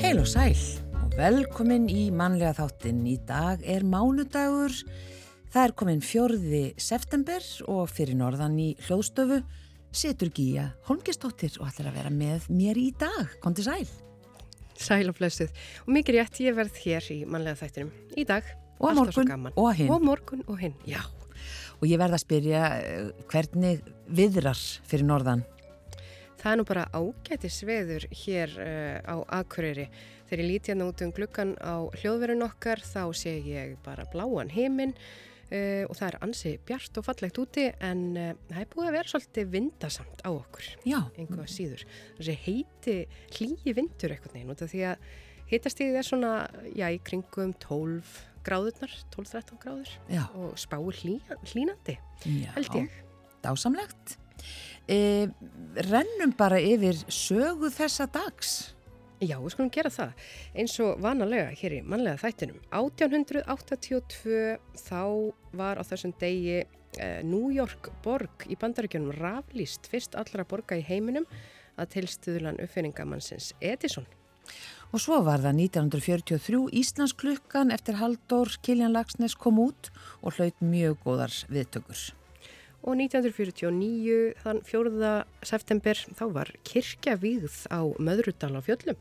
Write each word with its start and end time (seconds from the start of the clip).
Heil 0.00 0.18
og 0.18 0.26
sæl 0.26 0.56
og 0.96 1.12
velkomin 1.14 1.86
í 1.92 2.08
mannlega 2.10 2.56
þáttinn. 2.56 3.04
Í 3.06 3.18
dag 3.28 3.60
er 3.62 3.84
mánudagur, 3.84 4.72
það 5.52 5.62
er 5.62 5.76
komin 5.76 6.02
fjörði 6.02 6.64
september 6.80 7.44
og 7.68 7.86
fyrir 7.92 8.16
norðan 8.18 8.58
í 8.58 8.72
hljóðstöfu 8.88 9.42
setur 9.92 10.32
Gíja 10.34 10.70
Holmgistóttir 10.88 11.60
og 11.60 11.68
ætlar 11.68 11.92
að 11.92 11.98
vera 12.00 12.14
með 12.14 12.48
mér 12.50 12.80
í 12.80 12.90
dag. 12.98 13.36
Kondi 13.44 13.66
sæl. 13.66 14.09
Sæl 14.80 15.12
og 15.12 15.18
flessuð. 15.18 15.52
Og 15.86 15.94
mikið 15.94 16.18
rétt 16.18 16.42
ég 16.44 16.56
verð 16.56 16.82
hér 16.84 17.08
í 17.12 17.20
mannlega 17.28 17.60
þættinum 17.60 18.18
í 18.18 18.26
dag. 18.28 18.46
Og 18.80 18.96
morgun 18.96 19.48
og 19.52 19.72
hinn. 19.76 19.92
Og 19.92 20.04
morgun 20.04 20.44
og 20.48 20.60
hinn, 20.62 20.76
já. 20.88 21.02
Og 21.80 21.88
ég 21.88 22.00
verð 22.00 22.16
að 22.16 22.24
spyrja 22.24 22.66
eh, 22.80 23.08
hvernig 23.28 23.82
viðrar 24.08 24.60
fyrir 24.88 25.08
norðan? 25.08 25.44
Það 26.40 26.52
er 26.52 26.56
nú 26.56 26.64
bara 26.68 26.86
ágæti 26.96 27.50
sveður 27.52 28.06
hér 28.16 28.52
uh, 28.64 28.96
á 29.04 29.16
Akureyri. 29.42 29.90
Þegar 30.30 30.40
ég 30.40 30.48
líti 30.48 30.72
hérna 30.72 30.86
út 30.88 31.02
um 31.04 31.12
glukkan 31.12 31.52
á 31.60 31.84
hljóðverun 32.00 32.46
okkar 32.46 32.80
þá 32.80 33.02
sé 33.12 33.34
ég 33.44 33.74
bara 33.84 34.06
bláan 34.08 34.52
heiminn 34.54 34.94
uh, 35.50 35.84
og 35.86 35.96
það 35.98 36.06
er 36.08 36.18
ansi 36.26 36.54
bjart 36.66 37.00
og 37.00 37.06
fallegt 37.06 37.40
úti 37.42 37.66
en 37.82 38.04
uh, 38.14 38.30
það 38.50 38.62
er 38.62 38.70
búið 38.74 38.90
að 38.90 38.96
vera 38.98 39.12
svolítið 39.14 39.52
vindasamt 39.56 40.24
á 40.24 40.30
okkur. 40.30 40.70
Já. 40.88 41.00
Einhvað 41.18 41.50
síður. 41.52 41.84
Þessi 42.18 42.38
heiti 42.46 42.96
hlýji 43.36 43.76
vindur 43.76 44.16
eitthvað 44.16 44.54
af 44.56 44.72
því 44.72 44.86
að 44.92 45.10
hitastíðið 45.50 45.98
er 45.98 46.06
svona, 46.06 46.34
já, 46.78 46.86
í 46.94 47.00
kringum 47.02 47.54
12 47.62 48.18
gráðurnar, 48.46 48.92
12-13 49.14 49.60
gráður 49.60 49.92
Já. 50.08 50.24
og 50.36 50.56
spáir 50.60 50.98
hlý, 51.02 51.18
hlínandi, 51.52 51.96
Já. 52.24 52.52
held 52.56 52.76
ég. 52.78 52.98
Dásamlegt. 53.44 54.16
E, 54.88 55.28
rennum 55.88 56.32
bara 56.36 56.60
yfir 56.60 56.98
sögu 57.12 57.70
þessa 57.72 58.08
dags. 58.12 58.74
Já, 59.20 59.36
við 59.36 59.52
skulum 59.52 59.68
gera 59.68 59.90
það 59.92 60.28
eins 60.56 60.74
og 60.80 61.00
vanalega 61.04 61.50
hér 61.60 61.74
í 61.76 61.80
mannlega 61.84 62.22
þættinum. 62.22 62.60
1882 62.72 64.38
þá 64.80 65.02
var 65.60 65.76
á 65.76 65.84
þessum 65.84 66.14
degi 66.22 66.62
eh, 66.62 67.20
New 67.20 67.50
York 67.52 67.90
borg 68.00 68.46
í 68.48 68.56
bandaríkjunum 68.56 69.12
raflýst 69.18 69.90
fyrst 69.92 70.16
allra 70.16 70.46
borga 70.48 70.78
í 70.80 70.86
heiminum 70.86 71.28
að 71.76 71.92
tilstuðlan 71.98 72.62
uppfinningamannsins 72.64 73.52
Edison. 73.60 74.08
Og 74.90 75.04
svo 75.04 75.20
var 75.26 75.44
það 75.44 75.60
1943 75.66 76.62
Íslandsklukkan 76.80 77.74
eftir 77.76 78.00
Halldór 78.00 78.56
Kiljan 78.64 78.96
Lagsnes 78.96 79.36
kom 79.36 79.60
út 79.62 79.92
og 80.24 80.38
hlaut 80.38 80.64
mjög 80.64 80.96
góðar 81.04 81.36
viðtökur. 81.52 82.08
Og 82.80 82.96
1949, 82.96 84.40
þann 84.40 84.64
4. 84.64 85.12
september, 85.44 86.00
þá 86.16 86.24
var 86.32 86.54
kirkja 86.64 87.20
vígð 87.20 87.66
á 87.68 87.84
Möðrudal 88.00 88.56
á 88.56 88.64
fjöllum. 88.64 88.96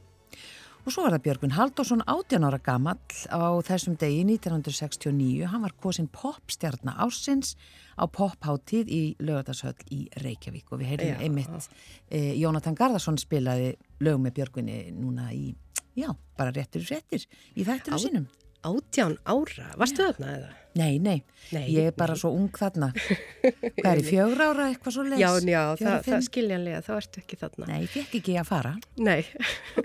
Og 0.87 0.93
svo 0.93 1.03
var 1.03 1.13
það 1.17 1.23
Björgun 1.25 1.53
Halldórsson 1.53 2.01
18 2.07 2.45
ára 2.47 2.59
gamall 2.63 3.17
á 3.29 3.51
þessum 3.67 3.97
degi 3.99 4.23
1969. 4.25 5.49
Hann 5.51 5.65
var 5.65 5.75
kosin 5.83 6.07
popstjarnar 6.09 6.97
ásins 7.03 7.57
á 7.99 8.07
popháttíð 8.07 8.89
í 8.89 9.01
lögatarsöll 9.19 9.75
í 9.91 10.05
Reykjavík 10.23 10.71
og 10.71 10.81
við 10.81 10.93
heyrðum 10.93 11.11
Já. 11.11 11.21
einmitt 11.27 11.69
eh, 12.09 12.31
Jónatan 12.39 12.77
Garðarsson 12.79 13.19
spilaði 13.19 13.73
lög 13.99 14.21
með 14.23 14.37
Björgunni 14.39 14.79
núna 14.95 15.29
í, 15.35 15.51
já, 15.99 16.13
bara 16.39 16.55
réttur 16.55 16.87
réttir 16.87 17.27
í 17.53 17.67
þættinu 17.67 17.99
sínum. 17.99 18.29
18 18.67 19.19
ára, 19.29 19.69
varstu 19.79 20.03
þarna 20.07 20.31
eða? 20.37 20.55
Nei, 20.79 20.99
nei, 21.01 21.23
Nei, 21.51 21.63
ég 21.73 21.87
er 21.89 21.95
bara 21.97 22.13
svo 22.15 22.29
ung 22.37 22.51
þarna. 22.55 22.91
Hvað 23.81 23.87
er 23.89 23.99
í 23.99 24.03
fjögur 24.05 24.43
ára 24.45 24.67
eitthvað 24.69 24.93
svo 24.95 25.05
les? 25.07 25.17
Já, 25.19 25.29
já, 25.49 25.61
það, 25.79 25.95
það 26.05 26.25
skiljanlega, 26.27 26.81
þá 26.85 26.91
ertu 26.99 27.21
ekki 27.23 27.39
þarna. 27.41 27.69
Nei, 27.71 27.79
ég 27.81 27.89
fekk 27.95 28.13
ekki 28.19 28.35
að 28.37 28.47
fara. 28.51 28.73
Nei, 29.01 29.23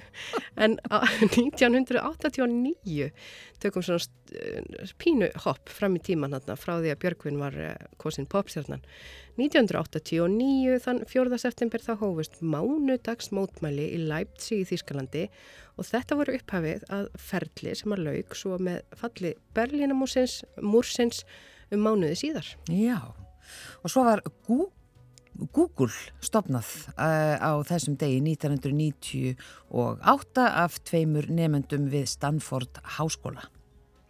en 0.67 0.77
á 0.93 0.97
1989 1.41 3.09
tökum 3.65 3.83
svona 3.87 4.03
st- 4.05 4.93
pínu 5.01 5.31
hopp 5.47 5.73
fram 5.73 5.97
í 5.97 6.03
tíman 6.05 6.37
þarna 6.37 6.57
frá 6.61 6.75
því 6.83 6.93
að 6.93 7.01
Björgvin 7.07 7.41
var 7.41 7.57
eh, 7.65 7.75
kosin 8.03 8.29
popstjarnan. 8.29 8.85
1989 9.41 10.79
þann 10.85 11.01
4. 11.11 11.39
september 11.43 11.83
þá 11.83 11.95
hófust 12.05 12.37
mánudags 12.45 13.33
mótmæli 13.35 13.89
í 13.97 14.03
Leipzig 14.05 14.63
í 14.63 14.69
Þýskalandi 14.69 15.25
og 15.27 15.31
þetta 15.83 16.19
voru 16.21 16.37
upphafið 16.39 16.85
að 16.95 17.09
ferli 17.19 17.73
sem 17.75 17.91
að 17.97 18.05
lauk 18.07 18.37
svo 18.39 18.55
með 18.63 18.79
falli 19.01 19.33
Berlínamúsins 19.57 20.35
múrsins 20.63 21.25
um 21.75 21.81
mánuði 21.83 22.15
síðar. 22.21 22.47
Já, 22.71 23.01
og 23.83 23.89
svo 23.91 24.05
var 24.07 24.23
Google 25.51 25.91
stopnað 26.23 26.95
uh, 26.95 27.35
á 27.43 27.59
þessum 27.67 27.99
degi 27.99 28.23
1998 28.23 30.47
af 30.47 30.79
tveimur 30.87 31.27
nefendum 31.33 31.91
við 31.91 32.07
Stanford 32.13 32.79
Háskóla. 32.99 33.51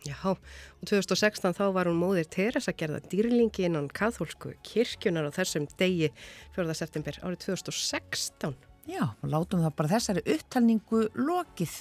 Já, 0.05 0.21
og 0.21 0.37
2016 0.85 1.57
þá 1.57 1.73
var 1.73 1.89
hún 1.89 1.97
móðir 1.97 2.29
Teresa 2.29 2.77
gerða 2.77 3.01
dýrlingi 3.09 3.65
innan 3.65 3.89
kathólsku 3.89 4.53
kirkjunar 4.67 5.33
á 5.33 5.33
þessum 5.33 5.65
degi 5.81 6.13
4. 6.53 6.77
september 6.77 7.17
árið 7.25 7.41
2016. 7.47 8.53
Já, 8.85 9.05
og 9.09 9.29
látum 9.33 9.63
það 9.65 9.77
bara 9.79 9.93
þessari 9.95 10.23
upptalningu 10.35 11.07
lokið. 11.17 11.81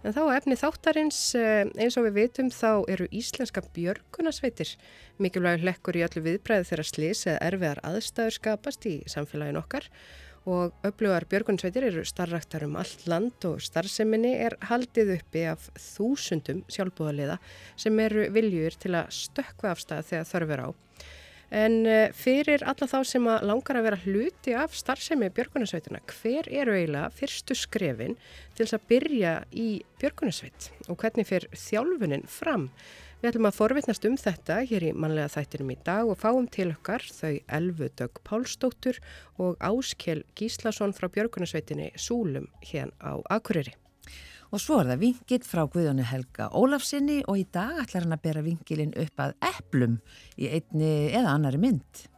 En 0.00 0.14
þá 0.16 0.22
efni 0.32 0.56
þáttarins, 0.56 1.18
eh, 1.36 1.68
eins 1.76 1.98
og 2.00 2.06
við 2.08 2.16
vitum, 2.16 2.48
þá 2.48 2.88
eru 2.88 3.06
íslenska 3.12 3.60
björgunasveitir 3.74 4.72
mikilvægur 5.20 5.66
hlekkur 5.66 5.98
í 6.00 6.04
öllu 6.06 6.22
viðbræði 6.24 6.68
þegar 6.70 6.88
slis 6.88 7.26
eða 7.26 7.44
erfiðar 7.50 7.82
aðstæður 7.84 8.36
skapast 8.38 8.86
í 8.88 8.94
samfélagin 9.04 9.60
okkar 9.60 9.90
og 10.48 10.72
öflugar 10.88 11.26
björgunsveitir 11.28 11.84
eru 11.90 12.04
starraktar 12.08 12.64
um 12.64 12.78
allt 12.80 13.04
land 13.10 13.44
og 13.44 13.60
starfseminni 13.60 14.32
er 14.40 14.56
haldið 14.70 15.18
uppi 15.18 15.44
af 15.52 15.68
þúsundum 15.76 16.62
sjálfbúðaliða 16.72 17.36
sem 17.76 18.00
eru 18.00 18.30
viljur 18.32 18.76
til 18.80 18.94
að 18.96 19.12
stökkva 19.12 19.74
afstæða 19.74 20.06
þegar 20.08 20.30
þörfur 20.32 20.64
á. 20.64 20.68
En 21.50 21.82
eh, 21.86 22.12
fyrir 22.14 22.62
alla 22.62 22.86
þá 22.86 22.98
sem 23.06 23.26
langar 23.26 23.80
að 23.80 23.86
vera 23.88 24.00
hluti 24.04 24.54
af 24.54 24.76
starfsemi 24.78 25.32
björgunarsveitina, 25.34 25.98
hver 26.06 26.46
eru 26.46 26.76
eiginlega 26.76 27.10
fyrstu 27.10 27.56
skrefin 27.58 28.14
til 28.54 28.64
þess 28.64 28.78
að 28.78 28.88
byrja 28.92 29.32
í 29.50 29.68
björgunarsveit 29.98 30.70
og 30.86 31.00
hvernig 31.02 31.26
fyrir 31.26 31.50
þjálfunin 31.50 32.26
fram? 32.30 32.70
Við 33.20 33.34
ætlum 33.34 33.50
að 33.50 33.58
forvitnast 33.58 34.06
um 34.08 34.14
þetta 34.16 34.62
hér 34.70 34.86
í 34.88 34.94
mannlega 34.96 35.34
þættinum 35.34 35.74
í 35.74 35.78
dag 35.84 36.08
og 36.08 36.16
fáum 36.22 36.46
til 36.48 36.70
okkar 36.70 37.04
þau 37.04 37.34
Elfu 37.58 37.90
Dögg 37.98 38.22
Pálsdóttur 38.24 39.02
og 39.36 39.58
Áskjel 39.60 40.22
Gíslason 40.38 40.94
frá 40.96 41.10
björgunarsveitinni 41.12 41.90
Súlum 42.00 42.48
hérna 42.64 42.96
á 43.02 43.20
Akureyri. 43.36 43.74
Og 44.50 44.58
svo 44.58 44.80
er 44.82 44.88
það 44.90 45.02
vingill 45.04 45.44
frá 45.46 45.60
Guðjónu 45.70 46.02
Helga 46.10 46.48
Ólafsinni 46.58 47.20
og 47.30 47.38
í 47.38 47.44
dag 47.54 47.84
ætlar 47.84 48.02
hann 48.02 48.16
að 48.16 48.24
bera 48.24 48.40
vingilinn 48.42 48.96
upp 48.98 49.22
að 49.22 49.36
eplum 49.46 50.00
í 50.34 50.48
einni 50.50 50.88
eða 51.14 51.36
annari 51.36 51.60
mynd. 51.62 52.08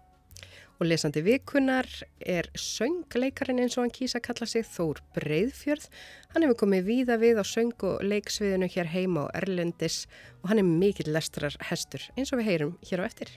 Og 0.80 0.88
lesandi 0.88 1.20
vikunar 1.22 1.86
er 2.18 2.48
söngleikarin 2.58 3.60
eins 3.60 3.76
og 3.76 3.84
hann 3.84 3.92
kýsa 3.94 4.16
að 4.18 4.24
kalla 4.30 4.48
sig 4.48 4.64
Þór 4.66 5.02
Breiðfjörð. 5.14 5.84
Hann 6.32 6.46
hefur 6.46 6.58
komið 6.64 6.88
víða 6.88 7.18
við 7.20 7.38
á 7.38 7.44
söng 7.46 7.84
og 7.86 8.00
leiksviðinu 8.00 8.70
hér 8.72 8.90
heima 8.90 9.28
á 9.28 9.34
Erlendis 9.42 10.00
og 10.40 10.50
hann 10.50 10.64
er 10.64 10.66
mikill 10.66 11.12
lestrar 11.12 11.54
hestur 11.68 12.08
eins 12.16 12.32
og 12.32 12.40
við 12.40 12.48
heyrum 12.48 12.74
hér 12.88 13.04
á 13.04 13.08
eftir. 13.12 13.36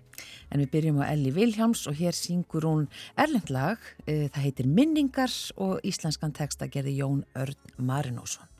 En 0.49 0.63
við 0.63 0.71
byrjum 0.79 1.03
á 1.03 1.11
Elli 1.11 1.35
Viljáms 1.35 1.83
og 1.91 1.99
hér 1.99 2.15
syngur 2.15 2.65
hún 2.65 2.89
erlendlag. 3.19 3.77
Það 4.07 4.41
heitir 4.47 4.71
Minningar 4.71 5.35
og 5.59 5.83
íslenskan 5.83 6.33
texta 6.33 6.71
gerði 6.71 6.97
Jón 7.03 7.25
Örn 7.35 7.59
Marinósson. 7.77 8.54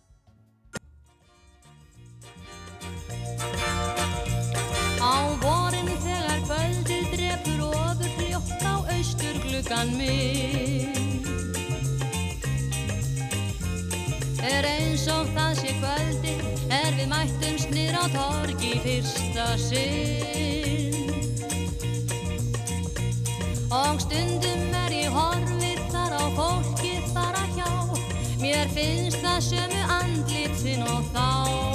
Á 5.02 5.16
vorin 5.44 5.90
þegar 6.06 6.40
kvöldið 6.48 7.06
drefur 7.14 7.66
ofur 7.70 8.12
fljótt 8.18 8.64
á 8.64 8.76
austur 8.96 9.36
gluggan 9.44 9.96
minn. 10.00 10.96
Er 14.46 14.66
eins 14.70 15.08
og 15.10 15.30
það 15.36 15.54
sé 15.62 15.72
kvöldi 15.82 16.36
er 16.70 16.94
við 16.98 17.08
mættumst 17.12 17.72
nýr 17.74 17.96
á 17.98 18.06
torgi 18.14 18.74
fyrsta 18.84 19.48
sinn. 19.62 21.10
Og 23.76 24.02
stundum 24.06 24.76
er 24.86 24.96
ég 24.96 25.14
horfir 25.14 25.82
þar 25.92 26.18
á 26.18 26.24
fólkið 26.38 27.10
fara 27.14 27.46
hjá. 27.58 27.72
Mér 28.42 28.70
finnst 28.76 29.22
það 29.26 29.40
sömu 29.50 29.82
andlitin 30.00 30.86
og 30.88 31.10
þá 31.16 31.75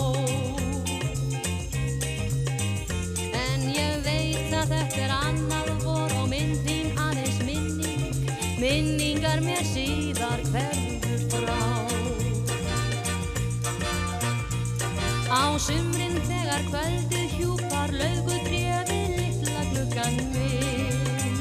Á 15.31 15.55
sumrin 15.63 16.17
þegar 16.27 16.63
kvöldið 16.71 17.37
hjúpar 17.39 17.93
laugu 17.95 18.37
drefi 18.49 19.01
litla 19.15 19.63
gluggan 19.71 20.17
minn 20.35 21.39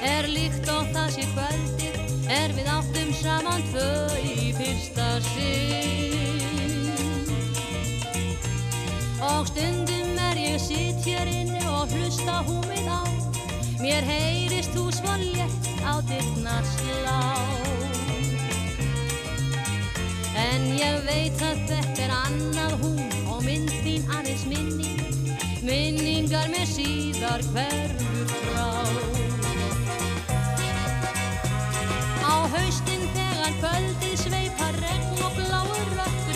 Er 0.00 0.30
líkt 0.30 0.70
og 0.70 0.86
það 0.94 1.08
sé 1.16 1.26
kvöldið 1.34 2.00
er 2.30 2.54
við 2.54 2.68
áttum 2.70 3.10
saman 3.18 3.62
tvö 3.72 3.88
í 4.22 4.52
fyrsta 4.54 5.08
sinn. 5.32 6.86
Og 9.26 9.50
stundum 9.50 10.20
er 10.30 10.38
ég 10.38 10.62
sitt 10.62 11.02
hér 11.04 11.26
inni 11.32 11.64
og 11.66 11.90
hlusta 11.96 12.38
húmið 12.46 12.86
á. 12.86 13.02
Mér 13.82 14.06
heyrist 14.06 14.70
þú 14.76 14.86
svo 14.94 15.18
létt 15.24 15.70
á 15.82 15.98
dyrnar 16.06 16.64
slá 16.76 17.18
En 20.50 20.64
ég 20.74 20.96
veit 21.06 21.42
að 21.46 21.60
þetta 21.68 22.02
er 22.06 22.12
annað 22.14 22.74
hún 22.82 23.12
og 23.30 23.44
mynd 23.46 23.70
þín 23.84 24.02
aðeins 24.16 24.44
minning. 24.50 24.98
Minningar 25.62 26.48
með 26.50 26.66
síðar 26.72 27.44
hverfur 27.52 28.32
frá. 28.48 28.68
Á 32.26 32.34
haustin 32.54 33.06
þegar 33.14 33.52
kvöldið 33.60 34.16
sveipar 34.24 34.74
regn 34.82 35.24
og 35.26 35.38
bláur 35.38 35.94
rökkur 35.94 36.29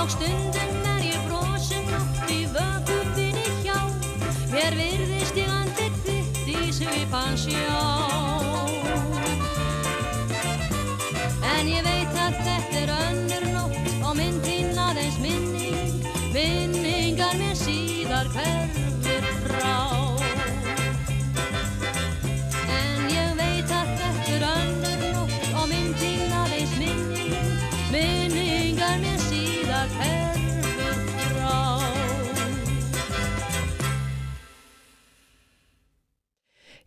Og 0.00 0.10
stundum 0.10 0.86
er 0.94 1.02
ég 1.04 1.26
brosin 1.28 1.90
oft 1.98 2.32
í 2.32 2.38
vöku 2.54 2.96
þinni 3.18 3.52
hjá. 3.60 3.76
Mér 4.48 4.78
virðist 4.80 5.36
ég 5.36 5.52
andið 5.60 6.02
þitt 6.08 6.42
í 6.56 6.72
svipan 6.72 7.36
sjá 7.36 7.89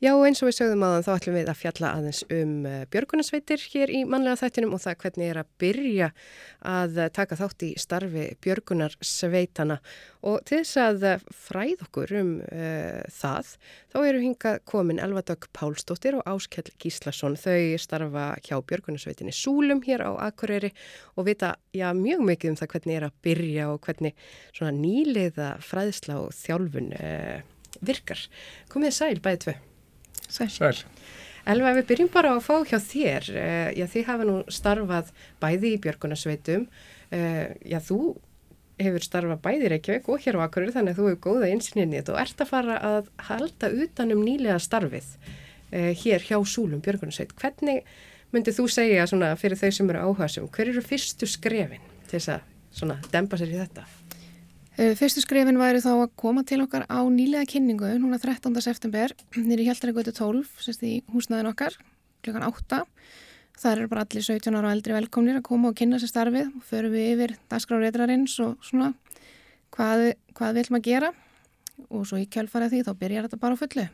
Já, 0.04 0.12
eins 0.20 0.42
og 0.44 0.50
við 0.50 0.56
sögðum 0.58 0.82
aðan 0.84 1.06
þá 1.06 1.12
ætlum 1.14 1.36
við 1.38 1.50
að 1.50 1.60
fjalla 1.62 1.90
aðeins 1.96 2.18
um 2.36 2.66
uh, 2.68 2.80
björgunarsveitir 2.92 3.62
hér 3.72 3.92
í 3.96 4.02
mannlega 4.04 4.42
þættinum 4.42 4.76
og 4.76 4.82
það 4.84 4.98
hvernig 5.00 5.32
er 5.32 5.40
að 5.40 5.54
byrja 5.64 6.10
að 6.68 7.00
uh, 7.00 7.08
taka 7.16 7.38
þátt 7.40 7.64
í 7.64 7.70
starfi 7.80 8.26
björgunarsveitana 8.44 9.80
og 10.28 10.44
til 10.44 10.60
þess 10.60 10.82
að 10.84 11.08
uh, 11.08 11.24
fræð 11.46 11.88
okkur 11.88 12.14
um 12.20 12.36
uh, 12.44 13.00
það 13.16 13.56
þá 13.96 13.98
eru 14.02 14.26
hingað 14.26 14.60
komin 14.74 15.02
Elvadögg 15.08 15.48
Pálsdóttir 15.56 16.20
og 16.20 16.28
Áskell 16.36 16.76
Gíslason. 16.84 17.40
Þau 17.40 17.80
starfa 17.80 18.28
hjá 18.44 18.60
björgunarsveitinni 18.60 19.32
Súlum 19.32 19.86
hér 19.88 20.04
á 20.04 20.12
Akureyri 20.28 20.76
og 21.16 21.32
vita 21.32 21.56
já, 21.72 21.94
mjög 21.96 22.28
mikið 22.28 22.58
um 22.58 22.60
það 22.60 22.76
hvernig 22.76 23.00
er 23.00 23.08
að 23.08 23.20
byrja 23.24 23.72
og 23.72 23.86
hvernig 23.88 24.18
svona 24.52 24.76
nýliða 24.76 25.54
fræðsla 25.64 26.26
og 26.28 26.34
þjálfun 26.44 26.98
uh, 27.00 27.38
virkar. 27.80 28.32
Komið 28.68 29.00
sæl 29.00 29.16
bæði 29.24 29.48
tvö. 29.48 29.62
Sæl. 30.34 30.74
Elva, 31.44 31.74
ef 31.74 31.82
við 31.82 31.88
byrjum 31.92 32.12
bara 32.14 32.34
að 32.38 32.46
fá 32.46 32.54
hjá 32.70 32.78
þér, 32.80 33.26
uh, 33.36 33.70
já 33.76 33.86
þið 33.92 34.06
hafa 34.08 34.28
nú 34.28 34.36
starfað 34.48 35.10
bæði 35.44 35.74
í 35.76 35.80
björgunarsveitum, 35.84 36.68
uh, 37.12 37.48
já 37.68 37.80
þú 37.84 38.00
hefur 38.80 39.06
starfað 39.06 39.42
bæði 39.44 39.68
í 39.68 39.72
Reykjavík 39.74 40.08
og 40.10 40.24
hér 40.24 40.40
á 40.40 40.46
Akureyri 40.46 40.76
þannig 40.76 40.96
að 40.96 41.02
þú 41.02 41.10
hefur 41.10 41.22
góða 41.28 41.50
einsinni 41.52 42.00
og 42.02 42.18
ert 42.24 42.42
að 42.42 42.50
fara 42.50 42.78
að 42.80 43.12
halda 43.28 43.70
utanum 43.84 44.24
nýlega 44.24 44.58
starfið 44.64 45.12
uh, 45.20 45.92
hér 46.04 46.26
hjá 46.30 46.38
Súlum 46.48 46.82
björgunarsveit. 46.84 47.36
Hvernig 47.40 47.84
myndið 48.34 48.62
þú 48.62 48.70
segja 48.72 49.06
svona 49.10 49.34
fyrir 49.40 49.60
þau 49.60 49.70
sem 49.76 49.92
eru 49.92 50.08
áhersum, 50.08 50.48
hver 50.48 50.72
eru 50.72 50.86
fyrstu 50.86 51.30
skrefin 51.30 51.84
til 52.08 52.18
þess 52.18 52.38
að 52.38 52.48
svona 52.74 52.98
dempa 53.14 53.38
sér 53.38 53.54
í 53.54 53.60
þetta? 53.60 53.86
Uh, 54.74 54.96
Fyrstu 54.98 55.22
skrifin 55.22 55.60
væri 55.62 55.84
þá 55.84 55.92
að 55.94 56.12
koma 56.18 56.42
til 56.50 56.64
okkar 56.64 56.88
á 56.90 56.98
nýlega 57.06 57.46
kynningu, 57.46 57.92
núna 58.02 58.18
13. 58.18 58.56
september, 58.66 59.12
nýri 59.38 59.68
Hjaltaregötu 59.68 60.10
12, 60.18 60.48
sérst 60.66 60.82
í 60.82 60.96
húsnaðin 61.14 61.52
okkar, 61.52 61.76
klukkan 62.26 62.48
8. 62.48 62.80
Það 63.62 63.76
eru 63.76 63.92
bara 63.92 64.06
allir 64.08 64.26
17 64.26 64.50
ára 64.58 64.72
og 64.72 64.74
eldri 64.74 64.96
velkomnir 64.98 65.38
að 65.38 65.46
koma 65.46 65.70
og 65.70 65.78
kynna 65.78 66.02
sér 66.02 66.10
starfið 66.10 66.50
og 66.58 66.66
förum 66.66 66.96
við 66.96 67.12
yfir 67.12 67.36
dagskráreitrarins 67.54 68.40
og 68.42 68.66
svona 68.66 68.90
hvað, 69.76 70.08
hvað 70.34 70.58
við 70.58 70.64
ætlum 70.64 70.80
að 70.80 70.88
gera 70.90 71.14
og 71.94 72.10
svo 72.10 72.18
í 72.18 72.26
kjálfarið 72.34 72.74
því 72.74 72.84
þá 72.90 72.94
byrjar 73.06 73.30
þetta 73.30 73.42
bara 73.46 73.54
á 73.54 73.62
fullu. 73.62 73.88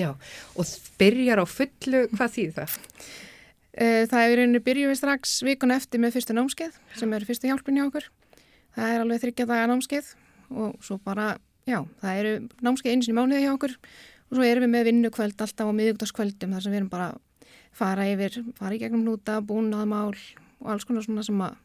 Já, 0.00 0.10
og 0.56 0.76
byrjar 0.96 1.44
á 1.44 1.46
fullu, 1.48 2.06
hvað 2.16 2.36
þýð 2.38 2.56
það? 2.62 2.82
Uh, 3.76 4.02
Það 4.08 4.20
er 4.22 4.30
í 4.32 4.40
rauninni 4.40 4.64
byrjuð 4.64 4.94
við 4.94 5.02
strax 5.04 5.40
vikun 5.44 5.76
eftir 5.76 6.00
með 6.00 6.16
fyrstu 6.16 6.40
námskeið 6.40 6.80
sem 6.96 7.12
eru 7.12 7.28
fyrstu 7.28 7.52
hjálpin 7.52 7.76
hjá 7.76 7.90
okkur. 7.90 8.08
Það 8.76 8.92
er 8.92 9.04
alveg 9.04 9.22
þryggja 9.24 9.48
daga 9.48 9.68
námskeið 9.72 10.10
og 10.52 10.76
svo 10.84 10.98
bara, 11.02 11.30
já, 11.66 11.80
það 12.02 12.20
eru 12.20 12.34
námskeið 12.62 12.92
eins 12.92 13.10
og 13.10 13.16
mánuði 13.16 13.44
hjá 13.46 13.52
okkur 13.54 13.76
og 13.76 14.36
svo 14.36 14.46
erum 14.46 14.66
við 14.66 14.72
með 14.74 14.88
vinnukvöld 14.90 15.44
alltaf 15.46 15.70
á 15.70 15.78
miðugdagskvöldum 15.78 16.56
þar 16.56 16.64
sem 16.64 16.74
við 16.74 16.82
erum 16.82 16.92
bara 16.92 17.08
fara 17.76 18.06
yfir, 18.08 18.40
fara 18.58 18.76
í 18.76 18.80
gegnum 18.80 19.04
núta, 19.06 19.40
búnaðmál 19.44 20.14
og 20.14 20.72
alls 20.72 20.86
konar 20.88 21.04
svona 21.04 21.24
sem 21.26 21.40
að 21.44 21.56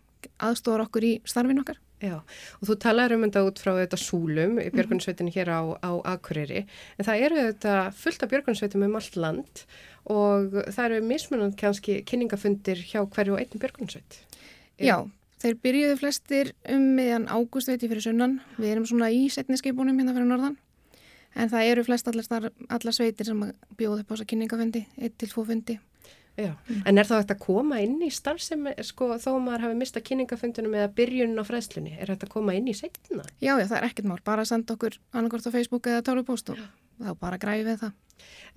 aðstóra 0.43 0.85
okkur 0.87 1.07
í 1.07 1.13
starfin 1.27 1.61
okkar. 1.61 1.79
Já, 2.01 2.17
og 2.17 2.65
þú 2.65 2.75
talar 2.81 3.13
um 3.13 3.21
þetta 3.27 3.43
út 3.45 3.59
frá 3.61 3.75
þetta 3.77 3.97
súlum 4.01 4.57
í 4.57 4.71
björgunsveitinu 4.73 5.33
hér 5.35 5.51
á, 5.53 5.61
á 5.85 5.91
Akureyri, 6.15 6.63
en 6.97 7.05
það 7.05 7.25
eru 7.27 7.43
þetta 7.51 7.75
fullt 7.93 8.25
af 8.25 8.31
björgunsveitum 8.31 8.85
um 8.87 8.97
allt 8.97 9.17
land 9.21 9.63
og 10.09 10.57
það 10.73 10.85
eru 10.87 11.01
mismunandi 11.11 11.59
kannski 11.61 11.99
kynningafundir 12.09 12.81
hjá 12.89 13.03
hverju 13.05 13.35
og 13.35 13.43
einn 13.43 13.61
björgunsveit. 13.61 14.17
Já, 14.81 14.97
þeir 15.41 15.59
byrjuðu 15.65 15.99
flestir 15.99 16.51
um 16.71 16.91
meðan 16.97 17.29
ágúst 17.31 17.71
veit 17.71 17.81
ég 17.81 17.91
fyrir 17.91 18.05
sunnan. 18.05 18.39
Við 18.57 18.75
erum 18.75 18.89
svona 18.89 19.11
í 19.13 19.25
setniskipunum 19.33 19.97
hérna 19.97 20.15
fyrir 20.15 20.29
norðan. 20.29 20.57
En 21.35 21.51
það 21.51 21.69
eru 21.71 21.85
flest 21.87 22.09
allar, 22.11 22.27
starf, 22.27 22.65
allar 22.67 22.95
sveitir 22.95 23.29
sem 23.29 23.45
bjóðu 23.79 24.03
upp 24.03 24.11
á 24.11 24.13
þessa 24.13 24.27
kynningafundi, 24.27 24.83
1-2 24.99 25.45
fundi. 25.47 25.77
Já, 26.39 26.53
en 26.87 26.97
er 26.97 27.07
þá 27.07 27.17
þetta 27.17 27.35
að 27.35 27.41
koma 27.43 27.79
inn 27.83 27.97
í 28.05 28.07
starfsemi, 28.13 28.71
sko, 28.87 29.09
þó 29.19 29.33
maður 29.43 29.65
hafi 29.65 29.77
mistað 29.79 30.05
kynningafundunum 30.07 30.77
eða 30.79 30.91
byrjunum 30.95 31.43
á 31.43 31.45
fræðslunni, 31.47 31.91
er 31.99 32.11
þetta 32.13 32.27
að 32.29 32.35
koma 32.37 32.55
inn 32.55 32.69
í 32.71 32.75
setna? 32.77 33.25
Já, 33.43 33.51
já, 33.59 33.65
það 33.65 33.75
er 33.77 33.87
ekkert 33.89 34.07
mál. 34.07 34.21
Bara 34.23 34.45
að 34.45 34.53
senda 34.53 34.77
okkur 34.77 34.95
annarkort 35.11 35.49
á 35.51 35.55
Facebook 35.55 35.91
eða 35.91 36.05
tálupóst 36.07 36.53
og 36.53 36.61
þá 37.01 37.11
bara 37.19 37.39
græði 37.41 37.67
við 37.67 37.83
það. 37.83 37.99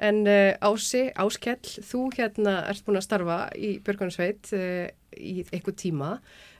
En 0.06 0.22
uh, 0.28 0.70
Ási, 0.70 1.04
Áskell, 1.18 1.74
þú 1.90 2.06
hérna 2.14 2.56
ert 2.70 2.86
búin 2.86 3.00
að 3.00 3.06
starfa 3.06 3.38
í 3.56 3.74
Björgunarsveit 3.84 4.50
uh, 4.54 4.88
í 5.18 5.36
eitthvað 5.48 5.78
tíma 5.80 6.10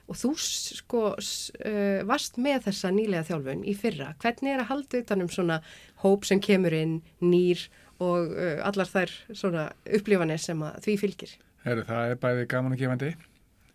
og 0.05 0.17
þú 0.19 0.31
sko 0.39 1.01
uh, 1.15 2.01
varst 2.07 2.37
með 2.41 2.67
þessa 2.67 2.91
nýlega 2.93 3.25
þjálfun 3.29 3.63
í 3.65 3.73
fyrra. 3.77 4.11
Hvernig 4.21 4.53
er 4.53 4.63
að 4.63 4.69
halda 4.71 5.01
utanum 5.01 5.31
svona 5.33 5.59
hóp 6.03 6.27
sem 6.29 6.41
kemur 6.43 6.75
inn, 6.77 6.99
nýr 7.23 7.65
og 8.03 8.33
uh, 8.35 8.59
allar 8.67 8.89
þær 8.89 9.13
svona 9.31 9.69
upplifanir 9.97 10.41
sem 10.41 10.61
að 10.65 10.77
því 10.85 10.97
fylgir? 11.01 11.35
Heru, 11.65 11.85
það 11.87 12.11
er 12.11 12.21
bæði 12.21 12.47
gaman 12.53 12.77
og 12.77 12.81
gefandi. 12.81 13.13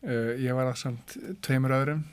Uh, 0.00 0.32
ég 0.40 0.56
var 0.56 0.70
að 0.70 0.80
samt 0.84 1.16
tveimur 1.44 1.74
öðrum, 1.76 2.04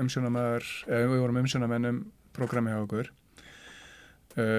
umsjónamæður, 0.00 0.66
við 0.86 1.20
vorum 1.22 1.38
umsjónamenn 1.40 1.88
um 1.88 2.00
prógrami 2.36 2.74
hjá 2.74 2.82
okkur. 2.82 3.08
Það 4.34 4.50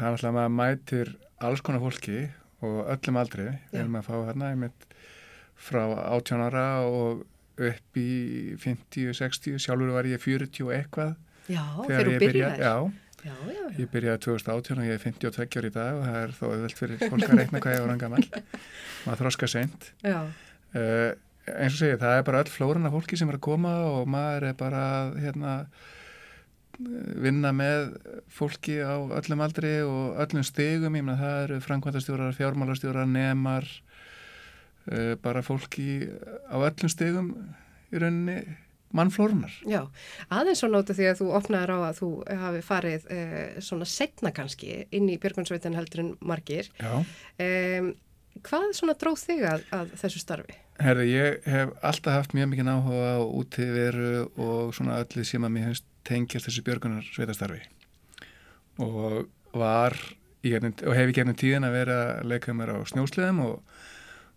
er 0.00 0.06
alltaf 0.08 0.38
að 0.40 0.54
mætir 0.56 1.10
alls 1.44 1.60
konar 1.62 1.82
fólki 1.82 2.24
og 2.64 2.88
öllum 2.94 3.18
aldri. 3.20 3.50
Við 3.70 3.82
erum 3.82 3.98
að 4.00 4.08
fá 4.08 4.14
hérna 4.16 4.48
einmitt 4.52 4.86
frá 5.62 5.82
18 6.16 6.42
ára 6.48 6.64
og 6.88 7.22
upp 7.58 7.98
í 8.00 8.08
50, 8.62 9.12
60, 9.18 9.58
sjálfur 9.62 9.92
var 9.94 10.08
ég 10.10 10.22
40 10.22 10.66
og 10.66 10.74
eitthvað. 10.76 11.14
Já, 11.50 11.62
þegar 11.86 12.06
þú 12.08 12.12
ég 12.16 12.22
byrjaði. 12.26 12.62
Já, 12.62 12.76
Já, 13.22 13.34
já, 13.54 13.66
ég 13.78 13.90
byrjaði 13.92 14.18
2018 14.24 14.80
og 14.82 14.86
ég 14.88 14.96
er 14.96 15.02
52 15.02 15.58
ára 15.60 15.68
í 15.68 15.74
dag 15.76 15.98
og 15.98 16.06
það 16.08 16.16
er 16.22 16.32
þó 16.34 16.46
auðvelt 16.48 16.80
fyrir 16.80 17.02
fólk 17.04 17.28
að 17.28 17.36
reikna 17.38 17.60
hvað 17.62 17.76
ég 17.76 17.84
var 17.84 17.92
hann 17.92 18.00
gammal. 18.00 18.22
Maður 19.04 19.20
þroska 19.22 19.50
seint. 19.52 19.92
Já, 20.02 20.16
Uh, 20.72 21.10
eins 21.52 21.74
og 21.74 21.80
segið, 21.82 21.98
það 22.00 22.14
er 22.16 22.22
bara 22.24 22.38
öll 22.40 22.48
flóran 22.48 22.88
af 22.88 22.94
fólki 22.94 23.16
sem 23.20 23.28
er 23.28 23.36
að 23.36 23.42
koma 23.44 23.72
og 23.90 24.06
maður 24.08 24.46
er 24.48 24.54
bara 24.56 24.84
hérna, 25.20 25.50
vinna 27.20 27.50
með 27.52 27.90
fólki 28.32 28.78
á 28.80 28.96
öllum 29.18 29.42
aldri 29.44 29.74
og 29.84 30.16
öllum 30.24 30.46
stigum, 30.48 30.96
ég 30.96 31.04
meina 31.04 31.18
það 31.20 31.42
eru 31.42 31.58
framkvæmtastjórar, 31.66 32.32
fjármálastjórar, 32.38 33.04
nemar 33.04 33.68
bara 35.22 35.44
fólki 35.46 36.08
á 36.50 36.56
öllum 36.58 36.90
stigum 36.90 37.32
í 37.92 38.00
rauninni 38.02 38.38
mannflórunar. 38.92 39.52
já. 39.64 39.86
Aðeins 40.28 40.60
svo 40.62 40.68
nóta 40.70 40.94
því 40.96 41.08
að 41.10 41.20
þú 41.22 41.28
opnaðir 41.38 41.72
á 41.72 41.78
að 41.88 42.00
þú 42.00 42.08
hafi 42.42 42.62
farið 42.66 43.06
eh, 43.14 43.60
svona 43.64 43.88
setna 43.88 44.32
kannski 44.36 44.82
inn 44.92 45.08
í 45.08 45.18
Björgunsveitin 45.20 45.76
heldur 45.76 46.04
en 46.04 46.10
margir. 46.20 46.68
Já. 46.80 47.00
Um, 47.40 47.92
hvað 48.44 48.68
svona 48.76 48.96
dróð 49.00 49.24
þig 49.26 49.46
að, 49.48 49.64
að 49.76 49.94
þessu 50.02 50.22
starfi? 50.22 50.58
Herði, 50.82 51.06
ég 51.12 51.46
hef 51.52 51.72
alltaf 51.84 52.18
haft 52.18 52.34
mjög 52.36 52.52
mikið 52.52 52.72
áhuga 52.72 53.14
á 53.16 53.20
útiveru 53.24 54.12
og 54.40 54.72
svona 54.76 54.98
öllu 55.02 55.24
sem 55.28 55.44
að 55.44 55.54
mér 55.56 55.70
hefst 55.70 55.88
tengjast 56.08 56.48
þessu 56.48 56.64
björgunar 56.66 57.06
sveitastarfi 57.06 57.60
og 58.82 59.28
var 59.54 59.94
gegnum, 60.42 60.72
og 60.88 60.96
hef 60.96 61.12
í 61.12 61.14
gegnum 61.14 61.36
tíðin 61.38 61.68
að 61.68 61.76
vera 61.76 61.98
að 62.16 62.30
leika 62.32 62.54
mér 62.56 62.72
á 62.74 62.78
snjósleðum 62.88 63.42
og, 63.44 63.60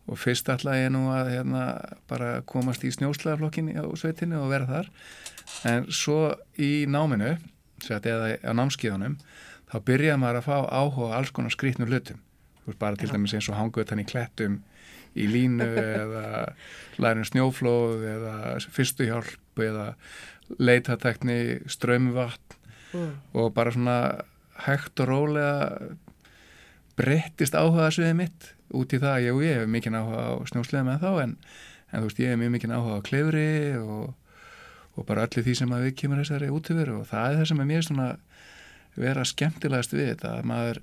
og 0.06 0.20
fyrst 0.22 0.50
ætla 0.54 0.76
ég 0.78 0.92
nú 0.94 1.08
að 1.14 1.32
hérna, 1.34 1.64
bara 2.10 2.42
komast 2.46 2.84
í 2.86 2.92
snjósleðaflokkin 2.94 3.72
á 3.74 3.86
sveitinu 3.98 4.44
og 4.44 4.52
vera 4.54 4.68
þar. 4.70 4.92
En 5.66 5.88
svo 5.90 6.36
í 6.62 6.86
náminu 6.90 7.36
sett, 7.84 8.06
eða 8.06 8.38
á 8.42 8.52
námskíðunum 8.54 9.18
þá 9.72 9.76
byrjaði 9.86 10.22
maður 10.22 10.42
að 10.42 10.48
fá 10.48 10.58
áhuga 10.70 11.18
alls 11.18 11.34
konar 11.34 11.54
skrýtnur 11.54 11.90
hlutum. 11.90 12.22
Bara 12.80 12.98
til 12.98 13.12
dæmis 13.12 13.34
eins 13.38 13.50
og 13.50 13.58
hanguðan 13.60 14.02
í 14.02 14.08
klettum 14.10 14.62
í 15.16 15.28
línu 15.30 15.68
eða 15.80 16.26
lærin 17.02 17.28
snjóflóð 17.28 18.06
eða 18.10 18.36
fyrstu 18.74 19.06
hjálp 19.10 19.62
eða 19.62 19.94
leitatekni, 20.60 21.66
strömmvatn 21.70 22.62
Mm. 22.96 23.16
og 23.34 23.54
bara 23.54 23.72
svona 23.72 24.24
hægt 24.66 25.00
og 25.04 25.10
rólega 25.10 25.96
breyttist 26.96 27.56
áhuga 27.58 27.90
sviðið 27.92 28.16
mitt 28.22 28.55
út 28.80 28.96
í 28.96 29.00
það, 29.02 29.18
ég, 29.26 29.42
ég 29.46 29.60
hef 29.60 29.72
mikið 29.76 29.98
áhuga 30.00 30.26
á 30.26 30.34
snjóslega 30.52 30.88
með 30.88 31.06
þá 31.06 31.12
en, 31.24 31.36
en 31.92 31.98
þú 31.98 32.10
veist 32.10 32.22
ég 32.24 32.34
hef 32.34 32.42
mjög 32.42 32.56
mikið 32.56 32.76
áhuga 32.76 32.98
á 33.00 33.08
klefri 33.10 33.50
og, 33.82 34.10
og 34.96 35.08
bara 35.10 35.28
öllu 35.28 35.46
því 35.46 35.56
sem 35.62 35.76
að 35.76 35.88
við 35.88 35.96
kemur 36.02 36.22
þessari 36.24 36.52
útíveru 36.54 37.00
og 37.02 37.08
það 37.12 37.30
er 37.30 37.40
það 37.40 37.50
sem 37.52 37.64
er 37.64 37.72
mér 37.72 37.88
svona 37.88 38.10
vera 38.96 39.26
skemmtilegast 39.28 39.96
við 39.96 40.12
þetta 40.14 40.36
að 40.38 40.52
maður 40.52 40.82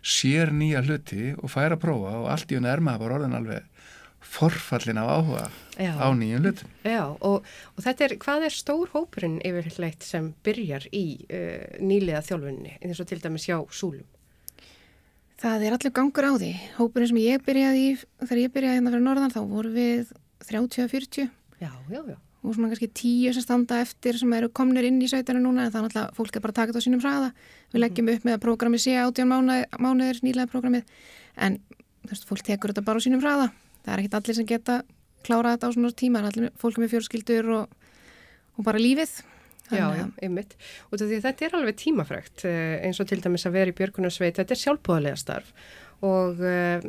sér 0.00 0.52
nýja 0.56 0.82
hluti 0.86 1.32
og 1.36 1.50
fær 1.52 1.76
að 1.76 1.82
prófa 1.84 2.14
og 2.22 2.30
allt 2.32 2.52
í 2.52 2.58
hún 2.58 2.68
er 2.68 2.82
maður 2.84 3.04
bara 3.04 3.18
orðin 3.20 3.36
alveg 3.38 3.66
forfallin 4.20 5.00
af 5.00 5.10
áhuga 5.10 5.44
Já. 5.80 5.92
á 5.96 6.06
nýjum 6.12 6.44
hlutum. 6.44 6.72
Já, 6.84 7.04
og, 7.20 7.46
og 7.76 7.84
þetta 7.84 8.04
er, 8.04 8.14
hvað 8.20 8.46
er 8.46 8.54
stór 8.54 8.92
hópurinn 8.92 9.38
yfirleitt 9.46 10.04
sem 10.04 10.32
byrjar 10.44 10.86
í 10.92 11.04
uh, 11.24 11.80
nýlega 11.80 12.22
þjálfunni, 12.28 12.76
eins 12.80 13.00
og 13.00 13.08
til 13.08 13.20
dæmis 13.22 13.48
hjá 13.48 13.58
Súlum? 13.72 14.06
Það 15.40 15.62
er 15.64 15.72
allir 15.72 15.92
gangur 15.96 16.26
á 16.28 16.32
því. 16.36 16.50
Hópurinn 16.76 17.08
sem 17.08 17.20
ég 17.22 17.44
byrjaði 17.46 17.84
í, 17.86 17.92
þegar 18.26 18.40
ég 18.42 18.50
byrjaði 18.52 18.76
hérna 18.76 18.90
fyrir 18.92 19.04
norðan, 19.06 19.32
þá 19.32 19.40
voru 19.48 19.70
við 19.72 20.10
30-40 20.44 21.30
Já, 21.60 21.70
já, 21.88 22.00
já. 22.04 22.16
og 22.44 22.56
svona 22.56 22.68
kannski 22.68 22.88
10 22.92 23.36
sem 23.36 23.44
standa 23.46 23.78
eftir 23.80 24.18
sem 24.20 24.34
eru 24.36 24.50
komnir 24.52 24.84
inn 24.88 25.00
í 25.00 25.08
sveitinu 25.08 25.40
núna 25.40 25.64
en 25.64 25.70
er 25.70 25.86
náttúrulega, 25.86 26.12
fólk 26.16 26.36
er 26.36 26.44
bara 26.44 26.52
að 26.52 26.58
taka 26.60 26.72
þetta 26.74 26.84
á 26.84 26.86
sínum 26.86 27.00
hraða. 27.00 27.32
Við 27.72 27.84
leggjum 27.84 28.12
upp 28.12 28.28
með 28.28 28.36
að 28.36 28.44
prógrami 28.44 28.80
sé 28.84 28.98
átján 29.00 29.32
mánuð, 29.32 29.64
mánuðir 29.80 30.20
nýlega 30.26 30.52
prógramið 30.52 30.94
en 31.40 31.58
þú 32.04 32.12
veist, 32.12 32.28
fólk 32.28 32.44
tekur 32.44 32.74
þetta 32.74 32.84
bara 32.90 33.00
á 33.00 33.04
sínum 33.06 33.24
hraða. 33.24 33.50
Það 33.84 33.94
er 33.94 34.04
ekkit 34.04 34.18
allir 34.20 34.40
sem 34.40 34.48
geta 34.48 34.80
klárað 35.24 35.56
þetta 35.56 35.72
á 35.72 35.74
svona 35.76 35.96
tíma, 35.96 36.24
allir 36.28 36.52
fólk 36.60 36.80
með 36.80 36.96
fjörskildur 36.96 37.52
og, 37.56 37.76
og 38.60 38.68
bara 38.68 38.80
lífið. 38.80 39.20
Já, 39.70 40.08
einmitt. 40.22 40.56
Og 40.90 41.02
þetta 41.02 41.46
er 41.46 41.54
alveg 41.58 41.78
tímafrægt 41.78 42.46
eh, 42.48 42.80
eins 42.86 43.00
og 43.02 43.10
til 43.10 43.20
dæmis 43.22 43.46
að 43.46 43.56
vera 43.58 43.72
í 43.72 43.76
björgunarsveit, 43.78 44.40
þetta 44.40 44.56
er 44.56 44.62
sjálfbúðarlega 44.64 45.20
starf 45.20 45.54
og 46.06 46.38
uh, 46.40 46.84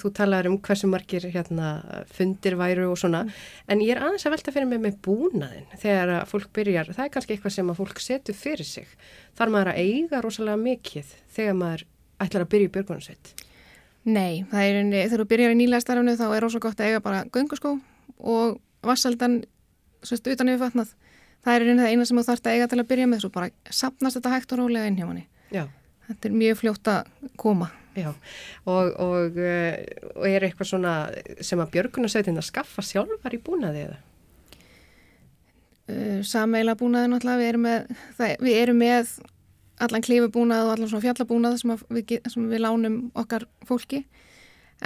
þú 0.00 0.10
talar 0.16 0.48
um 0.50 0.58
hversu 0.60 0.88
margir 0.90 1.24
hérna, 1.32 1.70
fundir 2.12 2.58
væru 2.60 2.90
og 2.90 2.98
svona, 3.00 3.22
en 3.70 3.80
ég 3.80 3.94
er 3.94 4.02
aðeins 4.04 4.26
að 4.28 4.34
velta 4.36 4.52
fyrir 4.52 4.68
mig 4.68 4.82
með 4.84 4.98
búnaðin 5.06 5.68
þegar 5.80 6.12
að 6.18 6.26
fólk 6.34 6.50
byrjar, 6.58 6.90
það 6.92 7.06
er 7.06 7.14
kannski 7.14 7.36
eitthvað 7.36 7.54
sem 7.56 7.72
að 7.72 7.80
fólk 7.80 8.02
setur 8.04 8.36
fyrir 8.36 8.68
sig. 8.68 8.90
Þar 9.38 9.54
maður 9.54 9.72
að 9.72 9.80
eiga 9.86 10.20
rosalega 10.24 10.60
mikið 10.60 11.14
þegar 11.36 11.56
maður 11.62 11.86
ætlar 12.20 12.44
að 12.44 12.52
byrja 12.54 12.68
í 12.68 12.74
björgunarsveit. 12.74 13.32
Nei, 14.10 14.44
það 14.50 14.66
er 14.66 14.92
þegar 14.92 15.22
þú 15.22 15.28
byrjar 15.32 15.54
í 15.54 15.60
nýlega 15.60 15.84
starfnu 15.84 16.16
þá 16.20 16.26
er 16.28 16.46
ósvo 16.46 16.60
gott 16.64 16.80
að 16.80 16.90
eiga 16.90 17.04
bara 17.04 17.24
gönguskó 17.32 17.78
og 18.20 18.60
vassaldan 18.84 19.42
sérst 20.04 20.28
utan 20.32 20.52
yfir 20.52 20.66
vatnað. 20.66 20.92
Það 21.44 21.56
er 21.56 21.84
eina 21.88 22.06
sem 22.06 22.18
þú 22.18 22.24
þarft 22.26 22.48
að 22.48 22.56
eiga 22.56 22.70
til 22.70 22.80
að 22.82 22.88
byrja 22.90 23.10
með, 23.10 23.22
svo 23.24 23.30
bara 23.32 23.50
sapnast 23.72 24.18
þetta 24.18 24.32
hægt 24.34 24.52
og 24.54 24.60
rólega 24.60 24.90
inn 24.90 24.98
hjá. 25.00 25.06
Já. 25.50 25.64
Þetta 26.10 26.28
er 26.28 26.36
mjög 26.36 26.58
fljótt 26.60 26.90
að 26.90 27.30
koma. 27.40 27.70
Já, 27.98 28.12
og, 28.70 28.92
og, 29.02 29.34
uh, 29.34 29.74
og 30.14 30.26
er 30.28 30.46
eitthvað 30.46 30.68
svona 30.70 30.94
sem 31.42 31.58
að 31.58 31.72
björgunarsveitin 31.74 32.38
að 32.38 32.46
skaffa 32.46 32.84
sjálfar 32.86 33.34
í 33.34 33.40
búnaði 33.42 33.82
eða? 33.88 33.98
Uh, 35.90 36.20
Sameila 36.26 36.76
búnaði 36.78 37.10
náttúrulega, 37.10 37.40
við 37.42 37.50
erum 37.50 37.66
með, 37.66 37.90
það, 38.18 38.34
við 38.46 38.60
erum 38.60 38.80
með 38.84 39.12
allan 39.80 40.06
klífubúnað 40.06 40.66
og 40.68 40.72
allan 40.76 40.92
svona 40.92 41.06
fjallabúnað 41.08 41.60
sem, 41.62 41.76
við, 41.90 42.16
sem 42.30 42.48
við 42.52 42.62
lánum 42.62 42.98
okkar 43.18 43.48
fólki. 43.66 44.04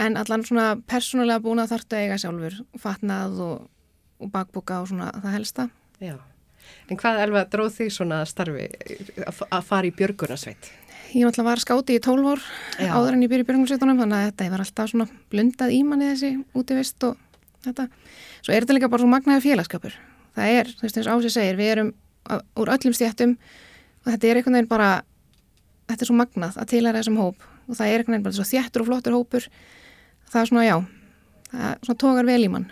En 0.01 0.17
allan 0.19 0.47
svona 0.47 0.71
persónulega 0.89 1.45
búnað 1.45 1.75
þarftu 1.75 1.99
að 1.99 2.07
eiga 2.07 2.21
sjálfur, 2.23 2.61
fatnað 2.81 3.41
og, 3.45 3.67
og 4.23 4.33
bakbúka 4.33 4.81
og 4.81 4.89
svona 4.91 5.13
það 5.21 5.37
helsta. 5.39 5.69
Já. 6.01 6.17
En 6.91 7.01
hvað 7.01 7.21
elva 7.25 7.45
dróð 7.51 7.77
þig 7.79 7.93
svona 7.95 8.23
að 8.23 8.31
starfi 8.33 8.67
að 9.25 9.43
að 9.49 9.69
fara 9.69 9.89
í 9.89 9.95
björgunarsveit? 9.97 10.71
Ég 11.15 11.43
var 11.47 11.61
skáti 11.63 11.95
í 11.95 12.03
12 12.03 12.27
ár 12.27 12.41
Já. 12.81 12.91
áður 12.91 13.15
en 13.15 13.23
ég 13.23 13.31
byrja 13.31 13.45
í 13.45 13.49
björgunarsveitunum 13.49 14.01
þannig 14.03 14.19
að 14.19 14.27
þetta 14.31 14.51
var 14.51 14.65
alltaf 14.65 14.91
svona 14.91 15.07
blundað 15.31 15.75
í 15.75 15.83
manni 15.87 16.11
þessi 16.11 16.33
útivist 16.59 17.07
og 17.07 17.21
þetta. 17.65 17.87
Svo 18.43 18.55
er 18.55 18.65
þetta 18.65 18.77
líka 18.77 18.91
bara 18.91 19.05
svo 19.05 19.11
magnaður 19.13 19.45
félagskapur. 19.47 19.95
Það 20.35 20.57
er, 20.59 20.73
þú 20.75 20.87
veist 20.87 20.99
eins 20.99 21.09
og 21.09 21.21
Ási 21.21 21.31
segir, 21.31 21.59
við 21.61 21.73
erum 21.77 21.93
að, 22.27 22.45
úr 22.59 22.73
öllum 22.75 22.97
stjættum 22.97 23.37
og 23.37 24.11
þetta 24.11 24.29
er 24.31 24.41
einhvern 24.41 24.59
veginn 24.59 24.71
bara, 24.71 24.91
þetta 25.91 26.05
er 26.05 26.11
svo 26.11 26.19
magnað 26.19 26.59
að 26.61 26.71
tilæra 26.73 27.01
þessum 27.01 27.21
hóp 27.23 27.47
og 27.69 27.79
það 27.79 27.87
er 27.87 28.03
einhvern 28.03 28.17
veginn 28.17 28.27
bara 28.27 28.49
þjættur 28.51 28.85
og 28.85 28.91
flottur 28.91 29.17
hópur. 29.17 29.49
Það 30.33 30.41
er 30.41 30.51
svona, 30.51 30.67
já, 30.67 30.77
það 31.53 31.87
svona 31.87 32.01
tógar 32.03 32.29
vel 32.29 32.43
í 32.43 32.51
mann. 32.51 32.67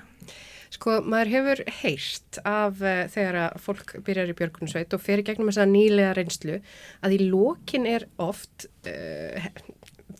Sko, 0.73 0.99
maður 1.05 1.33
hefur 1.35 1.65
heyrt 1.83 2.41
af 2.49 2.81
uh, 2.81 3.05
þegar 3.13 3.41
að 3.47 3.61
fólk 3.67 3.95
byrjar 4.07 4.33
í 4.33 4.37
björgunarsveit 4.39 4.97
og 4.97 5.05
fer 5.05 5.21
í 5.21 5.27
gegnum 5.27 5.51
þess 5.51 5.65
að 5.67 5.75
nýlega 5.75 6.17
reynslu 6.17 6.59
að 7.05 7.17
í 7.19 7.23
lokin 7.29 7.89
er 7.91 8.07
oft, 8.23 8.69
uh, 8.89 9.51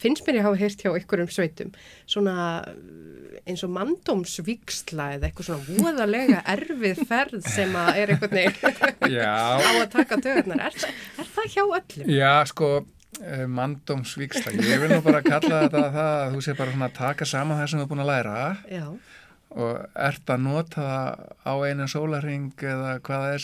finnst 0.03 0.27
mér 0.27 0.43
ég 0.43 0.49
hafa 0.49 0.61
heyrt 0.61 0.85
hjá 0.85 0.93
ykkur 0.99 1.25
um 1.25 1.33
sveitum, 1.33 1.73
svona 2.11 2.37
eins 3.49 3.63
og 3.67 3.73
mandómsvíksla 3.75 5.09
eða 5.17 5.29
eitthvað 5.29 5.49
svona 5.49 5.79
voðalega 5.81 6.43
erfið 6.55 7.05
ferð 7.09 7.47
sem 7.49 7.73
að 7.79 8.03
er 8.03 8.15
veginn 8.23 8.59
Já, 9.17 9.33
á 9.67 9.71
að 9.73 9.89
taka 9.97 10.19
döðnar. 10.23 10.69
Er, 10.69 10.99
er 11.23 11.31
það 11.37 11.49
hjá 11.57 11.63
öllum? 11.65 12.13
Já, 12.13 12.33
sko, 12.51 12.71
eh, 13.23 13.47
manndómsvíksla. 13.51 14.55
Ég 14.61 14.85
vil 14.85 14.93
nú 14.93 15.01
bara 15.05 15.25
kalla 15.27 15.65
þetta 15.65 15.87
það 15.97 16.13
að 16.13 16.37
þú 16.37 16.45
sé 16.47 16.57
bara 16.61 16.77
svona 16.77 16.91
að 16.93 17.01
taka 17.01 17.29
saman 17.33 17.61
það 17.63 17.73
sem 17.73 17.83
þú 17.83 17.87
er 17.87 17.91
búin 17.95 18.05
að 18.05 18.13
læra 18.13 18.37
Já, 18.71 18.87
og 19.53 19.99
ert 20.09 20.33
að 20.33 20.45
nota 20.47 20.87
það 20.87 21.23
á 21.45 21.55
einu 21.69 21.89
sólarring 21.91 22.53
eða 22.57 22.95
hvaða 23.05 23.37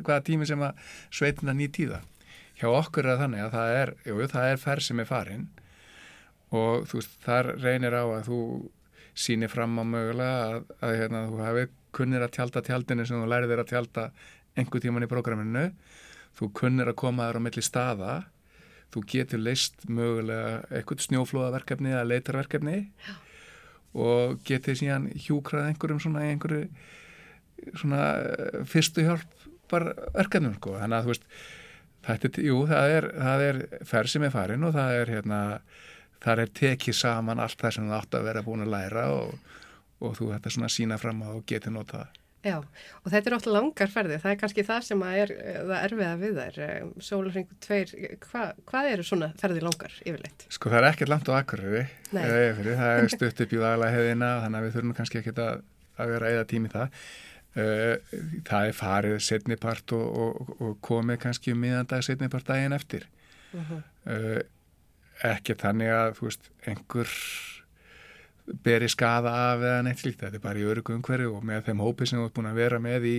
hvaða 0.00 0.24
tími 0.24 0.48
sem 0.48 0.64
að 0.64 0.86
sveitinar 1.10 1.58
nýt 1.58 1.80
í 1.82 1.88
það. 1.90 2.08
Hjá 2.54 2.68
okkur 2.70 3.10
er 3.10 3.20
þannig 3.20 3.44
að 3.44 3.54
það 3.56 3.76
er, 3.80 3.92
jú, 4.06 4.18
það 4.30 4.50
er 4.52 4.62
ferð 4.62 4.86
sem 4.86 5.02
er 5.02 5.10
farin 5.10 5.46
og 6.54 6.84
þú 6.86 7.00
veist, 7.00 7.16
þar 7.24 7.50
reynir 7.58 7.96
á 7.98 8.04
að 8.04 8.28
þú 8.28 8.40
sýnir 9.14 9.50
fram 9.50 9.74
á 9.78 9.84
mögulega 9.86 10.44
að, 10.44 10.60
að 10.82 10.94
hérna, 11.00 11.24
þú 11.30 11.40
hafi 11.42 11.64
kunnir 11.94 12.24
að 12.26 12.34
tjálta 12.36 12.62
tjaldinu 12.66 13.06
sem 13.06 13.20
þú 13.20 13.30
lærið 13.30 13.52
þér 13.52 13.62
að 13.64 13.72
tjálta 13.72 14.06
einhver 14.58 14.82
tíman 14.82 15.06
í 15.06 15.10
prógraminu 15.10 15.64
þú 16.38 16.50
kunnir 16.58 16.90
að 16.90 16.98
koma 17.02 17.28
þér 17.28 17.38
á 17.42 17.44
milli 17.46 17.64
staða 17.64 18.14
þú 18.94 19.04
getur 19.10 19.42
leist 19.42 19.86
mögulega 19.90 20.62
eitthvað 20.70 21.06
snjóflóðaverkefni 21.08 21.94
eða 21.94 22.08
leitarverkefni 22.10 22.76
Já. 22.84 23.14
Og 23.94 24.38
getur 24.46 24.76
síðan 24.78 25.08
hjúkrað 25.26 25.68
einhverjum 25.70 26.00
svona 26.02 26.24
einhverju 26.28 26.68
svona 27.78 28.00
eh, 28.20 28.62
fyrstu 28.68 29.04
hjálp 29.06 29.44
bara 29.70 29.94
verkefnum 30.14 30.56
sko 30.58 30.74
þannig 30.80 30.98
að 30.98 31.06
þú 31.08 31.14
veist 31.14 31.28
Þetta, 32.04 32.28
er- 32.28 32.44
jú, 32.44 32.56
það 32.68 32.90
er, 32.98 33.04
það 33.16 33.42
er 33.46 33.58
ferð 33.88 34.10
sem 34.12 34.24
er 34.26 34.32
farin 34.34 34.64
og 34.68 34.74
það 34.74 34.90
er 34.98 35.10
hérna, 35.14 35.38
það 36.20 36.42
er 36.42 36.50
tekið 36.58 36.96
saman 36.98 37.40
allt 37.40 37.56
það 37.62 37.72
sem 37.78 37.86
þú 37.88 37.94
átt 37.96 38.16
að 38.18 38.26
vera 38.26 38.42
búin 38.44 38.60
að 38.66 38.74
læra 38.74 39.04
og, 39.14 39.30
og 40.04 40.12
þú 40.18 40.28
þetta 40.34 40.52
svona 40.52 40.68
sína 40.74 40.98
fram 41.00 41.22
á 41.24 41.32
og 41.32 41.46
geti 41.48 41.72
nota 41.72 42.02
það. 42.02 42.20
Já, 42.44 42.58
og 42.60 43.08
þetta 43.08 43.30
er 43.30 43.36
oft 43.38 43.46
langar 43.48 43.88
ferði, 43.92 44.18
það 44.20 44.34
er 44.34 44.40
kannski 44.42 44.64
það 44.68 44.82
sem 44.84 45.04
er 45.08 45.30
eh, 45.32 45.60
það 45.64 45.76
erfiða 45.78 46.14
við 46.20 46.40
þær, 46.40 46.58
sólarringu 47.06 47.58
tveir, 47.64 47.92
hva, 48.26 48.42
hvað 48.68 48.88
eru 48.90 49.06
svona 49.08 49.30
ferði 49.40 49.62
langar 49.64 49.94
yfirleitt? 50.04 50.44
Sko 50.52 50.72
það 50.72 50.80
er 50.80 50.88
ekkert 50.90 51.12
langt 51.12 51.30
á 51.32 51.34
Eyjafirði, 52.14 52.74
það 52.80 52.96
er 52.98 53.12
stutt 53.14 53.44
upp 53.46 53.54
í 53.54 53.62
vaglega 53.62 53.96
hefðina 53.96 54.32
þannig 54.44 54.60
að 54.60 54.66
við 54.66 54.76
þurfum 54.76 54.96
kannski 54.98 55.20
ekki 55.22 55.34
að, 55.40 55.62
að 55.96 56.12
vera 56.14 56.34
eða 56.34 56.50
tími 56.52 56.72
það. 56.74 57.00
Uh, 57.54 58.14
það 58.48 58.68
er 58.68 58.74
farið 58.74 59.16
setnipart 59.22 59.92
og, 59.94 60.06
og, 60.24 60.54
og 60.58 60.78
komið 60.84 61.20
kannski 61.22 61.54
um 61.54 61.60
miðandag 61.62 62.02
setnipart 62.04 62.48
daginn 62.50 62.76
eftir. 62.76 63.08
Uh 63.54 63.60
Uh, 64.04 64.40
ekki 65.24 65.54
þannig 65.56 65.92
að 65.94 66.16
þú 66.18 66.26
veist, 66.26 66.48
einhver 66.68 67.12
beri 68.44 68.88
skada 68.92 69.32
af 69.52 69.62
eða 69.64 69.84
neitt 69.86 70.00
slíkt, 70.02 70.20
þetta 70.20 70.38
er 70.38 70.44
bara 70.44 70.60
í 70.60 70.66
örugu 70.68 70.94
umhverju 70.98 71.32
og 71.38 71.44
með 71.48 71.68
þeim 71.68 71.82
hópi 71.84 72.08
sem 72.08 72.20
þú 72.20 72.26
ert 72.28 72.36
búin 72.36 72.50
að 72.50 72.60
vera 72.60 72.80
með 72.82 73.06
í 73.08 73.18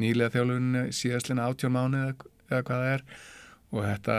nýlega 0.00 0.32
þjálfunni 0.36 0.84
síðastlina 0.96 1.48
átjón 1.48 1.74
mánu 1.76 2.02
eða, 2.02 2.30
eða 2.50 2.62
hvað 2.68 2.84
það 2.84 2.92
er. 2.94 3.04
Og 3.74 3.82
þetta 3.84 4.16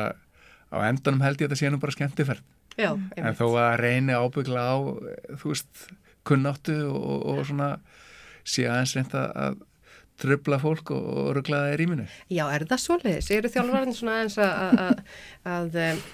á 0.67 0.77
endanum 0.89 1.24
held 1.25 1.41
ég 1.41 1.48
að 1.48 1.53
þetta 1.53 1.62
sé 1.62 1.72
nú 1.74 1.82
bara 1.82 1.96
skemmtiferð. 1.96 2.44
Já, 2.77 2.91
en 2.94 3.38
þó 3.38 3.48
að 3.58 3.79
reyni 3.82 4.13
ábyggla 4.13 4.62
á 4.62 4.77
þú 5.41 5.53
veist, 5.53 5.88
kunnáttu 6.27 6.75
og, 6.91 7.24
og 7.32 7.39
svona 7.48 7.72
sé 8.46 8.67
aðeins 8.70 8.94
reynda 8.98 9.24
að 9.34 9.63
tröfla 10.22 10.60
fólk 10.62 10.91
og, 10.94 11.08
og 11.22 11.32
ruggla 11.38 11.63
það 11.63 11.74
í 11.74 11.79
rýminu. 11.82 12.06
Já, 12.34 12.44
er 12.53 12.67
það 12.70 12.84
svoleiðis? 12.84 13.32
Eru 13.34 13.51
þjálfarinn 13.53 13.98
svona 13.98 14.20
eins 14.22 14.38
að, 14.41 14.53
að, 14.53 14.77
að, 14.84 15.01
að 15.56 15.82
um, 15.88 16.06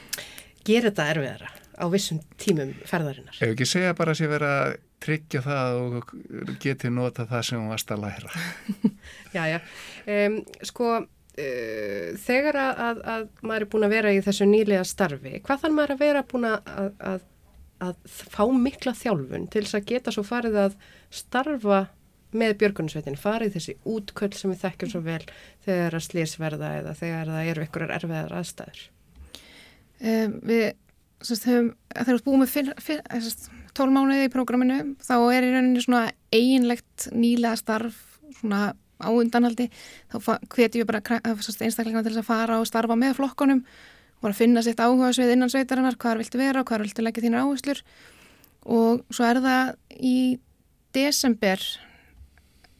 gera 0.63 0.91
þetta 0.91 1.09
erfiðara 1.15 1.53
á 1.77 1.85
vissum 1.91 2.19
tímum 2.39 2.73
ferðarinnar? 2.87 3.37
Ef 3.39 3.53
ekki 3.53 3.67
segja 3.67 3.95
bara 3.97 4.13
að 4.13 4.21
sé 4.21 4.29
vera 4.31 4.51
að 4.63 4.75
tryggja 5.03 5.41
það 5.43 5.79
og 5.81 6.13
geti 6.63 6.91
nota 6.93 7.25
það 7.29 7.43
sem 7.47 7.59
hún 7.59 7.73
varst 7.73 7.91
að 7.93 8.05
læra. 8.05 8.31
Já, 9.33 9.43
já. 9.49 9.57
Um, 10.07 10.37
sko, 10.63 10.89
uh, 11.03 12.07
þegar 12.23 12.59
að, 12.61 12.83
að, 12.87 13.01
að 13.15 13.25
maður 13.41 13.65
er 13.65 13.71
búin 13.73 13.87
að 13.87 13.95
vera 13.97 14.13
í 14.13 14.21
þessu 14.23 14.47
nýlega 14.47 14.85
starfi, 14.87 15.39
hvað 15.43 15.65
þarf 15.65 15.75
maður 15.79 15.95
að 15.95 16.03
vera 16.05 16.23
búin 16.29 16.47
að, 16.51 16.71
að, 17.09 17.25
að 17.89 17.97
fá 18.13 18.43
mikla 18.53 18.95
þjálfun 18.99 19.49
til 19.51 19.65
þess 19.65 19.79
að 19.79 19.89
geta 19.91 20.15
svo 20.15 20.25
farið 20.27 20.61
að 20.67 20.79
starfa 21.13 21.81
með 22.33 22.55
björgunarsveitin, 22.61 23.19
farið 23.19 23.57
þessi 23.57 23.75
útköll 23.89 24.31
sem 24.37 24.53
við 24.53 24.63
þekkjum 24.63 24.93
svo 24.93 25.01
vel 25.05 25.21
þegar 25.65 25.97
að 25.97 26.05
slísverða 26.07 26.71
eða 26.79 26.95
þegar 26.97 27.33
það 27.33 27.49
eru 27.51 27.65
ykkurar 27.67 27.93
erfiðar 27.97 28.37
aðstæður. 28.39 28.85
Um, 30.03 30.39
við 30.43 30.63
þegar 31.23 32.09
við 32.09 32.23
búum 32.25 32.43
með 32.43 32.53
fyrr, 32.53 32.71
fyrr, 32.83 33.03
sérst, 33.23 33.49
12 33.77 33.95
mánuði 33.95 34.27
í 34.27 34.31
prógraminu 34.33 34.79
þá 35.01 35.15
er 35.33 35.47
í 35.47 35.51
rauninni 35.53 35.83
svona 35.83 36.03
eiginlegt 36.33 37.07
nýlega 37.15 37.57
starf 37.57 37.97
svona 38.39 38.73
á 39.03 39.09
undanhaldi. 39.11 39.69
Þá 40.11 40.37
hveti 40.53 40.81
við 40.81 40.89
bara 40.89 41.01
sérst, 41.41 41.63
einstaklega 41.63 42.03
til 42.05 42.17
að 42.17 42.27
fara 42.27 42.59
og 42.61 42.69
starfa 42.69 42.97
með 42.99 43.17
flokkonum 43.19 43.63
og 43.63 44.27
bara 44.27 44.37
finna 44.37 44.63
sitt 44.63 44.79
áhuga 44.79 45.11
svið 45.15 45.35
innan 45.35 45.51
sveitarinnar 45.51 45.97
hvar 45.99 46.21
viltu 46.21 46.39
vera 46.39 46.61
og 46.63 46.69
hvar 46.69 46.83
viltu 46.85 47.03
leggja 47.03 47.25
þínar 47.25 47.47
áherslur. 47.47 47.81
Og 48.63 49.03
svo 49.11 49.27
er 49.27 49.41
það 49.43 49.73
í 49.99 50.17
desember 50.95 51.63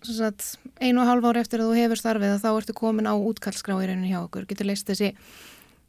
sem 0.03 0.17
sagt, 0.17 0.45
einu 0.83 1.01
og 1.01 1.07
hálf 1.07 1.25
ári 1.29 1.41
eftir 1.43 1.61
að 1.63 1.71
þú 1.71 1.79
hefur 1.79 1.99
starfið 1.99 2.39
þá 2.43 2.49
ertu 2.51 2.75
komin 2.75 3.07
á 3.07 3.15
útkallskrá 3.15 3.77
í 3.79 3.87
rauninni 3.87 4.11
hjá 4.11 4.19
okkur 4.19 4.47
getur 4.49 4.67
leist 4.67 4.89
þessi 4.89 5.13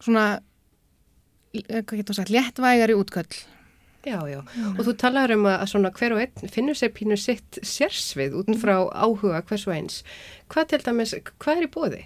svona 0.02 0.26
eh, 0.38 0.38
hvað 0.38 0.53
sagt, 2.14 2.32
léttvægari 2.34 2.96
útköll 2.98 3.44
Já, 4.04 4.20
já, 4.28 4.42
og 4.76 4.82
þú 4.84 4.92
talar 5.00 5.32
um 5.32 5.46
að 5.48 5.62
svona 5.70 5.90
hver 5.96 6.12
og 6.12 6.18
einn 6.20 6.50
finnur 6.52 6.76
sér 6.76 6.90
pínu 6.92 7.16
sitt 7.16 7.56
sérsvið 7.64 8.34
út 8.42 8.50
frá 8.60 8.74
áhuga 8.92 9.40
hvers 9.48 9.64
og 9.64 9.72
eins. 9.78 10.02
Hvað 10.52 10.74
til 10.74 10.80
dæmis, 10.84 11.14
hvað 11.40 11.62
er 11.62 11.64
í 11.64 11.70
bóði? 11.72 12.02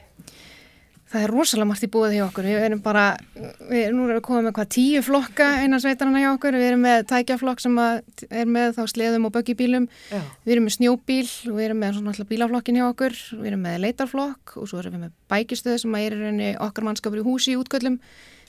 Það 1.09 1.25
er 1.25 1.33
rosalega 1.33 1.67
margt 1.71 1.87
í 1.87 1.89
búið 1.89 2.15
hjá 2.19 2.23
okkur. 2.27 2.47
Við 2.53 2.67
erum 2.69 2.81
bara, 2.85 3.05
við, 3.35 3.87
nú 3.97 4.05
erum 4.05 4.19
við 4.19 4.25
komið 4.29 4.47
með 4.47 4.55
hvað 4.59 4.71
tíu 4.77 5.03
flokka 5.03 5.47
einan 5.65 5.81
sveitarana 5.81 6.21
hjá 6.21 6.29
okkur. 6.35 6.59
Við 6.61 6.69
erum 6.69 6.83
með 6.85 7.05
tækjaflokk 7.09 7.65
sem 7.65 7.79
er 7.81 8.51
með 8.59 8.75
þá 8.77 8.83
sleðum 8.93 9.27
og 9.27 9.35
böggibílum. 9.35 9.87
Já, 10.13 10.21
Við 10.45 10.55
erum 10.55 10.69
með 10.69 10.77
snjóbíl 10.77 11.29
og 11.49 11.57
við 11.57 11.65
erum 11.65 11.81
með 11.83 11.95
svona 11.97 12.13
alltaf 12.13 12.29
bílaflokkin 12.31 12.79
hjá 12.79 12.87
okkur. 12.93 13.17
Við 13.41 13.51
erum 13.51 13.65
með 13.65 13.79
leitarflokk 13.87 14.59
og 14.61 14.69
svo 14.69 14.83
erum 14.85 14.99
við 14.99 15.07
með 15.07 15.17
bækistöð 15.33 15.81
sem 15.83 15.97
er 15.97 16.13
í 16.13 16.21
rauninni 16.21 16.51
okkar 16.69 16.91
mannskapur 16.93 17.23
í 17.23 17.27
húsi 17.27 17.57
í 17.57 17.59
útköllum. 17.59 17.97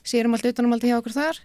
Sérum 0.03 0.35
allt 0.35 0.47
utanum 0.49 0.73
allt 0.75 0.87
hjá 0.87 0.97
okkur 0.99 1.15
þar. 1.15 1.41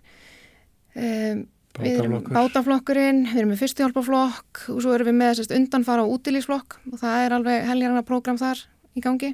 Um, 0.94 1.44
við 1.80 1.98
erum 1.98 2.12
Bátaflokkur. 2.14 2.34
bátaflokkurinn, 2.36 3.20
við 3.32 3.40
erum 3.40 3.50
með 3.50 3.62
fyrstuhjálpaflokk 3.64 4.60
og 4.70 4.82
svo 4.84 4.92
erum 4.94 5.08
við 5.10 5.16
með 5.18 5.32
sérst, 5.40 5.54
undanfara 5.56 6.04
og 6.04 6.12
útilísflokk 6.18 6.76
og 6.92 7.00
það 7.00 7.22
er 7.24 7.34
alveg 7.34 7.64
heljarana 7.70 8.04
prógram 8.06 8.38
þar 8.38 8.62
í 8.94 9.02
gangi. 9.02 9.32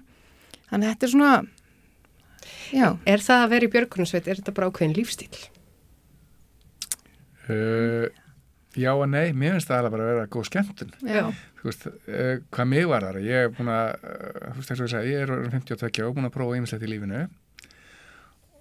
Þannig 0.71 0.87
að 0.87 0.95
þetta 0.95 1.07
er 1.07 1.13
svona, 1.13 1.33
já. 2.73 2.87
er 3.05 3.25
það 3.27 3.45
að 3.45 3.53
vera 3.53 3.69
í 3.69 3.73
björgunarsveit, 3.75 4.25
er 4.31 4.41
þetta 4.41 4.57
bara 4.57 4.71
ákveðin 4.71 4.97
lífstíl? 4.97 5.43
Uh, 7.51 8.07
já 8.79 8.91
og 8.95 9.05
nei, 9.11 9.35
mér 9.35 9.59
finnst 9.59 9.69
það 9.69 9.83
alveg 9.83 9.95
bara 9.97 10.07
að 10.07 10.13
vera 10.15 10.33
góð 10.33 10.49
skemmtun. 10.49 10.97
Já. 11.05 11.23
Þú 11.61 11.69
veist, 11.69 11.87
uh, 11.91 12.35
hvað 12.55 12.73
mig 12.73 12.89
var 12.89 13.05
þar, 13.05 13.21
ég 13.27 13.45
er 13.45 13.53
búin 13.53 13.73
að, 13.75 13.93
uh, 14.01 14.49
þú 14.49 14.57
veist, 14.63 14.73
eins 14.73 14.85
og 14.87 15.11
ég 15.11 15.25
er 15.27 15.37
orðinn 15.37 15.57
52 15.59 16.07
og 16.09 16.17
búin 16.17 16.31
að 16.31 16.37
prófa 16.39 16.57
ýmislegt 16.57 16.89
í 16.89 16.93
lífinu 16.95 17.25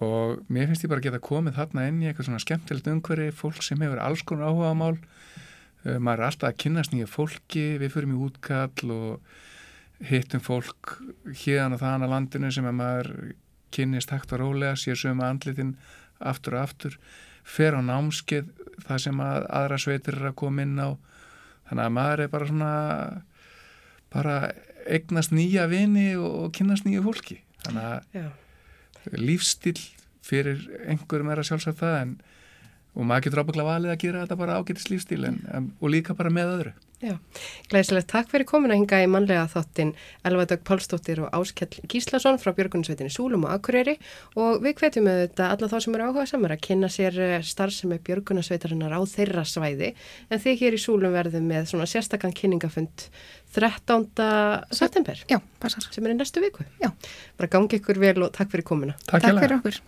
og 0.06 0.40
mér 0.48 0.70
finnst 0.70 0.86
ég 0.86 0.92
bara 0.92 1.02
að 1.04 1.10
geta 1.10 1.22
komið 1.24 1.60
þarna 1.60 1.86
inn 1.90 2.02
í 2.04 2.10
eitthvað 2.10 2.30
svona 2.30 2.42
skemmtilegt 2.44 2.90
umhverfi, 2.92 3.36
fólk 3.36 3.62
sem 3.66 3.82
hefur 3.84 4.02
alls 4.04 4.24
konar 4.28 4.52
áhuga 4.52 4.72
á 4.72 4.76
mál, 4.80 4.96
uh, 4.96 5.98
maður 6.00 6.24
er 6.24 6.26
alltaf 6.30 6.50
að 6.52 6.60
kynnast 6.64 6.96
nýja 6.96 7.10
fólki, 7.12 7.66
við 7.82 7.96
förum 7.96 8.16
í 8.16 8.22
útkall 8.28 8.96
og 8.96 9.34
hittum 10.10 10.44
fólk 10.44 10.98
hérðan 11.44 11.76
og 11.76 11.82
þaðan 11.84 12.08
að 12.08 12.14
landinu 12.16 12.52
sem 12.56 12.70
að 12.70 12.78
maður 12.80 13.12
kynnist 13.76 14.14
hægt 14.14 14.32
og 14.34 14.42
rólega, 14.42 14.78
sér 14.80 14.98
sömu 14.98 15.26
andlitin 15.28 15.76
aftur 16.20 16.56
og 16.56 16.64
aftur, 16.64 16.96
fer 17.44 17.76
á 17.76 17.82
námskeið 17.84 18.50
það 18.86 19.04
sem 19.04 19.22
að 19.24 19.48
aðra 19.60 19.80
sveitir 19.82 20.18
er 20.20 20.30
að 20.32 20.38
koma 20.40 20.64
inn 20.64 20.80
á. 20.80 20.90
Þannig 21.70 21.86
að 21.86 21.96
maður 21.96 22.24
er 22.24 22.32
bara 22.34 22.50
svona 22.50 22.74
bara 24.10 24.36
eignast 24.90 25.34
nýja 25.36 25.68
vini 25.70 26.14
og, 26.18 26.50
kynnast 26.56 26.88
nýju 26.88 27.04
fólki. 27.06 27.42
Þannig 27.66 27.90
að 27.90 28.22
Já. 28.22 28.30
Lífstíl 29.16 29.78
fyrir 30.26 30.62
einhverjum 30.86 31.32
er 31.34 31.42
að 31.42 31.50
sjálfsagt 31.50 31.80
það 31.80 31.96
en, 32.02 32.14
og 32.96 33.08
maður 33.08 33.28
getur 33.28 33.44
ábyggla 33.44 33.68
valið 33.68 33.94
að 33.94 34.02
gera 34.04 34.24
þetta 34.24 34.40
bara 34.40 34.60
ágætis 34.60 34.90
lífstíl 34.92 35.24
en, 35.30 35.42
en, 35.54 35.72
og 35.80 35.94
líka 35.94 36.16
bara 36.18 36.34
með 36.34 36.54
öðru 36.56 36.76
Já, 37.00 37.14
glæsilegt 37.72 38.10
takk 38.12 38.28
fyrir 38.28 38.44
komin 38.44 38.74
að 38.74 38.82
hinga 38.82 38.98
í 39.00 39.08
mannlega 39.08 39.46
þáttin 39.48 39.94
Elva 40.28 40.44
Dögg 40.50 40.66
Pálsdóttir 40.68 41.22
og 41.24 41.30
Áskell 41.38 41.78
Gíslason 41.88 42.36
frá 42.42 42.52
Björgunarsveitinni 42.58 43.14
Súlum 43.14 43.46
og 43.48 43.54
Akureyri 43.54 43.94
og 44.36 44.60
við 44.66 44.82
hvetjum 44.82 45.08
auðvitað 45.08 45.54
alla 45.54 45.70
þá 45.72 45.78
sem 45.86 45.96
eru 45.96 46.10
áhuga 46.10 46.26
samar 46.28 46.54
að 46.58 46.66
kynna 46.68 46.90
sér 46.92 47.20
eh, 47.24 47.36
starfsemi 47.40 48.02
Björgunarsveitarinnar 48.04 48.92
á 48.92 49.02
þeirra 49.08 49.46
svæði 49.48 49.94
en 50.28 50.44
þið 50.44 50.60
hér 50.66 50.76
í 50.76 50.82
Súlum 50.84 51.16
verðum 51.16 51.48
með 51.48 51.70
svona 51.72 51.88
sérstakann 51.88 52.36
kynningafund 52.36 53.06
13. 53.56 54.04
september 54.76 55.24
Já, 55.32 55.40
passar. 55.64 55.88
sem 55.96 56.04
er 56.04 56.18
í 56.18 56.20
næstu 56.20 56.44
viku. 56.44 56.68
Já. 56.84 56.92
Bara 57.40 57.54
gangi 57.56 57.80
ykkur 57.80 58.04
vel 58.04 58.28
og 58.28 58.36
takk 58.36 58.52
fyrir 58.52 58.68
komina. 58.68 59.00
Takk, 59.08 59.24
Takk 59.24 59.40
fyrir 59.40 59.58
okkur. 59.62 59.80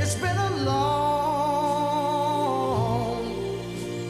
It's 0.00 0.14
been 0.14 0.36
a 0.36 0.50
long, 0.62 1.98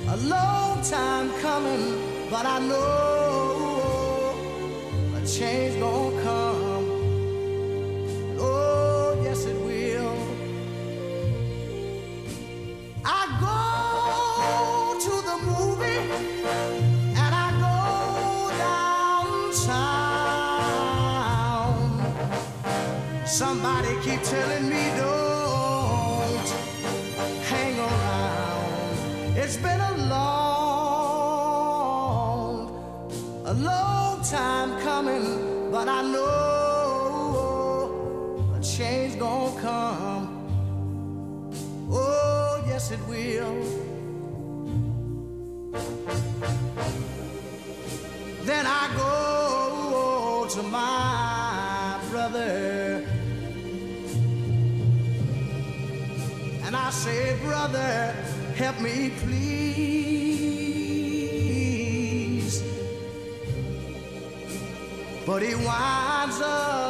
a 0.07 0.17
long 0.19 0.83
time 0.83 1.33
coming, 1.41 2.29
but 2.31 2.45
I 2.45 2.59
know 2.61 4.35
a 5.17 5.21
change 5.27 5.81
gonna 5.81 6.23
come. 6.23 6.85
Oh, 8.39 9.19
yes, 9.25 9.47
it 9.47 9.57
will. 9.57 10.15
I 13.03 13.21
go 13.47 13.57
to 15.07 15.15
the 15.31 15.37
movie 15.51 16.03
and 17.23 17.33
I 17.47 17.49
go 17.67 17.79
downtown. 19.59 20.07
Somebody 23.27 23.93
keep 24.03 24.23
telling 24.23 24.68
me 24.68 24.68
coming, 34.99 35.71
but 35.71 35.87
I 35.89 36.03
know 36.03 36.25
a 38.57 38.61
change 38.61 39.17
gonna 39.17 39.61
come. 39.61 40.27
Oh, 41.89 42.65
yes, 42.67 42.91
it 42.91 42.99
will. 43.07 43.55
Then 48.43 48.65
I 48.67 48.83
go 48.97 50.47
to 50.55 50.63
my 50.65 52.01
brother 52.11 53.05
and 56.65 56.75
I 56.75 56.91
say, 56.91 57.37
Brother, 57.45 58.15
help 58.57 58.81
me 58.81 59.13
please. 59.21 60.08
But 65.29 65.43
he 65.43 65.55
winds 65.55 66.41
up 66.41 66.88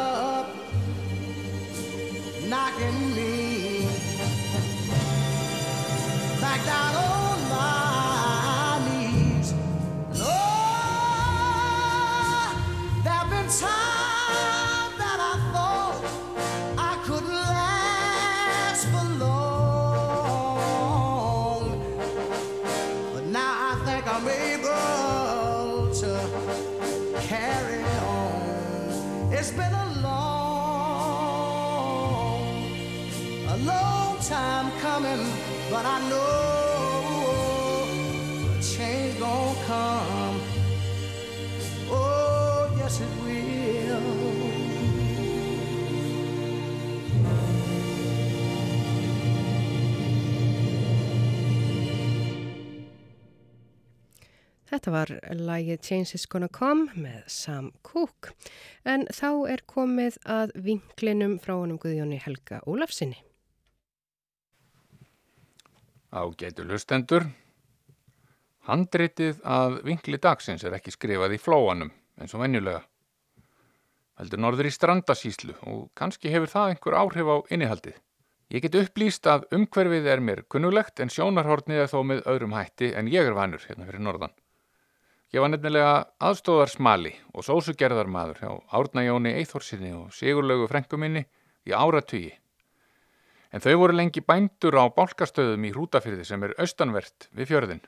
Þetta 54.79 54.93
var 54.95 55.11
lagið 55.35 55.81
Change 55.83 56.15
is 56.15 56.25
Gonna 56.31 56.47
Come 56.55 56.93
með 56.95 57.25
Sam 57.35 57.73
Cooke. 57.83 58.31
En 58.87 59.09
þá 59.11 59.51
er 59.51 59.65
komið 59.67 60.21
að 60.31 60.53
vinklinum 60.69 61.33
frá 61.43 61.57
honum 61.57 61.81
Guðjóni 61.83 62.21
Helga 62.23 62.61
Ólafsinni. 62.63 63.19
Ágætu 66.15 66.69
lustendur. 66.71 67.27
Handritið 68.71 69.43
að 69.43 69.81
vinkli 69.91 70.23
dagsins 70.23 70.63
er 70.63 70.79
ekki 70.79 70.95
skrifað 70.95 71.35
í 71.35 71.43
flóanum 71.43 71.91
eins 72.23 72.39
og 72.39 72.47
venjulega. 72.47 72.87
Heldur 74.23 74.47
norður 74.47 74.71
í 74.71 74.77
strandasíslu 74.79 75.59
og 75.67 75.89
kannski 75.99 76.31
hefur 76.31 76.55
það 76.55 76.77
einhver 76.77 77.03
áhrif 77.03 77.35
á 77.35 77.37
innihaldið. 77.51 77.99
Ég 78.55 78.63
get 78.63 78.79
upplýst 78.79 79.27
að 79.27 79.51
umhverfið 79.59 80.13
er 80.15 80.23
mér 80.23 80.47
kunnulegt 80.47 81.03
en 81.03 81.11
sjónarhornið 81.11 81.89
er 81.89 81.91
þó 81.91 82.05
með 82.07 82.29
öðrum 82.31 82.55
hætti 82.55 82.95
en 82.95 83.11
ég 83.11 83.27
er 83.27 83.35
vanur 83.35 83.67
hérna 83.67 83.91
fyrir 83.91 84.07
norðan. 84.07 84.39
Ég 85.29 85.43
var 85.45 85.51
nefnilega 85.53 86.07
aðstóðar 86.25 86.71
smali 86.73 87.11
og 87.37 87.45
sósugerðarmadur 87.45 88.39
hjá 88.41 88.53
Árna 88.79 89.03
Jóni 89.05 89.35
Eithorsinni 89.37 89.91
og 89.93 90.15
Sigurlaugu 90.17 90.65
frænguminni 90.71 91.27
í 91.69 91.75
áratugi. 91.77 92.31
En 93.53 93.61
þau 93.61 93.75
voru 93.83 93.99
lengi 93.99 94.23
bændur 94.25 94.79
á 94.81 94.89
bálkastöðum 94.89 95.67
í 95.69 95.73
Hrútafyrði 95.75 96.25
sem 96.25 96.47
er 96.49 96.55
austanvert 96.57 97.29
við 97.37 97.51
fjörðin. 97.53 97.85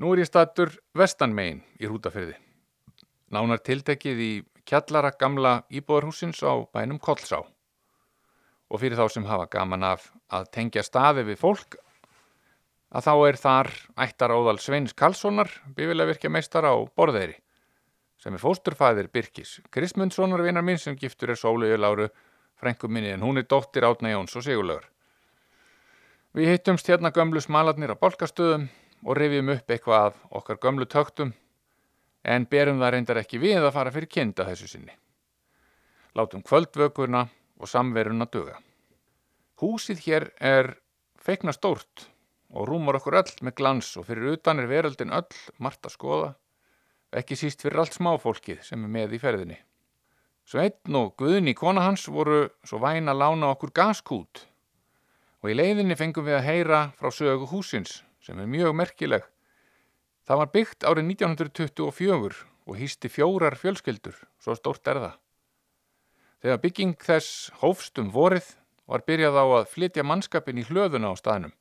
Nú 0.00 0.14
er 0.14 0.22
ég 0.22 0.30
statur 0.30 0.72
vestanmegin 0.96 1.60
í 1.76 1.84
Hrútafyrði. 1.84 2.38
Nánar 3.28 3.60
tiltekið 3.60 4.24
í 4.24 4.32
kjallara 4.64 5.12
gamla 5.12 5.58
íbúðarhúsins 5.68 6.40
á 6.40 6.64
bænum 6.72 6.96
Kollsá. 6.96 7.42
Og 8.72 8.80
fyrir 8.80 8.96
þá 8.96 9.04
sem 9.12 9.28
hafa 9.28 9.50
gaman 9.52 9.84
af 9.84 10.08
að 10.32 10.48
tengja 10.56 10.88
staði 10.88 11.28
við 11.28 11.44
fólk 11.44 11.76
að 12.92 13.06
þá 13.06 13.12
er 13.28 13.38
þar 13.40 13.70
ættaróðal 14.04 14.58
Sveins 14.60 14.92
Karlssonar, 14.92 15.48
bifilega 15.76 16.12
virkja 16.12 16.30
meistar 16.30 16.66
á 16.68 16.76
Borðeyri, 16.76 17.38
sem 18.20 18.34
er 18.36 18.42
fósturfæðir 18.42 19.08
Birkis 19.12 19.56
Krismundssonar 19.72 20.44
vinar 20.44 20.64
minn 20.66 20.80
sem 20.80 20.96
giftur 20.98 21.32
er 21.32 21.40
Sóliðu 21.40 21.80
Láru 21.80 22.08
frængu 22.60 22.90
minni 22.92 23.14
en 23.14 23.24
hún 23.24 23.40
er 23.40 23.48
dóttir 23.48 23.86
Átna 23.88 24.12
Jóns 24.12 24.36
og 24.36 24.44
Sigurlaugur. 24.44 24.84
Við 26.36 26.52
hittumst 26.52 26.88
hérna 26.88 27.10
gömlu 27.12 27.40
smalarnir 27.42 27.92
á 27.92 27.96
Bolkastöðum 27.98 28.68
og 29.02 29.18
rifjum 29.18 29.50
upp 29.56 29.72
eitthvað 29.72 30.06
af 30.12 30.20
okkar 30.30 30.60
gömlu 30.62 30.86
töktum 30.86 31.32
en 32.22 32.46
berum 32.46 32.78
það 32.80 32.94
reyndar 32.94 33.20
ekki 33.24 33.40
við 33.42 33.64
að 33.64 33.74
fara 33.74 33.92
fyrir 33.92 34.12
kinda 34.12 34.46
þessu 34.46 34.68
sinni. 34.70 34.94
Látum 36.14 36.44
kvöldvökurna 36.44 37.26
og 37.58 37.68
samveruna 37.68 38.28
duga. 38.30 38.60
Húsið 39.58 40.06
hér 40.06 40.30
er 40.38 40.74
feikna 41.18 41.52
stórt 41.56 42.11
og 42.52 42.68
rúmar 42.68 42.98
okkur 43.00 43.16
öll 43.22 43.34
með 43.40 43.56
glans 43.58 43.88
og 43.96 44.06
fyrir 44.08 44.36
utan 44.36 44.60
er 44.60 44.68
veröldin 44.70 45.12
öll 45.14 45.40
margt 45.58 45.88
að 45.88 45.96
skoða, 45.96 46.30
ekki 47.12 47.36
síst 47.36 47.64
fyrir 47.64 47.82
allt 47.82 47.96
smáfólkið 47.96 48.62
sem 48.66 48.84
er 48.84 48.92
með 48.92 49.16
í 49.16 49.20
ferðinni. 49.22 49.58
Sveitn 50.48 50.96
og 50.98 51.14
Guðni 51.20 51.54
kona 51.56 51.84
hans 51.86 52.08
voru 52.10 52.48
svo 52.66 52.80
væn 52.82 53.08
að 53.08 53.20
lána 53.22 53.52
okkur 53.54 53.72
gaskút 53.74 54.46
og 55.42 55.50
í 55.50 55.56
leiðinni 55.56 55.96
fengum 55.98 56.26
við 56.26 56.38
að 56.38 56.48
heyra 56.48 56.80
frá 56.98 57.10
sögu 57.14 57.48
húsins 57.50 58.00
sem 58.22 58.38
er 58.38 58.50
mjög 58.50 58.74
merkileg. 58.78 59.24
Það 60.26 60.40
var 60.42 60.50
byggt 60.54 60.86
árið 60.86 61.08
1924 61.16 62.42
og 62.66 62.78
hýsti 62.78 63.10
fjórar 63.10 63.56
fjölskyldur, 63.58 64.14
svo 64.38 64.54
stórt 64.54 64.86
er 64.86 65.00
það. 65.02 65.16
Þegar 66.42 66.60
bygging 66.62 66.94
þess 66.98 67.50
hófstum 67.62 68.10
vorið 68.14 68.52
var 68.90 69.02
byrjað 69.06 69.38
á 69.38 69.44
að 69.46 69.68
flytja 69.70 70.04
mannskapin 70.06 70.58
í 70.58 70.66
hlöðuna 70.66 71.10
á 71.10 71.14
staðnum. 71.18 71.54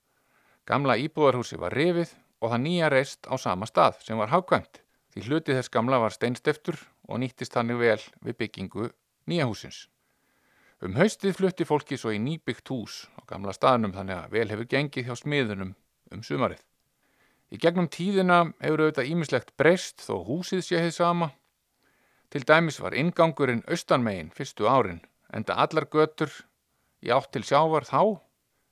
Gamla 0.72 0.96
íbúðarhúsi 1.04 1.58
var 1.60 1.74
rifið 1.76 2.14
og 2.40 2.54
það 2.54 2.62
nýja 2.64 2.90
reist 2.94 3.28
á 3.28 3.36
sama 3.36 3.68
stað 3.68 3.98
sem 4.06 4.16
var 4.16 4.30
hafkvæmt 4.32 4.78
því 5.12 5.24
hluti 5.26 5.56
þess 5.58 5.72
gamla 5.74 5.98
var 6.00 6.14
steinstiftur 6.16 6.78
og 7.10 7.20
nýttist 7.20 7.58
þannig 7.58 7.82
vel 7.82 8.04
við 8.24 8.38
byggingu 8.40 8.88
nýja 9.28 9.50
húsins. 9.50 9.90
Um 10.80 10.96
haustið 10.96 11.36
flutti 11.42 11.68
fólki 11.68 12.00
svo 12.00 12.14
í 12.16 12.22
nýbyggt 12.24 12.72
hús 12.72 13.04
á 13.20 13.28
gamla 13.28 13.52
staðnum 13.52 13.92
þannig 13.98 14.16
að 14.16 14.38
vel 14.38 14.48
hefur 14.54 14.70
gengið 14.72 15.10
hjá 15.10 15.20
smiðunum 15.20 15.76
um 16.16 16.24
sumarið. 16.24 16.64
Í 17.52 17.60
gegnum 17.60 17.92
tíðina 17.92 18.40
hefur 18.64 18.86
auðvitað 18.86 19.12
ímislegt 19.12 19.52
breyst 19.60 20.08
þó 20.08 20.24
húsið 20.24 20.64
sé 20.64 20.80
þið 20.86 20.96
sama. 20.96 21.34
Til 22.32 22.46
dæmis 22.48 22.80
var 22.80 22.96
ingangurinn 22.96 23.66
austanmegin 23.68 24.32
fyrstu 24.32 24.72
árin 24.72 25.04
enda 25.36 25.60
allar 25.60 25.92
götur 25.92 26.32
í 27.04 27.12
átt 27.12 27.34
til 27.36 27.44
sjávar 27.44 27.84
þá. 27.84 28.24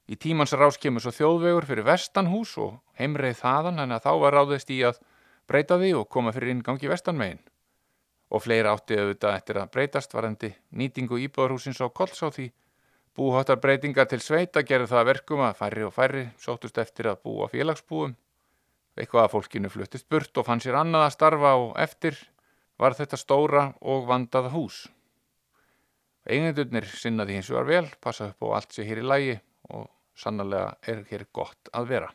Í 0.10 0.15
tímans 0.17 0.56
rás 0.58 0.80
kemur 0.82 1.04
svo 1.06 1.12
þjóðvegur 1.13 1.67
fyrir 1.69 1.86
vestanhús 1.86 2.56
og 2.58 2.80
heimreið 2.98 3.43
þaðan 3.43 3.84
en 3.84 3.91
að 3.93 4.08
þá 4.08 4.13
var 4.24 4.36
ráðist 4.39 4.72
í 4.74 4.80
að 4.88 4.98
breyta 5.45 5.76
því 5.78 5.91
og 6.00 6.08
koma 6.10 6.32
fyrir 6.34 6.50
ingangi 6.56 6.89
vestanmegin. 6.89 7.43
Og 8.34 8.41
fleira 8.41 8.74
átti 8.74 8.98
auðvitað 8.98 9.36
eftir 9.36 9.60
að 9.62 9.69
breytast 9.76 10.15
varandi 10.17 10.50
nýtingu 10.82 11.19
íbúðarhúsins 11.28 11.82
á 11.86 11.88
Kolsá 11.93 12.32
því 12.34 12.48
búháttar 13.17 13.62
breytingar 13.62 14.10
til 14.10 14.22
sveita 14.26 14.63
gerðu 14.65 14.89
það 14.89 15.02
að 15.04 15.10
verkum 15.12 15.43
að 15.45 15.62
færri 15.62 15.86
og 15.86 15.93
færri 15.93 16.26
sóttust 16.41 16.82
eftir 16.82 17.12
að 17.12 17.22
búa 17.28 17.50
félagsbúum. 17.54 18.17
Eitthvað 18.98 19.28
að 19.28 19.34
fólkinu 19.36 19.69
fluttist 19.69 20.10
burt 20.10 20.41
og 20.41 20.50
fann 20.50 20.62
sér 20.63 20.80
annað 20.82 21.06
að 21.06 21.15
starfa 21.19 21.54
og 21.54 21.78
eftir 21.86 22.17
var 22.82 22.98
þetta 22.98 23.22
stóra 23.22 23.67
og 23.82 24.10
vandaða 24.10 24.56
hús. 24.58 24.88
Eigendurnir 26.26 26.89
sinnaði 26.98 27.38
hins 27.38 27.54
vegar 27.54 27.69
vel, 27.69 27.86
passa 28.02 28.32
upp 28.34 28.50
á 28.50 28.58
allt 28.58 28.74
sér 28.74 28.89
hér 28.89 29.06
í 29.06 29.08
lægi 29.08 29.39
og 29.69 29.88
sannlega 30.19 30.75
er 30.84 31.05
hér 31.10 31.25
gott 31.34 31.71
að 31.73 31.89
vera. 31.93 32.12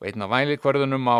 Og 0.00 0.10
einna 0.10 0.28
væli 0.30 0.58
hverðunum 0.58 1.08
á 1.08 1.18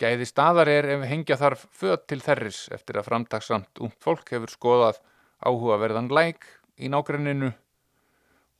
gæði 0.00 0.26
staðar 0.26 0.70
er 0.72 0.88
ef 0.96 1.06
hengja 1.06 1.38
þarf 1.38 1.66
föt 1.76 2.06
til 2.10 2.22
þerris 2.24 2.64
eftir 2.74 2.98
að 2.98 3.08
framtaksamt 3.10 3.82
ungt 3.84 4.00
fólk 4.02 4.32
hefur 4.32 4.50
skoðað 4.50 5.00
áhugaverðan 5.44 6.10
læk 6.10 6.46
í 6.80 6.90
nágrenninu 6.90 7.52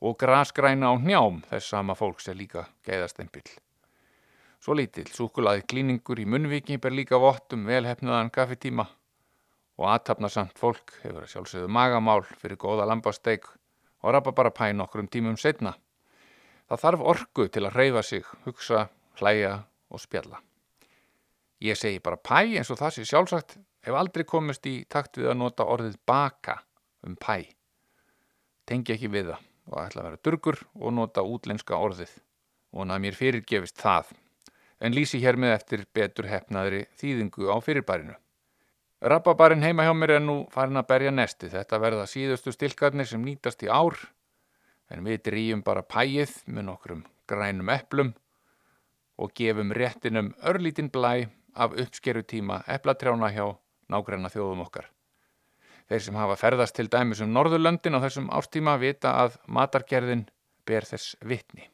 og 0.03 0.16
grasgræna 0.18 0.90
á 0.90 0.94
njám 0.98 1.42
þess 1.51 1.72
sama 1.72 1.94
fólks 1.98 2.29
er 2.29 2.38
líka 2.38 2.66
gæðastempill. 2.87 3.46
Svo 4.62 4.77
lítill, 4.79 5.09
súkulaði 5.11 5.64
klíningur 5.66 6.20
í 6.22 6.27
munnviki 6.27 6.79
ber 6.79 6.94
líka 6.94 7.18
vott 7.18 7.55
um 7.55 7.64
velhefnaðan 7.66 8.31
kaffetíma 8.35 8.87
og 9.81 9.88
aðtapnasamt 9.90 10.59
fólk 10.59 10.94
hefur 11.03 11.25
að 11.25 11.33
sjálfsögðu 11.33 11.70
magamál 11.72 12.20
fyrir 12.38 12.61
góða 12.61 12.87
lambasteik 12.90 13.48
og 14.03 14.14
rappa 14.14 14.35
bara 14.35 14.55
pæ 14.55 14.70
nokkrum 14.75 15.09
tímum 15.11 15.38
setna. 15.38 15.75
Það 16.72 16.80
þarf 16.80 17.02
orku 17.12 17.44
til 17.52 17.66
að 17.68 17.74
reyfa 17.76 18.00
sig, 18.00 18.28
hugsa, 18.46 18.87
hlæja 19.20 19.56
og 19.92 20.00
spjalla. 20.00 20.38
Ég 21.61 21.76
segi 21.76 21.98
bara 22.00 22.16
pæ 22.16 22.38
eins 22.46 22.70
og 22.72 22.78
það 22.80 22.94
sé 22.94 23.02
sjálfsagt 23.11 23.58
hef 23.85 23.98
aldrei 23.98 24.24
komist 24.24 24.64
í 24.64 24.78
takt 24.88 25.20
við 25.20 25.28
að 25.35 25.37
nota 25.42 25.66
orðið 25.68 25.98
baka 26.08 26.54
um 27.04 27.18
pæ. 27.20 27.44
Tengi 28.64 28.94
ekki 28.96 29.11
við 29.12 29.35
það 29.35 29.42
og 29.68 29.76
ætla 29.82 30.00
að 30.00 30.08
vera 30.08 30.20
durgur 30.24 30.62
og 30.80 30.96
nota 30.96 31.26
útlenska 31.35 31.76
orðið 31.76 32.16
og 32.72 32.88
að 32.88 33.04
mér 33.04 33.20
fyrirgefist 33.20 33.85
það 33.85 34.16
en 34.80 34.96
lýsi 34.96 35.20
hér 35.20 35.37
með 35.37 35.54
eftir 35.58 35.85
betur 35.92 36.30
hefnaðri 36.32 36.87
þýðingu 36.96 37.52
á 37.52 37.56
fyrirbærinu. 37.61 38.16
Rappabarinn 39.12 39.68
heima 39.68 39.85
hjá 39.85 39.92
mér 39.92 40.16
er 40.16 40.24
nú 40.24 40.40
farin 40.56 40.80
að 40.80 40.88
berja 40.88 41.12
nesti. 41.12 41.52
Þetta 41.52 41.85
verða 41.85 42.08
síðustu 42.08 42.56
stilkarnir 42.56 43.12
sem 43.12 43.20
nýtast 43.20 43.61
í 43.61 43.68
ár 43.68 44.00
en 44.92 45.05
við 45.07 45.22
drýjum 45.28 45.62
bara 45.64 45.83
pæið 45.83 46.42
með 46.46 46.68
nokkrum 46.68 47.05
grænum 47.28 47.70
eplum 47.72 48.12
og 49.18 49.33
gefum 49.38 49.72
réttinum 49.72 50.33
örlítinn 50.48 50.92
blæ 50.92 51.28
af 51.55 51.76
uppskerutíma 51.76 52.62
eplatrjána 52.76 53.31
hjá 53.33 53.46
nágranna 53.92 54.31
þjóðum 54.33 54.64
okkar. 54.64 54.88
Þeir 55.88 56.05
sem 56.07 56.16
hafa 56.16 56.38
ferðast 56.40 56.76
til 56.78 56.88
dæmis 56.88 57.20
um 57.20 57.33
Norðurlöndin 57.35 57.98
á 57.98 58.05
þessum 58.05 58.31
ástíma 58.33 58.78
vita 58.81 59.12
að 59.24 59.37
matargerðin 59.46 60.24
ber 60.66 60.87
þess 60.88 61.16
vitni. 61.20 61.68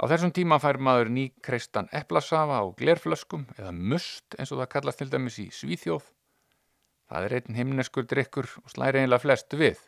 Á 0.00 0.08
þessum 0.08 0.32
tíma 0.36 0.58
fær 0.60 0.80
maður 0.80 1.12
ný 1.12 1.26
kreistan 1.44 1.88
eplasafa 1.92 2.60
á 2.60 2.64
glerflöskum 2.76 3.46
eða 3.58 3.72
must 3.72 4.36
eins 4.38 4.52
og 4.52 4.62
það 4.62 4.72
kallast 4.74 5.02
til 5.02 5.10
dæmis 5.12 5.38
í 5.42 5.48
Svíþjóð. 5.52 6.04
Það 7.10 7.26
er 7.26 7.36
einn 7.38 7.58
himneskur 7.58 8.06
drikkur 8.08 8.48
og 8.62 8.72
slæri 8.72 9.02
einlega 9.02 9.24
flestu 9.24 9.60
við. 9.60 9.80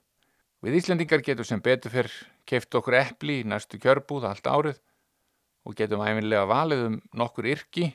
Við 0.63 0.77
Íslandingar 0.79 1.25
getum 1.27 1.47
sem 1.47 1.61
betur 1.63 1.91
fyrr 1.91 2.13
keift 2.47 2.75
okkur 2.79 2.95
epli 3.01 3.41
í 3.41 3.47
næstu 3.51 3.81
kjörbúð 3.83 4.29
allt 4.29 4.47
árið 4.47 4.77
og 5.67 5.75
getum 5.79 6.05
æfinlega 6.07 6.47
valið 6.47 6.83
um 6.87 6.99
nokkur 7.19 7.49
yrki. 7.51 7.89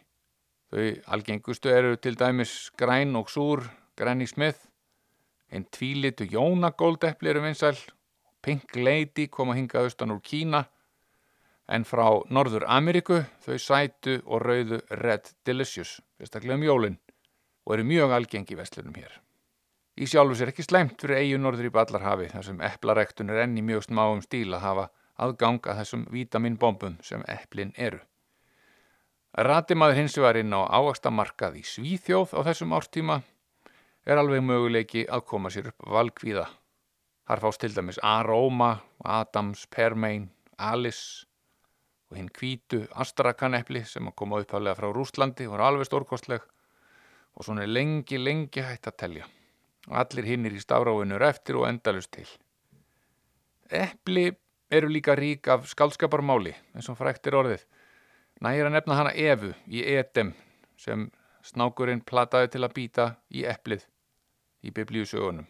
Þau 0.68 0.88
algengustu 1.16 1.72
eru 1.72 1.96
til 1.96 2.18
dæmis 2.20 2.56
græn 2.76 3.16
og 3.16 3.32
súr, 3.32 3.64
græn 3.96 4.24
í 4.24 4.28
smið. 4.28 4.60
Einn 5.48 5.64
tvílitu 5.72 6.28
jónagóldepli 6.28 7.32
eru 7.32 7.46
vinsæl. 7.46 7.78
Pink 8.44 8.76
Lady 8.76 9.30
kom 9.32 9.54
að 9.54 9.62
hinga 9.62 9.86
austan 9.86 10.12
úr 10.12 10.20
Kína 10.24 10.66
en 11.72 11.88
frá 11.88 12.08
Norður 12.32 12.68
Ameríku 12.68 13.22
þau 13.44 13.56
sætu 13.60 14.20
og 14.26 14.44
rauðu 14.44 14.82
Red 15.04 15.32
Delicious, 15.48 16.02
vestaklega 16.20 16.60
um 16.60 16.68
jólinn 16.68 17.00
og 17.68 17.78
eru 17.78 17.88
mjög 17.88 18.16
algengi 18.20 18.60
vestlunum 18.60 18.96
hér. 19.00 19.16
Í 19.98 20.06
sjálfus 20.06 20.44
er 20.46 20.52
ekki 20.52 20.62
slæmt 20.62 21.02
fyrir 21.02 21.24
eigu 21.24 21.38
norður 21.42 21.72
í 21.72 21.74
Ballarhafi 21.74 22.28
þar 22.30 22.44
sem 22.46 22.60
eplarektun 22.62 23.32
er 23.34 23.40
enni 23.48 23.64
mjög 23.66 23.88
smáum 23.88 24.20
stíl 24.22 24.52
að 24.54 24.62
hafa 24.62 24.84
aðgang 25.26 25.64
að 25.66 25.80
þessum 25.80 26.04
vítaminbombum 26.14 27.00
sem 27.02 27.24
eplin 27.34 27.72
eru. 27.74 27.98
Ratimaður 29.48 29.98
hins 29.98 30.18
vegar 30.18 30.38
inn 30.38 30.54
á 30.54 30.62
ávastamarkað 30.70 31.58
í 31.58 31.64
Svíþjóð 31.66 32.36
á 32.38 32.40
þessum 32.46 32.76
ástíma 32.78 33.18
er 34.06 34.22
alveg 34.22 34.44
möguleiki 34.46 35.08
að 35.10 35.26
koma 35.32 35.50
sér 35.54 35.72
upp 35.72 35.90
valkvíða. 35.94 36.46
Þar 37.28 37.42
fást 37.44 37.62
til 37.64 37.74
dæmis 37.74 38.00
Aroma, 38.06 38.70
Adams, 39.04 39.66
Permain, 39.66 40.30
Alice 40.58 41.26
og 42.10 42.20
hinn 42.20 42.30
kvítu 42.30 42.86
Astrakanepli 42.94 43.82
sem 43.86 44.06
að 44.08 44.16
koma 44.22 44.44
uppháðlega 44.46 44.78
frá 44.78 44.94
Rústlandi 44.94 45.50
voru 45.50 45.66
alveg 45.68 45.90
stórkostleg 45.90 46.46
og 47.34 47.46
svona 47.50 47.66
er 47.66 47.74
lengi, 47.74 48.22
lengi 48.22 48.62
hægt 48.64 48.94
að 48.94 48.98
telja. 49.02 49.28
Allir 49.88 50.28
hinnir 50.28 50.56
í 50.56 50.60
stafráinu 50.60 51.16
eru 51.16 51.28
eftir 51.28 51.58
og 51.60 51.68
endalust 51.70 52.12
til. 52.12 52.28
Epli 53.72 54.32
eru 54.72 54.90
líka 54.92 55.16
rík 55.16 55.48
af 55.48 55.68
skaldskaparmáli 55.72 56.54
eins 56.76 56.90
og 56.92 56.98
fræktir 57.00 57.38
orðið. 57.40 57.64
Nægir 58.44 58.68
að 58.68 58.76
nefna 58.76 58.98
hana 59.00 59.14
Evu 59.16 59.54
í 59.68 59.84
Edem 59.96 60.34
sem 60.78 61.08
snákurinn 61.42 62.04
plataði 62.04 62.52
til 62.54 62.64
að 62.68 62.76
býta 62.76 63.06
í 63.32 63.46
eplið 63.48 63.88
í 64.68 64.74
biblíusögunum. 64.76 65.48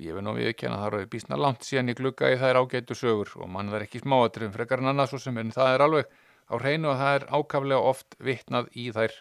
Ég 0.00 0.16
veit 0.16 0.24
nú 0.24 0.34
við 0.34 0.50
ekki 0.50 0.66
að 0.66 0.78
það 0.80 0.86
eru 0.88 1.08
bísna 1.12 1.38
langt 1.38 1.66
síðan 1.66 1.92
ég 1.92 1.98
glugga 1.98 2.30
í 2.32 2.38
þær 2.40 2.62
ágætu 2.62 2.96
sögur 2.96 3.32
og 3.36 3.50
mann 3.52 3.68
það 3.68 3.78
er 3.78 3.86
ekki 3.86 4.00
smáatriðum 4.00 4.54
frekar 4.54 4.82
en 4.82 4.92
annað 4.92 5.10
svo 5.12 5.20
sem 5.20 5.38
en 5.38 5.52
það 5.54 5.74
er 5.74 5.84
alveg 5.86 6.14
á 6.50 6.54
hreinu 6.56 6.88
og 6.90 7.00
það 7.00 7.16
er 7.16 7.26
ákaflega 7.36 7.90
oft 7.90 8.16
vittnað 8.18 8.70
í 8.74 8.86
þær 8.96 9.18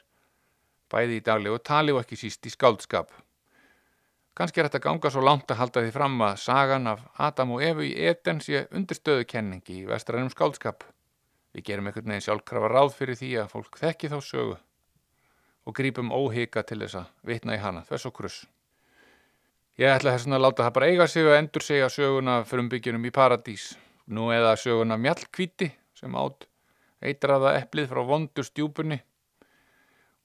bæði 0.89 1.17
í 1.19 1.25
daglegu 1.25 1.59
tali 1.59 1.93
og 1.93 1.99
ekki 2.01 2.17
síst 2.17 2.47
í 2.47 2.53
skáldskap. 2.53 3.11
Kanski 4.37 4.61
er 4.61 4.69
þetta 4.69 4.83
ganga 4.83 5.11
svo 5.11 5.23
langt 5.25 5.51
að 5.51 5.59
halda 5.59 5.83
því 5.83 5.91
fram 5.95 6.21
að 6.23 6.37
sagan 6.43 6.87
af 6.87 7.01
Adam 7.19 7.55
og 7.55 7.63
Efu 7.65 7.83
í 7.83 7.91
Eden 8.11 8.39
sé 8.43 8.65
undirstöðukenningi 8.69 9.81
í 9.81 9.87
vestrænum 9.89 10.31
skáldskap. 10.31 10.85
Við 11.55 11.65
gerum 11.67 11.89
einhvern 11.89 12.13
veginn 12.13 12.25
sjálfkrafa 12.27 12.69
ráð 12.71 12.93
fyrir 12.95 13.19
því 13.19 13.31
að 13.41 13.51
fólk 13.55 13.79
þekki 13.81 14.11
þá 14.13 14.19
sögu 14.23 14.55
og 15.67 15.75
grípum 15.75 16.13
óhika 16.13 16.63
til 16.63 16.79
þess 16.81 17.01
að 17.01 17.09
vitna 17.29 17.57
í 17.57 17.61
hana, 17.61 17.83
þess 17.85 18.07
og 18.09 18.15
kruss. 18.15 18.45
Ég 19.79 19.91
ætla 19.95 20.15
þess 20.15 20.29
að 20.29 20.41
láta 20.43 20.65
það 20.65 20.75
bara 20.77 20.87
eiga 20.91 21.07
sig 21.07 21.27
og 21.27 21.35
endur 21.35 21.63
segja 21.63 21.89
söguna 21.93 22.39
frumbyggjunum 22.47 23.05
í 23.05 23.13
Paradís. 23.15 23.73
Nú 24.07 24.31
eða 24.33 24.55
söguna 24.59 24.97
Mjallkvíti 24.97 25.69
sem 25.95 26.15
átt 26.19 26.47
eitraða 26.99 27.53
eplið 27.61 27.91
frá 27.91 28.01
vondur 28.07 28.47
stjúpunni 28.47 28.99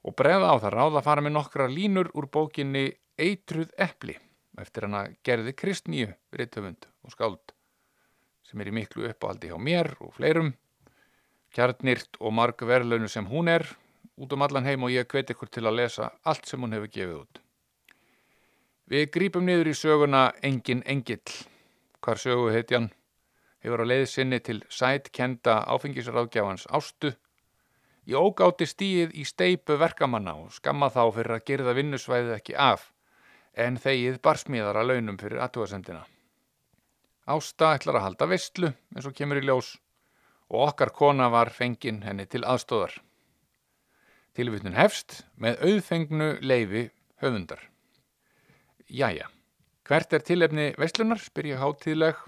og 0.05 0.17
breða 0.19 0.53
á 0.53 0.57
það 0.63 0.75
ráð 0.75 0.99
að 0.99 1.07
fara 1.07 1.25
með 1.25 1.37
nokkra 1.37 1.69
línur 1.71 2.11
úr 2.19 2.27
bókinni 2.33 2.89
Eitruð 3.15 3.71
epli 3.79 4.17
eftir 4.59 4.89
hana 4.89 5.05
gerði 5.23 5.53
Kristníu 5.55 6.09
rittöfund 6.35 6.89
og 7.07 7.13
skáld 7.15 7.53
sem 8.43 8.59
er 8.59 8.71
í 8.73 8.75
miklu 8.75 9.05
uppáhaldi 9.07 9.53
hjá 9.53 9.59
mér 9.63 9.93
og 10.03 10.17
fleirum. 10.17 10.49
Kjarnirt 11.55 12.19
og 12.19 12.35
marg 12.35 12.59
verðlaunu 12.59 13.07
sem 13.07 13.29
hún 13.31 13.53
er 13.53 13.63
út 14.19 14.35
um 14.35 14.43
allan 14.43 14.67
heim 14.67 14.83
og 14.83 14.91
ég 14.91 15.07
hveti 15.07 15.31
ykkur 15.31 15.53
til 15.55 15.63
að 15.63 15.79
lesa 15.79 16.09
allt 16.27 16.51
sem 16.51 16.59
hún 16.59 16.75
hefur 16.75 16.91
gefið 16.97 17.21
út. 17.21 17.39
Við 18.91 19.07
grípum 19.15 19.47
niður 19.47 19.71
í 19.71 19.77
söguna 19.79 20.25
Engin 20.43 20.83
Engill, 20.83 21.39
hvar 22.03 22.19
sögu 22.19 22.51
heitjan 22.51 22.91
hefur 23.63 23.85
á 23.87 23.91
leið 23.93 24.09
sinni 24.11 24.41
til 24.43 24.59
sætkenda 24.69 25.61
áfengisráðgjafans 25.71 26.67
ástu. 26.67 27.15
Í 28.11 28.19
ógáti 28.19 28.67
stíið 28.67 29.15
í 29.15 29.23
steipu 29.23 29.79
verkamanna 29.79 30.35
og 30.35 30.51
skamma 30.59 30.91
þá 30.91 31.05
fyrir 31.15 31.39
að 31.39 31.47
gerða 31.47 31.79
vinnusvæðið 31.79 32.35
ekki 32.41 32.59
af 32.59 32.91
en 33.55 33.79
þegið 33.79 34.21
barsmíðar 34.25 34.81
að 34.81 34.91
launum 34.91 35.19
fyrir 35.21 35.43
aðtúasendina. 35.45 36.05
Ásta 37.25 37.73
ætlar 37.77 38.01
að 38.01 38.07
halda 38.09 38.29
vestlu 38.29 38.71
eins 38.95 39.07
og 39.09 39.15
kemur 39.17 39.41
í 39.41 39.45
ljós 39.47 39.77
og 40.53 40.69
okkar 40.69 40.93
kona 40.93 41.31
var 41.33 41.53
fengin 41.55 42.03
henni 42.05 42.27
til 42.29 42.43
aðstóðar. 42.45 42.99
Tilvitnun 44.35 44.77
hefst 44.77 45.23
með 45.41 45.63
auðfengnu 45.63 46.29
leifi 46.43 46.89
höfundar. 47.23 47.63
Jæja, 48.91 49.31
hvert 49.87 50.13
er 50.13 50.25
tilefni 50.27 50.73
vestlunar, 50.79 51.23
spyr 51.23 51.55
ég 51.55 51.63
hátíðleg 51.63 52.19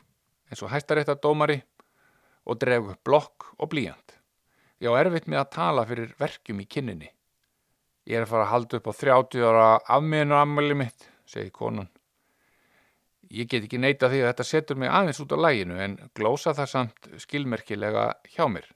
eins 0.51 0.63
og 0.63 0.71
hæstarétta 0.73 1.19
dómari 1.19 1.59
og 2.47 2.61
dref 2.63 2.95
blokk 3.05 3.51
og 3.59 3.71
blíjant. 3.75 4.15
Ég 4.81 4.93
á 4.93 4.99
erfitt 5.01 5.27
með 5.29 5.43
að 5.43 5.53
tala 5.57 5.85
fyrir 5.89 6.15
verkjum 6.21 6.63
í 6.63 6.69
kinninni. 6.71 7.11
Ég 8.07 8.21
er 8.21 8.27
að 8.27 8.33
fara 8.33 8.47
að 8.47 8.53
halda 8.53 8.79
upp 8.79 8.89
á 8.89 8.93
30 8.95 9.47
ára 9.51 9.69
afmiðinu 9.97 10.37
ammali 10.39 10.77
mitt, 10.79 11.09
segi 11.27 11.53
konan. 11.55 11.89
Ég 13.31 13.49
get 13.51 13.65
ekki 13.67 13.81
neyta 13.83 14.09
því 14.11 14.23
að 14.23 14.29
þetta 14.31 14.47
setur 14.47 14.79
mig 14.79 14.93
aðeins 14.93 15.21
út 15.23 15.35
á 15.35 15.39
læginu 15.41 15.79
en 15.83 15.97
glósa 16.15 16.55
það 16.55 16.71
samt 16.71 17.09
skilmerkilega 17.23 18.07
hjá 18.37 18.47
mér. 18.51 18.69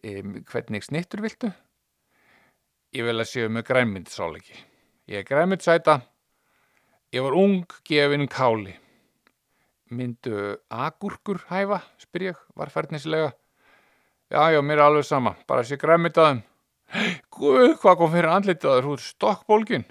E, 0.00 0.22
hvernig 0.48 0.86
snittur 0.86 1.20
viltu? 1.24 1.50
Ég 2.94 3.04
vil 3.04 3.18
að 3.18 3.28
séu 3.28 3.50
með 3.52 3.66
grænmyndsáleiki. 3.68 4.56
Ég 5.10 5.20
er 5.20 5.28
grænmyndsæta. 5.28 5.98
Ég 7.12 7.24
var 7.26 7.36
ung 7.36 7.68
gefin 7.84 8.28
káli. 8.30 8.72
Myndu 9.94 10.56
agurkur 10.72 11.42
hæfa, 11.50 11.82
spyr 12.00 12.30
ég, 12.30 12.38
varfærnislega. 12.56 13.34
Já, 14.32 14.48
já, 14.50 14.60
mér 14.64 14.80
er 14.80 14.86
alveg 14.88 15.04
sama, 15.04 15.34
bara 15.46 15.62
sé 15.62 15.76
grænmyndaðum. 15.78 16.40
Guð, 17.36 17.76
hvað 17.82 17.98
kom 18.00 18.14
fyrir 18.14 18.32
andlitaður 18.32 18.88
húr 18.88 19.04
stokkbólgin? 19.04 19.84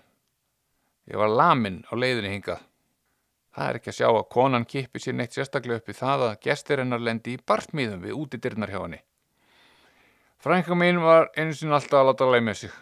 Ég 1.09 1.19
var 1.19 1.31
lamin 1.31 1.81
á 1.89 1.93
leiðinni 1.99 2.31
hingað. 2.37 2.61
Það 3.53 3.69
er 3.69 3.77
ekki 3.77 3.91
að 3.91 3.97
sjá 3.97 4.07
að 4.09 4.29
konan 4.33 4.65
kippi 4.65 5.01
sér 5.03 5.17
neitt 5.17 5.35
sérstaklega 5.35 5.81
upp 5.81 5.91
í 5.91 5.97
það 5.97 6.23
að 6.27 6.37
gestir 6.45 6.81
hennar 6.81 7.03
lendi 7.03 7.35
í 7.35 7.41
bartmíðum 7.51 8.05
við 8.05 8.15
útidirnar 8.17 8.71
hjá 8.71 8.79
henni. 8.79 9.01
Frænka 10.43 10.75
mín 10.75 11.03
var 11.03 11.29
einu 11.37 11.53
sinni 11.53 11.75
alltaf 11.75 11.99
að 11.99 12.09
láta 12.09 12.29
leið 12.31 12.45
með 12.47 12.57
sig. 12.63 12.73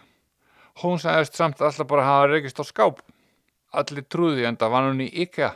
Hún 0.82 1.02
sagðist 1.02 1.36
samt 1.36 1.60
alltaf 1.60 1.90
bara 1.90 2.06
að 2.06 2.10
hafa 2.10 2.30
rekist 2.30 2.62
á 2.62 2.64
skáp. 2.64 3.02
Allir 3.76 4.06
trúði 4.08 4.48
en 4.48 4.56
það 4.56 4.72
var 4.72 4.88
hún 4.88 5.04
í 5.04 5.10
IKEA. 5.26 5.52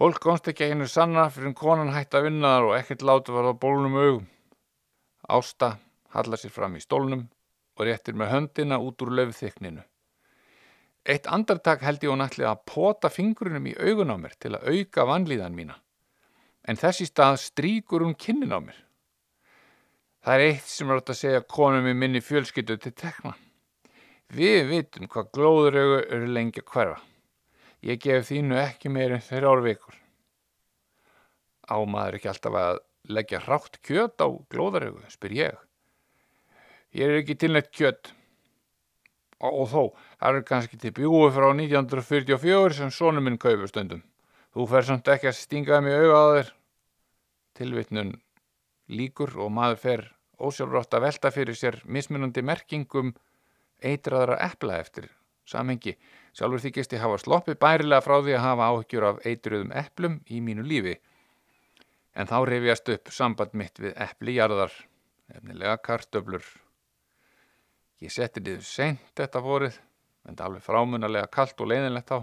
Fólk 0.00 0.18
komst 0.24 0.48
ekki 0.48 0.64
að 0.66 0.72
hennu 0.72 0.88
sanna 0.88 1.28
fyrir 1.30 1.50
en 1.50 1.58
konan 1.58 1.92
hætti 1.92 2.18
að 2.18 2.30
vinna 2.30 2.56
þar 2.56 2.68
og 2.70 2.76
ekkert 2.78 3.04
láti 3.06 3.36
var 3.36 3.52
á 3.52 3.52
bólunum 3.52 4.00
augum. 4.00 4.26
Ásta 5.28 5.76
hallar 6.16 6.40
sér 6.40 6.56
fram 6.56 6.74
í 6.80 6.82
stólnum 6.82 7.28
og 7.76 7.86
réttir 7.86 8.16
með 8.16 8.32
höndina 8.32 8.80
út 8.80 9.04
úr 9.04 9.12
löfþykninu. 9.18 9.84
Eitt 11.02 11.26
andartak 11.26 11.82
held 11.82 12.04
ég 12.04 12.12
hún 12.12 12.22
ætli 12.22 12.46
að 12.46 12.60
pota 12.68 13.10
fingrunum 13.10 13.64
í 13.66 13.74
augun 13.74 14.14
á 14.14 14.16
mér 14.22 14.36
til 14.38 14.52
að 14.54 14.68
auka 14.70 15.06
vanlíðan 15.08 15.56
mína. 15.56 15.78
En 16.62 16.78
þessi 16.78 17.08
stað 17.08 17.40
stríkur 17.42 18.04
hún 18.06 18.14
kinnin 18.14 18.54
á 18.54 18.62
mér. 18.62 18.76
Það 20.22 20.34
er 20.36 20.44
eitt 20.46 20.68
sem 20.70 20.90
er 20.90 21.00
átt 21.00 21.10
að 21.10 21.18
segja 21.18 21.46
konum 21.50 21.88
í 21.90 21.96
minni 21.98 22.22
fjölskyttu 22.22 22.76
til 22.78 22.94
tekna. 22.94 23.32
Við 24.30 24.68
vitum 24.70 25.10
hvað 25.10 25.32
glóðuraugu 25.34 25.98
eru 26.06 26.30
lengi 26.30 26.62
að 26.62 26.70
hverfa. 26.70 27.00
Ég 27.82 27.98
gef 27.98 28.28
þínu 28.30 28.60
ekki 28.62 28.92
meir 28.94 29.16
en 29.16 29.26
þrjár 29.26 29.64
vikur. 29.66 29.98
Á 31.66 31.82
maður 31.82 32.20
ekki 32.20 32.30
alltaf 32.30 32.58
að 32.62 32.78
leggja 33.10 33.42
hrátt 33.42 33.80
kjöt 33.82 34.22
á 34.22 34.30
glóðuraugu, 34.54 35.02
spyr 35.10 35.34
ég. 35.34 35.58
Ég 36.94 37.10
er 37.10 37.18
ekki 37.24 37.34
til 37.42 37.56
neitt 37.56 37.74
kjöt. 37.74 38.14
Og 39.42 39.64
þó, 39.66 39.82
það 40.22 40.38
er 40.38 40.44
kannski 40.46 40.78
til 40.78 40.92
bjúi 40.94 41.30
frá 41.34 41.48
1944 41.50 42.76
sem 42.78 42.92
sónum 42.94 43.26
minn 43.26 43.40
kaupur 43.42 43.70
stundum. 43.70 44.04
Þú 44.54 44.66
fer 44.70 44.86
samt 44.86 45.08
ekki 45.10 45.30
að 45.30 45.38
stingaði 45.38 45.86
mig 45.86 46.04
þér. 46.12 46.52
Tilvitnun 47.58 48.12
líkur 48.92 49.34
og 49.42 49.50
maður 49.52 49.80
fer 49.82 50.04
ósjálfrátt 50.42 50.94
að 50.94 51.04
velta 51.06 51.32
fyrir 51.34 51.58
sér 51.58 51.80
mismunandi 51.84 52.44
merkingum 52.44 53.12
eitraðra 53.82 54.38
epla 54.46 54.78
eftir 54.82 55.10
samhengi. 55.48 55.96
Sjálfur 56.32 56.62
þykist 56.62 56.94
ég 56.96 57.02
hafa 57.02 57.18
sloppið 57.20 57.58
bærilega 57.60 58.04
frá 58.04 58.20
því 58.22 58.36
að 58.36 58.44
hafa 58.46 58.68
áhyggjur 58.72 59.08
af 59.08 59.24
eitruðum 59.28 59.74
eplum 59.82 60.20
í 60.30 60.40
mínu 60.44 60.64
lífi. 60.66 60.94
En 62.14 62.28
þá 62.28 62.38
reyfjast 62.48 62.92
upp 62.94 63.12
samband 63.12 63.56
mitt 63.56 63.80
við 63.80 63.96
eplijarðar, 64.06 64.72
efnilega 65.32 65.78
kartöblur. 65.86 66.44
Ég 68.02 68.10
setti 68.10 68.40
niður 68.42 68.64
seint 68.66 69.12
þetta 69.14 69.40
vorið, 69.44 69.74
en 70.26 70.34
það 70.34 70.46
alveg 70.48 70.64
frámunalega 70.66 71.28
kallt 71.30 71.60
og 71.62 71.68
leiðinlegt 71.70 72.10
á. 72.10 72.18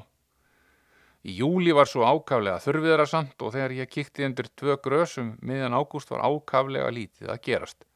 Í 1.23 1.35
júli 1.39 1.71
var 1.75 1.87
svo 1.87 2.03
ákaflega 2.03 2.59
þurfiðara 2.63 3.05
samt 3.07 3.43
og 3.43 3.53
þegar 3.55 3.75
ég 3.77 3.91
kíkti 3.91 4.27
undir 4.27 4.49
tvö 4.59 4.75
grösum 4.83 5.33
miðan 5.39 5.75
ágúst 5.75 6.11
var 6.11 6.23
ákaflega 6.27 6.91
lítið 6.95 7.31
að 7.31 7.41
gerast. 7.47 7.87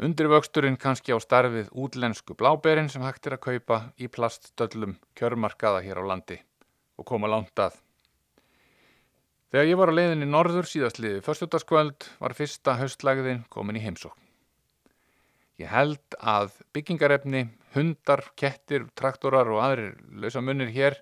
Undirvöxturinn 0.00 0.78
kannski 0.80 1.12
á 1.12 1.18
starfið 1.20 1.68
útlensku 1.76 2.36
bláberinn 2.36 2.88
sem 2.92 3.04
hægt 3.04 3.28
er 3.28 3.36
að 3.36 3.44
kaupa 3.48 3.82
í 4.00 4.08
plaststöllum 4.08 4.96
kjörmarkaða 5.16 5.84
hér 5.84 6.00
á 6.00 6.04
landi 6.12 6.40
og 6.96 7.08
koma 7.08 7.28
langt 7.28 7.56
að. 7.60 7.76
Þegar 9.52 9.68
ég 9.68 9.80
var 9.80 9.92
á 9.92 9.98
leiðinni 9.98 10.28
norður 10.28 10.68
síðastliði 10.68 11.20
förstutaskvöld 11.24 12.08
var 12.20 12.36
fyrsta 12.36 12.76
höstlægðin 12.80 13.44
komin 13.52 13.80
í 13.80 13.84
heimsókn. 13.84 14.29
Ég 15.60 15.68
held 15.68 16.14
að 16.24 16.54
byggingarefni, 16.72 17.42
hundar, 17.74 18.22
kettir, 18.38 18.86
traktorar 18.96 19.48
og 19.52 19.58
aðrir 19.60 19.96
lausamunir 20.22 20.70
hér 20.72 20.94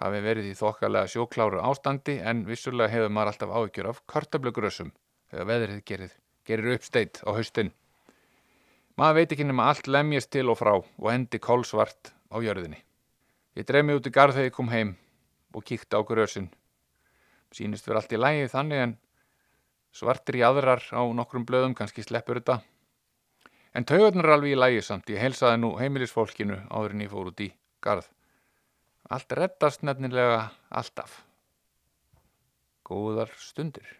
hafi 0.00 0.20
verið 0.24 0.46
í 0.48 0.54
þokkalega 0.56 1.10
sjókláru 1.12 1.60
ástandi 1.60 2.14
en 2.24 2.44
vissulega 2.48 2.88
hefur 2.92 3.12
maður 3.12 3.32
alltaf 3.32 3.52
áhyggjur 3.58 3.88
af 3.90 3.98
kartablugrössum 4.08 4.94
þegar 5.28 5.48
veðrið 5.50 5.82
gerir, 5.90 6.14
gerir 6.48 6.76
uppsteitt 6.76 7.20
á 7.28 7.30
haustin. 7.36 7.72
Maður 8.96 9.18
veit 9.18 9.34
ekki 9.36 9.44
nema 9.44 9.66
allt 9.68 9.90
lemjast 9.92 10.32
til 10.32 10.46
og 10.48 10.56
frá 10.56 10.72
og 10.78 11.08
endi 11.12 11.40
kólsvart 11.42 12.14
á 12.32 12.36
jörðinni. 12.40 12.80
Ég 13.60 13.68
dreif 13.68 13.84
mig 13.84 14.00
út 14.00 14.08
í 14.08 14.12
garð 14.14 14.38
þegar 14.38 14.48
ég 14.48 14.56
kom 14.56 14.72
heim 14.72 14.94
og 15.52 15.66
kíkti 15.68 15.96
á 15.96 16.00
grössin. 16.00 16.48
Sýnist 17.52 17.84
verið 17.84 18.00
allt 18.00 18.16
í 18.16 18.22
lægi 18.22 18.48
þannig 18.52 18.86
en 18.86 18.96
svartir 19.92 20.40
í 20.40 20.44
aðrar 20.48 20.80
á 20.96 21.04
nokkrum 21.12 21.44
blöðum 21.44 21.76
kannski 21.76 22.04
sleppur 22.04 22.40
þetta. 22.40 22.62
En 23.76 23.84
taugarnar 23.84 24.24
er 24.24 24.32
alveg 24.38 24.54
í 24.54 24.56
lægi 24.56 24.84
samt, 24.86 25.10
ég 25.12 25.20
heilsaði 25.20 25.60
nú 25.60 25.74
heimilisfólkinu 25.76 26.56
áður 26.72 26.94
en 26.94 27.02
ég 27.04 27.10
fór 27.12 27.28
út 27.28 27.42
í 27.44 27.50
garð. 27.84 28.08
Allt 29.12 29.34
reddast 29.36 29.84
nefnilega 29.84 30.46
alltaf. 30.80 31.20
Góðar 32.88 33.34
stundir. 33.36 33.98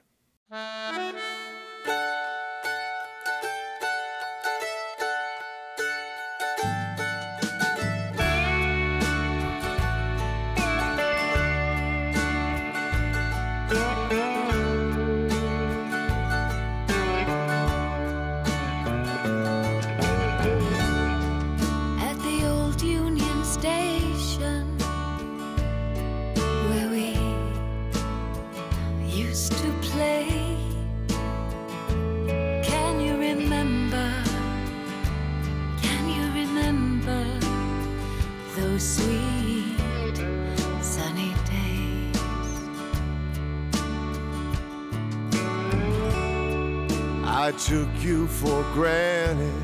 I 47.46 47.52
took 47.52 47.88
you 48.02 48.26
for 48.26 48.64
granted 48.72 49.62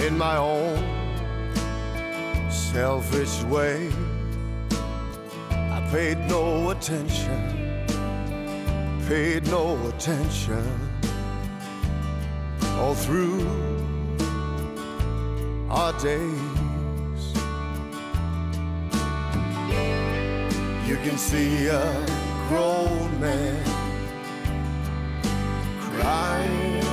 in 0.00 0.16
my 0.16 0.36
own 0.36 0.78
selfish 2.48 3.42
way. 3.42 3.90
I 5.50 5.84
paid 5.90 6.18
no 6.28 6.70
attention, 6.70 7.84
paid 9.08 9.44
no 9.48 9.76
attention 9.88 10.64
all 12.78 12.94
through 12.94 13.44
our 15.68 15.92
days. 15.94 17.24
You 20.86 20.96
can 21.02 21.18
see 21.18 21.66
a 21.66 22.06
grown 22.48 23.20
man 23.20 23.81
right. 26.04 26.91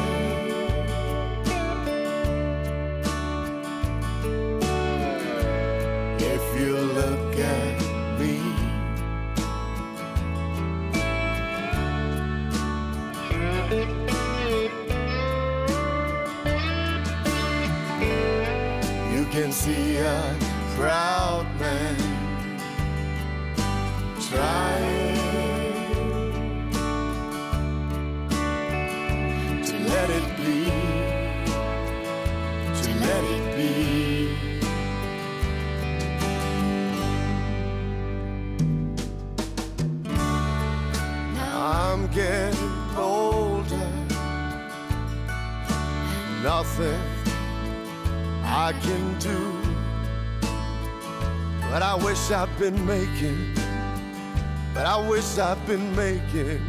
I've 52.32 52.60
been 52.60 52.86
making, 52.86 53.56
but 54.73 54.86
I 54.86 54.98
wish 55.10 55.40
I'd 55.40 55.65
been 55.65 55.96
making 55.96 56.62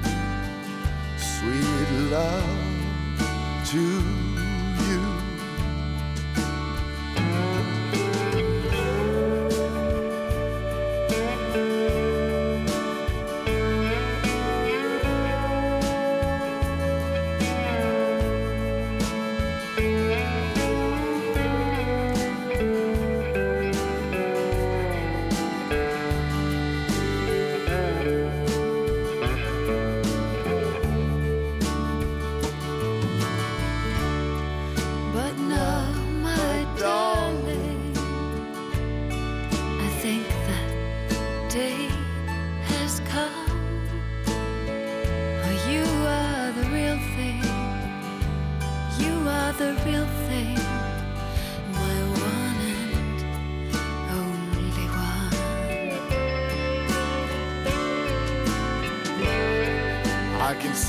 sweet 1.18 2.10
love 2.10 3.66
to 3.66 4.19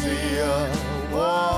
see 0.01 0.37
a 0.39 0.67
woman 1.11 1.50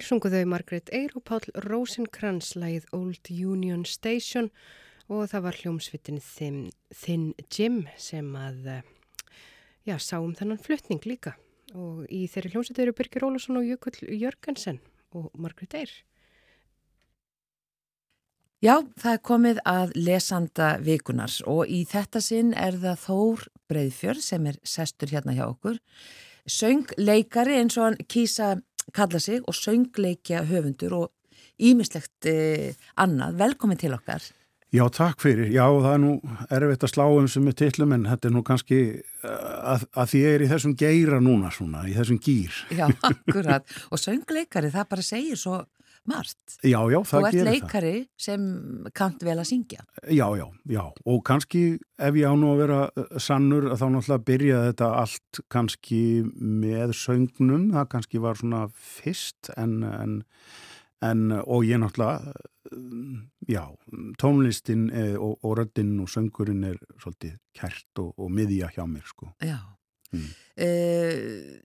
Hér 0.00 0.06
sungu 0.08 0.30
þau 0.32 0.46
Margrét 0.48 0.88
Eyr 0.96 1.12
og 1.12 1.26
Páll 1.28 1.50
Rosenkrantz 1.66 2.54
lægið 2.56 2.86
Old 2.96 3.28
Union 3.28 3.82
Station 3.84 4.46
og 5.12 5.26
það 5.28 5.42
var 5.44 5.58
hljómsvitin 5.60 6.22
Thin, 6.24 6.60
Thin 6.88 7.26
Jim 7.52 7.82
sem 8.00 8.30
að 8.32 8.70
eh, 8.72 8.86
já, 9.84 9.98
sá 10.00 10.14
um 10.22 10.32
þennan 10.38 10.62
flutning 10.64 11.04
líka 11.04 11.34
og 11.76 12.06
í 12.08 12.22
þeirri 12.32 12.54
hljómsviti 12.54 12.86
eru 12.86 12.94
Birgir 12.96 13.26
Ólason 13.28 13.60
og 13.60 13.68
Jökull 13.68 14.00
Jörgensen 14.22 14.80
og 15.12 15.28
Margrét 15.36 15.76
Eyr. 15.82 15.92
Já, 18.64 18.80
það 18.96 19.12
er 19.12 19.22
komið 19.28 19.62
að 19.68 19.94
lesanda 20.00 20.70
vikunars 20.80 21.42
og 21.44 21.68
í 21.68 21.82
þetta 21.84 22.24
sinn 22.24 22.56
er 22.56 22.80
það 22.80 23.04
Þór 23.04 23.46
Breiðfjörð 23.68 24.24
sem 24.30 24.48
er 24.48 24.62
sestur 24.64 25.12
hérna 25.12 25.36
hjá 25.36 25.44
okkur. 25.50 25.76
Söngleikari 26.48 27.60
eins 27.60 27.76
og 27.76 27.90
hann 27.90 28.00
kýsa 28.08 28.54
kalla 28.94 29.20
sig 29.22 29.40
og 29.46 29.56
söngleikja 29.56 30.44
höfundur 30.48 30.96
og 30.98 31.08
ímislegt 31.60 32.28
eh, 32.30 32.76
annað. 33.00 33.38
Velkomin 33.40 33.80
til 33.80 33.94
okkar. 33.96 34.24
Já, 34.70 34.84
takk 34.94 35.18
fyrir. 35.18 35.48
Já, 35.50 35.64
það 35.66 35.92
er 35.92 36.02
nú 36.04 36.10
erfitt 36.54 36.84
að 36.86 36.92
slá 36.92 37.02
um 37.10 37.26
sem 37.30 37.48
er 37.50 37.56
tillum 37.58 37.94
en 37.96 38.04
þetta 38.06 38.28
er 38.28 38.34
nú 38.36 38.42
kannski 38.46 38.78
uh, 39.02 39.30
að, 39.74 39.86
að 39.98 40.12
því 40.12 40.20
ég 40.22 40.36
er 40.36 40.44
í 40.44 40.50
þessum 40.52 40.74
geira 40.78 41.18
núna 41.18 41.50
svona, 41.50 41.82
í 41.90 41.96
þessum 41.96 42.20
gýr. 42.22 42.60
Já, 42.78 42.84
akkurat. 43.10 43.66
Og 43.90 43.98
söngleikari, 43.98 44.70
það 44.70 44.86
bara 44.94 45.06
segir 45.08 45.40
svo 45.40 45.58
margt. 46.08 46.38
Já, 46.64 46.78
já, 46.90 46.98
Þú 47.00 47.10
það 47.10 47.26
ert 47.26 47.34
gerir 47.34 47.44
það. 47.44 47.54
leikari 47.54 47.94
sem 48.18 48.44
kannt 48.96 49.24
vel 49.26 49.36
að 49.38 49.48
syngja. 49.50 49.84
Já, 50.08 50.26
já, 50.38 50.46
já. 50.72 50.82
Og 51.04 51.20
kannski 51.26 51.62
ef 52.00 52.18
ég 52.18 52.30
á 52.30 52.34
nú 52.38 52.52
að 52.54 52.62
vera 52.64 52.80
uh, 52.88 53.18
sannur 53.20 53.68
þá 53.74 53.86
náttúrulega 53.94 54.26
byrja 54.30 54.62
þetta 54.70 54.90
allt 55.02 55.42
kannski 55.52 56.02
með 56.34 56.94
söngnum. 56.98 57.68
Það 57.76 57.90
kannski 57.96 58.22
var 58.22 58.40
svona 58.40 58.62
fyrst 58.74 59.52
en, 59.56 59.82
en, 59.84 60.16
en 61.04 61.26
og 61.42 61.66
ég 61.68 61.82
náttúrulega, 61.82 62.32
uh, 62.72 63.18
já, 63.50 63.64
tónlistin 64.22 64.88
eh, 64.94 65.16
og, 65.18 65.38
og 65.42 65.58
röddinn 65.58 65.98
og 66.00 66.08
söngurinn 66.12 66.64
er 66.70 66.80
svolítið 67.02 67.36
kært 67.56 68.02
og, 68.02 68.14
og 68.16 68.32
miðja 68.32 68.70
hjá 68.76 68.84
mér, 68.88 69.04
sko. 69.10 69.32
Já. 69.42 69.58
Mm. 70.10 70.30
Uh, 70.60 71.56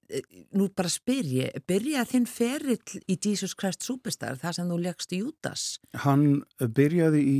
nú 0.55 0.69
bara 0.71 0.87
spyr 0.91 1.27
ég, 1.27 1.55
byrjaði 1.67 2.11
þinn 2.13 2.27
ferill 2.29 2.99
í 3.11 3.17
Jesus 3.17 3.55
Christ 3.57 3.83
Superstar, 3.83 4.37
það 4.39 4.59
sem 4.59 4.69
þú 4.71 4.77
leggst 4.85 5.15
í 5.15 5.19
Júdas? 5.19 5.63
Hann 6.05 6.45
byrjaði 6.61 7.23
í 7.25 7.39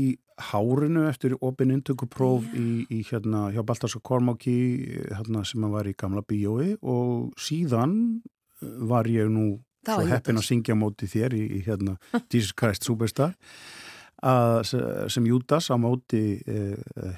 hárinu 0.50 1.06
eftir 1.08 1.38
opin 1.40 1.72
intökupróf 1.78 2.50
í, 2.58 2.84
í 2.92 3.00
hérna 3.08 3.46
hjá 3.56 3.62
Baltasar 3.64 4.04
Kormáki 4.04 4.58
hérna, 5.14 5.46
sem 5.48 5.64
hann 5.64 5.76
var 5.78 5.88
í 5.88 5.96
gamla 5.96 6.26
bíói 6.28 6.74
og 6.82 7.32
síðan 7.40 7.96
eh, 8.60 8.76
var 8.90 9.08
ég 9.08 9.32
nú 9.32 9.62
var 9.86 10.02
svo 10.02 10.10
heppin 10.12 10.42
að 10.42 10.48
syngja 10.50 10.76
móti 10.76 11.08
þér 11.08 11.38
í, 11.38 11.44
í 11.60 11.64
hérna 11.64 11.96
Jesus 12.34 12.52
Christ 12.58 12.90
Superstar 12.90 13.38
að, 14.26 14.74
sem 15.14 15.30
Júdas 15.30 15.70
á 15.72 15.80
móti 15.80 16.42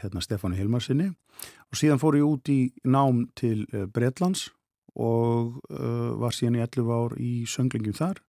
hérna 0.04 0.22
Stefáni 0.22 0.60
Hilmarsinni 0.60 1.10
og 1.68 1.80
síðan 1.80 2.00
fór 2.02 2.16
ég 2.20 2.28
út 2.28 2.50
í 2.54 2.60
nám 2.88 3.26
til 3.36 3.66
eh, 3.74 3.86
Bretlands 3.92 4.48
og 4.98 5.60
uh, 5.70 6.14
var 6.18 6.34
síðan 6.34 6.56
í 6.58 6.62
11 6.64 6.88
ár 6.90 7.14
í 7.22 7.32
sönglingum 7.46 7.94
þar 7.98 8.22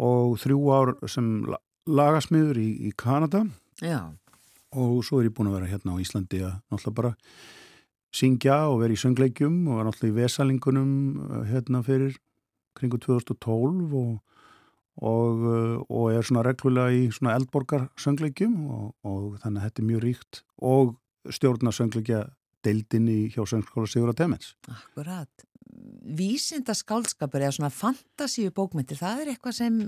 og 0.00 0.36
þrjú 0.40 0.60
ár 0.72 0.92
sem 1.10 1.26
la- 1.50 1.60
lagasmiður 1.86 2.56
í, 2.62 2.68
í 2.88 2.92
Kanada 2.96 3.42
Já. 3.84 3.98
og 4.72 5.02
svo 5.04 5.20
er 5.20 5.28
ég 5.28 5.34
búin 5.36 5.50
að 5.50 5.58
vera 5.58 5.68
hérna 5.74 5.96
á 5.96 6.00
Íslandi 6.00 6.40
að 6.46 6.54
náttúrulega 6.72 6.96
bara 6.96 7.12
syngja 8.16 8.56
og 8.70 8.78
vera 8.80 8.96
í 8.96 9.00
söngleikjum 9.02 9.58
og 9.68 9.80
var 9.82 9.88
náttúrulega 9.90 10.14
í 10.14 10.18
vesalingunum 10.22 10.94
uh, 11.26 11.42
hérna 11.50 11.82
fyrir 11.84 12.16
kringu 12.76 12.98
2012 13.00 13.92
og, 13.96 14.16
og, 15.00 15.44
og 15.88 16.08
er 16.12 16.24
svona 16.24 16.42
reglulega 16.44 16.92
í 16.92 17.06
svona 17.12 17.36
eldborgar 17.36 17.86
söngleikjum 18.00 18.56
og, 18.68 18.88
og 19.04 19.36
þannig 19.44 19.60
að 19.60 19.68
þetta 19.68 19.82
er 19.84 19.90
mjög 19.92 20.02
ríkt 20.08 20.40
og 20.72 20.96
stjórna 21.36 21.72
söngleikja 21.76 22.24
deildinni 22.66 23.18
hjá 23.34 23.42
söngskóla 23.48 23.88
Sigur 23.90 24.12
að 24.12 24.18
Temens. 24.22 24.52
Akkurat. 24.72 25.46
Vísinda 26.16 26.74
skálskapur 26.76 27.42
eða 27.42 27.54
svona 27.56 27.72
fantasíu 27.74 28.52
bókmyndir, 28.54 28.98
það 29.00 29.22
er 29.24 29.32
eitthvað 29.34 29.56
sem, 29.58 29.78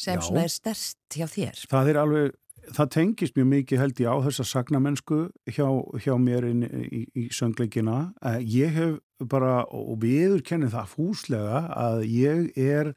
sem 0.00 0.22
svona 0.24 0.46
er 0.46 0.52
stert 0.54 1.16
hjá 1.18 1.26
þér. 1.30 1.60
Það 1.70 1.90
er 1.92 2.00
alveg, 2.00 2.32
það 2.76 2.90
tengist 2.96 3.36
mjög 3.38 3.48
mikið 3.52 3.82
held 3.84 4.02
ég 4.02 4.10
á 4.10 4.16
þessa 4.26 4.46
sagnamennsku 4.50 5.20
hjá, 5.52 5.66
hjá 6.04 6.14
mér 6.20 6.48
inn, 6.50 6.64
í, 6.66 7.04
í 7.14 7.28
söngleikina. 7.34 7.98
Eh, 8.32 8.40
Ég 8.56 8.74
hef 8.76 8.98
bara, 9.30 9.60
og 9.68 9.98
viður 10.02 10.42
kennið 10.46 10.74
það 10.78 10.92
fúslega 10.94 11.62
að 11.76 12.04
ég 12.08 12.50
er, 12.56 12.94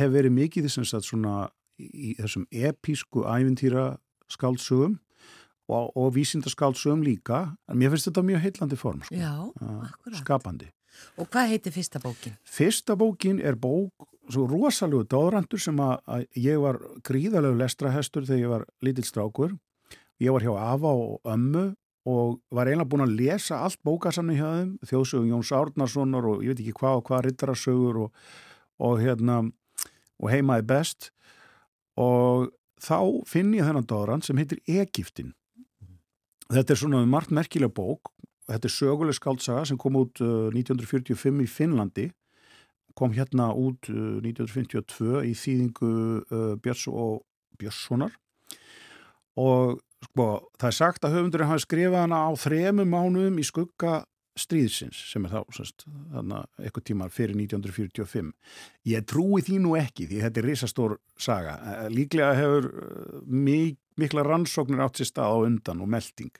hef 0.00 0.12
verið 0.14 0.36
mikið 0.38 0.68
þessum 0.68 0.88
sagt 0.88 1.08
svona 1.10 1.48
í 1.80 2.14
þessum 2.18 2.46
episku 2.52 3.24
ævintýra 3.28 3.94
skáldsögum 4.30 4.98
og, 5.70 5.90
og 5.96 6.12
vísindaskáldsögum 6.16 7.04
líka. 7.06 7.44
En 7.70 7.78
mér 7.80 7.94
finnst 7.94 8.10
þetta 8.10 8.26
mjög 8.26 8.44
heillandi 8.46 8.78
form, 8.78 9.02
sko. 9.06 9.16
Já, 9.16 9.32
akkurat. 9.86 10.20
skapandi. 10.20 10.70
Og 11.20 11.28
hvað 11.30 11.52
heitir 11.54 11.74
fyrsta 11.74 12.00
bókin? 12.02 12.36
Fyrsta 12.44 12.96
bókin 12.98 13.40
er 13.40 13.56
bók, 13.56 14.08
svo 14.30 14.46
rosalegu 14.50 15.06
dóðrandur 15.10 15.62
sem 15.62 15.78
að, 15.82 15.96
að 16.06 16.26
ég 16.42 16.60
var 16.62 16.80
gríðalegu 17.06 17.58
lestrahestur 17.60 18.26
þegar 18.26 18.42
ég 18.42 18.52
var 18.54 18.66
lítill 18.84 19.06
strákur. 19.06 19.54
Ég 20.20 20.34
var 20.34 20.44
hjá 20.44 20.52
Afa 20.58 20.92
og 20.92 21.24
Ömmu 21.24 21.70
og 22.10 22.40
var 22.52 22.68
eiginlega 22.68 22.90
búin 22.90 23.04
að 23.04 23.16
lesa 23.18 23.60
allt 23.64 23.80
bókasamni 23.84 24.36
hjá 24.38 24.46
þeim, 24.48 24.76
þjóðsögum 24.88 25.32
Jóns 25.34 25.52
Árnarssonar 25.56 26.28
og 26.28 26.44
ég 26.44 26.54
veit 26.54 26.62
ekki 26.64 26.76
hvað 26.80 27.00
og 27.00 27.04
hvað 27.08 27.24
rittarasögur 27.26 28.00
og, 28.06 28.22
og 28.80 29.02
hérna 29.02 29.42
og 30.20 30.32
heimaði 30.32 30.66
best 30.68 31.10
og 32.00 32.50
þá 32.80 32.98
finn 33.28 33.52
ég 33.56 33.66
þennan 33.68 33.88
dóðrand 33.88 34.24
sem 34.24 34.40
heitir 34.40 34.62
Egiptin. 34.68 35.34
Þetta 36.50 36.74
er 36.74 36.80
svona 36.80 37.04
margt 37.06 37.30
merkilega 37.34 37.72
bók. 37.74 38.10
Þetta 38.50 38.66
er 38.66 38.74
söguleg 38.74 39.14
skáldsaga 39.14 39.66
sem 39.68 39.78
kom 39.78 39.98
út 40.00 40.22
uh, 40.24 40.48
1945 40.50 41.44
í 41.44 41.46
Finnlandi. 41.50 42.08
Kom 42.98 43.14
hérna 43.14 43.52
út 43.54 43.86
uh, 43.92 44.18
1952 44.18 45.22
í 45.28 45.36
þýðingu 45.38 45.92
uh, 45.92 46.54
Björns 46.62 46.88
og 46.90 47.20
Björnssonar. 47.60 48.16
Og 49.38 49.78
sko, 50.08 50.26
það 50.58 50.70
er 50.72 50.78
sagt 50.80 51.06
að 51.06 51.18
höfundurinn 51.18 51.52
hafi 51.52 51.64
skrifað 51.68 52.02
hana 52.02 52.24
á 52.26 52.30
þremu 52.42 52.88
mánuðum 52.88 53.38
í 53.38 53.46
skugga 53.46 54.00
stríðsins 54.40 54.98
sem 55.10 55.24
er 55.26 55.32
þá 55.34 55.72
þarna, 55.82 56.44
eitthvað 56.62 56.84
tímar 56.86 57.10
fyrir 57.12 57.34
1945 57.36 58.30
ég 58.88 59.06
trúi 59.10 59.42
því 59.44 59.58
nú 59.64 59.74
ekki 59.78 60.06
því 60.08 60.20
þetta 60.24 60.40
er 60.40 60.48
risastór 60.48 60.96
saga. 61.20 61.56
Líklega 61.92 62.34
hefur 62.38 62.70
uh, 62.70 63.22
mik 63.26 63.78
mikla 64.00 64.24
rannsóknir 64.26 64.82
átt 64.84 65.00
sér 65.00 65.10
stað 65.12 65.36
á 65.36 65.38
undan 65.46 65.84
og 65.84 65.90
melding 65.92 66.32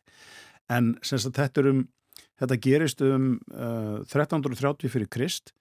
en 0.70 0.94
sagt 1.02 1.36
þetta 1.38 1.66
um 1.70 1.86
þetta 2.40 2.56
gerist 2.64 3.02
um 3.04 3.32
uh, 3.52 4.00
1330 4.06 4.88
fyrir 4.92 5.11
Krist 5.12 5.52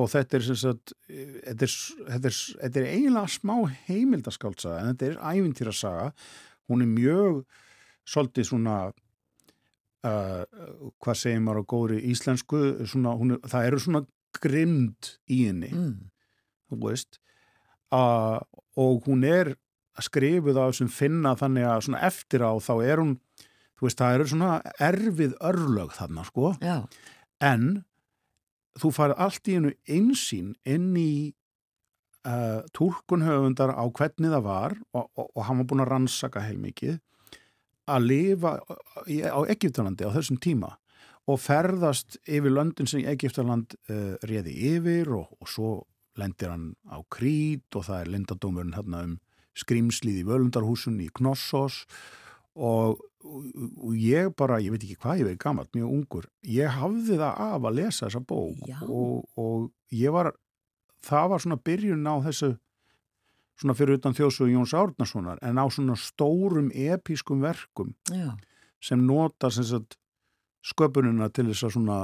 og 0.00 0.08
þetta 0.10 0.38
er 0.38 0.46
sagt 0.48 0.94
þetta 1.04 1.66
er, 1.66 1.74
þetta 2.08 2.30
er, 2.30 2.38
þetta 2.64 2.80
er 2.80 2.88
eiginlega 2.90 3.30
smá 3.30 3.54
heimildaskáldsaga 3.86 4.80
en 4.80 4.88
þetta 4.90 5.10
er 5.10 5.20
ævintýrasaga. 5.34 6.08
Hún 6.70 6.82
er 6.82 6.90
mjög 6.90 7.42
svolítið 8.08 8.48
svona 8.48 8.78
uh, 8.88 10.42
hvað 10.98 11.20
segir 11.20 11.44
maður 11.44 11.62
á 11.62 11.70
góðri 11.74 12.00
íslensku 12.10 12.62
svona, 12.90 13.14
er, 13.14 13.38
það 13.52 13.68
eru 13.68 13.82
svona 13.84 14.02
grimd 14.40 15.12
í 15.30 15.44
henni 15.46 15.70
Mm. 15.70 16.10
þú 16.72 16.80
veist. 16.88 17.20
Uh, 17.94 18.40
og 18.80 19.06
hún 19.06 19.22
er 19.28 19.54
skrifuð 20.02 20.58
á 20.58 20.64
þessum 20.66 20.90
finna 20.90 21.34
þannig 21.38 21.68
að 21.70 21.84
svona 21.86 22.02
eftir 22.08 22.42
á 22.42 22.52
þá 22.58 22.74
er 22.82 23.02
hún 23.02 23.14
þú 23.78 23.86
veist 23.86 24.00
það 24.00 24.16
eru 24.16 24.28
svona 24.30 24.50
erfið 24.82 25.34
örlög 25.44 25.94
þarna 25.94 26.26
sko. 26.26 26.52
Já, 26.62 26.76
en 27.44 27.84
þú 28.80 28.90
farið 28.94 29.24
allt 29.26 29.48
í 29.50 29.56
einu 29.58 29.72
einsýn 29.86 30.52
inn 30.66 30.92
í 30.98 31.14
uh, 32.26 32.62
túlkun 32.74 33.26
höfundar 33.26 33.74
á 33.74 33.84
hvernig 33.86 34.32
það 34.32 34.46
var 34.46 34.76
og, 34.92 35.10
og, 35.14 35.28
og 35.28 35.42
hann 35.46 35.60
var 35.60 35.68
búin 35.70 35.84
að 35.84 35.92
rannsaka 35.92 36.44
heilmikið 36.44 36.98
að 37.90 38.08
lifa 38.08 38.56
á 39.04 39.40
Egiptalandi 39.52 40.08
á 40.08 40.14
þessum 40.14 40.40
tíma 40.40 40.72
og 41.28 41.40
ferðast 41.40 42.18
yfir 42.24 42.52
löndin 42.52 42.88
sem 42.88 43.04
Egiptaland 43.08 43.76
uh, 43.92 44.14
réði 44.24 44.56
yfir 44.74 45.12
og, 45.12 45.36
og 45.40 45.50
svo 45.50 45.74
lendir 46.20 46.52
hann 46.52 46.72
á 46.88 46.98
Krít 47.10 47.76
og 47.76 47.86
það 47.88 48.00
er 48.00 48.12
lindadómurinn 48.14 48.76
hérna 48.76 49.04
um 49.08 49.14
skrimslið 49.58 50.22
í 50.22 50.26
völundarhúsun 50.28 51.00
í 51.04 51.08
Knossos 51.14 51.84
og, 52.54 53.00
og, 53.24 53.92
ég 53.98 54.32
bara, 54.38 54.60
ég 54.62 54.74
veit 54.74 54.84
ekki 54.84 54.98
hvað 55.02 55.22
ég 55.22 55.28
verið 55.30 55.40
gammalt, 55.42 55.72
mjög 55.74 55.94
ungur, 55.96 56.28
ég 56.46 56.76
hafði 56.78 57.18
það 57.18 57.40
af 57.46 57.68
að 57.70 57.78
lesa 57.80 58.06
þessa 58.06 58.22
bók 58.28 58.68
og, 58.88 59.24
og 59.40 59.70
ég 59.94 60.14
var, 60.14 60.32
það 61.04 61.32
var 61.32 61.44
svona 61.44 61.60
byrjun 61.70 62.06
á 62.10 62.16
þessu 62.28 62.54
svona 63.60 63.76
fyrir 63.78 64.00
utan 64.00 64.16
þjóðsögu 64.16 64.50
Jóns 64.50 64.74
Árnasonar 64.74 65.38
en 65.46 65.60
á 65.62 65.66
svona 65.70 65.94
stórum 65.98 66.72
episkum 66.74 67.42
verkum 67.44 67.94
já, 68.10 68.34
sem 68.82 69.02
nota 69.06 69.50
sem 69.54 69.66
sagt, 69.68 69.98
sköpunina 70.64 71.30
til 71.30 71.46
þess 71.52 71.68
að 71.68 71.76
svona 71.76 71.98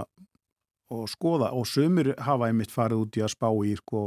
og 0.90 1.06
skoða 1.10 1.52
og 1.54 1.66
sumir 1.70 2.12
hafa 2.18 2.50
einmitt 2.50 2.72
farið 2.74 3.04
út 3.04 3.18
í 3.18 3.24
að 3.24 3.34
spá 3.34 3.48
í 3.66 3.74
sko 3.78 4.02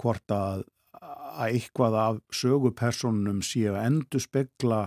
hvort 0.00 0.32
að, 0.32 0.64
að 0.98 1.50
eitthvað 1.54 1.98
af 2.02 2.22
sögupersonum 2.34 3.42
sé 3.46 3.66
að 3.70 3.80
endur 3.84 4.22
spekla 4.22 4.80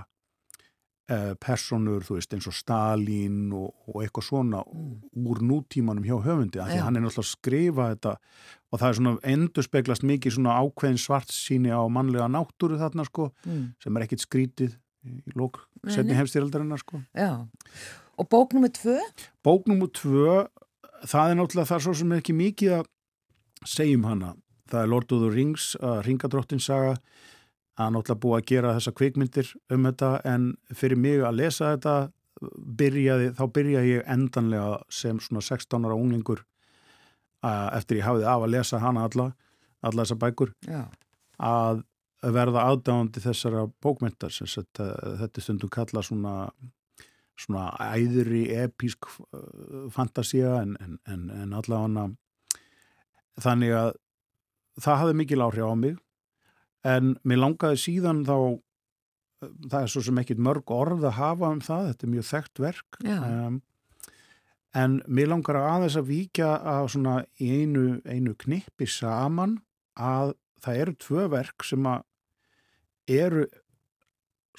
eh, 1.12 1.34
personur, 1.42 2.04
þú 2.06 2.18
veist, 2.18 2.36
eins 2.36 2.50
og 2.50 2.56
Stalin 2.58 3.40
og, 3.58 3.72
og 3.88 4.02
eitthvað 4.04 4.28
svona 4.28 4.64
úr 4.66 5.42
nútímanum 5.46 6.06
hjá 6.08 6.18
höfundi, 6.26 6.62
af 6.62 6.72
því 6.72 6.78
Já. 6.78 6.82
að 6.82 6.88
hann 6.88 7.00
er 7.00 7.06
náttúrulega 7.06 7.26
að 7.26 7.32
skrifa 7.32 7.90
þetta 7.94 8.14
og 8.72 8.82
það 8.82 8.88
er 8.88 9.00
svona 9.00 9.16
endur 9.34 9.68
speklast 9.68 10.08
mikið 10.08 10.38
svona 10.38 10.60
ákveðin 10.62 11.02
svart 11.02 11.34
síni 11.36 11.74
á 11.74 11.82
mannlega 11.92 12.30
náttúru 12.32 12.80
þarna 12.80 13.08
sko, 13.08 13.32
mm. 13.48 13.66
sem 13.84 13.98
er 13.98 14.08
ekkit 14.08 14.26
skrítið 14.28 14.78
í 15.02 15.36
lók 15.36 15.64
setni 15.90 16.14
nei. 16.14 16.20
heimstyraldarinnar 16.22 16.82
sko. 16.84 17.02
já. 17.18 17.42
Og 18.20 18.28
bók 18.30 18.54
nummið 18.54 18.76
tvö? 18.78 18.98
Bók 19.42 19.68
nummer 19.72 19.90
tvö, 19.90 20.44
það 21.10 21.32
er 21.32 21.38
náttúrulega 21.40 21.70
það 21.72 21.78
er 21.80 21.86
svo 21.88 21.94
sem 21.98 22.12
er 22.12 22.22
ekki 22.22 22.36
mikið 22.38 22.76
að 22.78 22.90
segja 23.72 23.98
um 23.98 24.08
hana. 24.10 24.34
Það 24.72 24.86
er 24.86 24.92
Lord 24.92 25.12
of 25.12 25.22
the 25.26 25.30
Rings, 25.34 25.76
uh, 25.82 26.00
Ringadróttin 26.06 26.62
saga, 26.64 26.96
að 27.80 27.94
náttúrulega 27.96 28.22
búið 28.24 28.38
að 28.38 28.48
gera 28.52 28.74
þessa 28.78 28.96
kvikmyndir 28.96 29.52
um 29.74 29.86
þetta 29.90 30.12
en 30.28 30.48
fyrir 30.76 31.00
mig 31.00 31.24
að 31.26 31.38
lesa 31.40 31.74
þetta 31.74 31.96
byrjaði, 32.82 33.30
þá 33.38 33.44
byrjaði 33.56 33.94
ég 33.94 34.10
endanlega 34.10 34.80
sem 34.94 35.20
svona 35.22 35.44
16 35.46 35.88
ára 35.88 35.98
unglingur 35.98 36.42
uh, 37.46 37.70
eftir 37.78 38.02
ég 38.02 38.08
hafði 38.08 38.28
af 38.28 38.46
að 38.46 38.54
lesa 38.56 38.82
hana 38.82 39.06
alla, 39.08 39.32
alla 39.82 40.06
þessa 40.06 40.20
bækur 40.22 40.54
Já, 40.68 40.84
að 41.42 41.84
verða 42.22 42.68
aðdáðandi 42.70 43.24
þessara 43.24 43.66
bókmyndar 43.82 44.34
uh, 44.34 44.62
þetta 45.22 45.32
er 45.32 45.46
stundum 45.46 45.74
kalla 45.74 46.04
svona 46.06 46.36
svona 47.42 47.72
æðri 47.96 48.46
epísk 48.62 49.08
uh, 49.10 49.88
fantasía 49.94 50.60
en, 50.62 50.76
en, 50.82 50.98
en, 51.10 51.30
en 51.44 51.58
allavega 51.58 52.10
þannig 53.42 53.78
að 53.78 53.94
það 54.80 55.02
hafði 55.04 55.18
mikil 55.20 55.42
áhrif 55.44 55.68
á 55.68 55.76
mig 55.76 55.98
en 56.88 57.16
mér 57.28 57.42
langaði 57.44 57.80
síðan 57.82 58.24
þá 58.28 58.38
það 59.42 59.80
er 59.82 59.92
svo 59.92 60.04
sem 60.06 60.22
ekkit 60.22 60.42
mörg 60.44 60.72
orð 60.74 61.06
að 61.10 61.18
hafa 61.18 61.50
um 61.50 61.62
það, 61.66 61.88
þetta 61.90 62.08
er 62.08 62.14
mjög 62.14 62.28
þekkt 62.30 62.62
verk 62.62 63.00
um, 63.02 63.58
en 64.78 65.00
mér 65.08 65.32
langar 65.32 65.60
að 65.60 65.70
aðeins 65.72 65.98
að 66.00 66.12
víkja 66.12 66.52
að 66.74 66.92
svona 66.96 67.16
í 67.42 67.50
einu, 67.62 67.86
einu 68.06 68.36
knippi 68.40 68.88
saman 68.90 69.58
að 69.98 70.36
það 70.62 70.84
eru 70.84 70.96
tvö 71.02 71.26
verk 71.34 71.66
sem 71.66 71.90
að 71.90 72.06
eru 73.12 73.48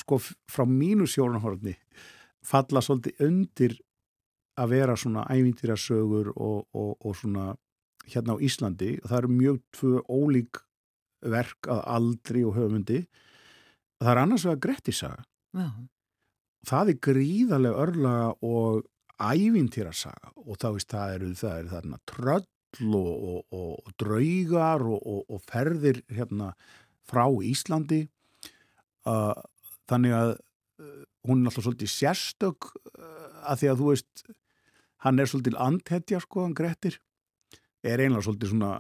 sko 0.03 0.19
frá 0.21 0.67
mínu 0.67 1.07
sjónahorni 1.07 1.77
falla 2.43 2.83
svolítið 2.83 3.27
undir 3.27 3.77
að 4.59 4.75
vera 4.75 4.97
svona 4.99 5.25
ævintýrasögur 5.31 6.33
og, 6.35 6.67
og, 6.75 6.97
og 6.99 7.15
svona 7.17 7.53
hérna 8.11 8.37
á 8.37 8.43
Íslandi 8.43 8.95
og 9.03 9.11
það 9.11 9.19
eru 9.19 9.33
mjög 9.33 9.59
tvö 9.77 10.03
ólík 10.11 10.63
verk 11.33 11.69
að 11.71 11.83
aldri 11.87 12.43
og 12.47 12.57
höfundi. 12.59 13.03
Það 14.03 14.13
er 14.13 14.21
annars 14.23 14.47
vegar 14.47 14.63
Grettisaga 14.67 15.25
já, 15.53 15.69
það 16.69 16.93
er 16.93 17.03
gríðarlega 17.07 17.85
örlaga 17.85 18.31
og 18.43 18.89
ævintýrasaga 19.23 20.33
og 20.43 20.59
þá 20.59 20.69
veist 20.75 20.91
það 20.91 21.15
eru 21.17 21.31
það 21.39 21.59
eru 21.59 21.73
þarna 21.77 22.01
tröll 22.11 22.49
og, 22.89 23.13
og, 23.13 23.41
og, 23.53 23.73
og 23.77 23.95
draugar 24.01 24.87
og, 24.89 24.99
og, 24.99 25.23
og 25.29 25.43
ferðir 25.47 26.03
hérna 26.11 26.53
frá 27.09 27.27
Íslandi. 27.45 28.07
Uh, 29.03 29.35
þannig 29.91 30.15
að 30.17 30.31
uh, 30.33 31.03
hún 31.29 31.43
er 31.43 31.51
alltaf 31.51 31.67
svolítið 31.67 31.91
sérstök 31.91 32.71
uh, 32.73 33.51
að 33.51 33.63
því 33.63 33.71
að 33.73 33.81
þú 33.81 33.89
veist 33.91 34.25
hann 35.03 35.19
er 35.19 35.31
svolítið 35.31 35.59
andhetja 35.59 36.21
sko, 36.23 36.47
hann 36.47 36.55
Grettir 36.57 37.01
er 37.83 38.03
einlega 38.05 38.25
svolítið 38.27 38.53
svona 38.53 38.73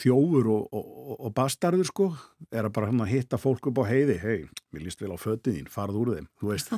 þjófur 0.00 0.48
og, 0.50 0.64
og, 0.74 0.86
og- 1.20 1.34
bastarður 1.36 1.86
sko. 1.86 2.08
Er 2.50 2.66
að 2.68 2.72
bara 2.74 2.90
hann 2.90 3.02
að 3.04 3.12
hitta 3.14 3.38
fólk 3.38 3.68
upp 3.70 3.78
á 3.82 3.84
heiði. 3.90 4.16
Hei, 4.22 4.38
mér 4.74 4.86
líst 4.88 5.02
vel 5.02 5.14
á 5.14 5.18
fötið 5.20 5.58
þín, 5.60 5.68
farð 5.70 6.00
úr 6.00 6.12
þeim 6.16 6.28
þú 6.40 6.50
veist. 6.50 6.72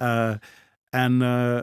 Uh, 0.00 0.36
en 1.04 1.20
uh, 1.24 1.62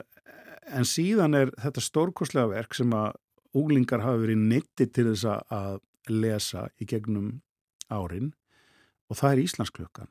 en 0.74 0.88
síðan 0.88 1.36
er 1.38 1.52
þetta 1.60 1.82
stórkostlega 1.84 2.50
verk 2.54 2.74
sem 2.78 2.94
að 2.96 3.18
unglingar 3.54 4.02
hafa 4.02 4.22
verið 4.24 4.40
nitti 4.50 4.88
til 4.90 5.10
þess 5.12 5.28
að- 5.30 5.82
lesa 6.12 6.66
í 6.84 6.86
gegnum 6.90 7.38
árin. 7.88 8.34
Og 9.08 9.16
það 9.16 9.32
er 9.38 9.42
Íslandsklukkan 9.46 10.10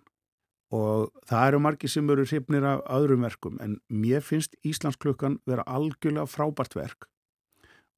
og 0.73 1.11
það 1.29 1.43
eru 1.51 1.59
margir 1.61 1.91
sem 1.93 2.09
eru 2.09 2.25
hrifnir 2.25 2.65
af 2.65 2.79
öðrum 2.97 3.27
verkum 3.27 3.59
en 3.61 3.75
mér 3.93 4.23
finnst 4.25 4.55
Íslandsklukkan 4.65 5.35
vera 5.45 5.67
algjörlega 5.69 6.25
frábært 6.33 6.73
verk 6.79 7.05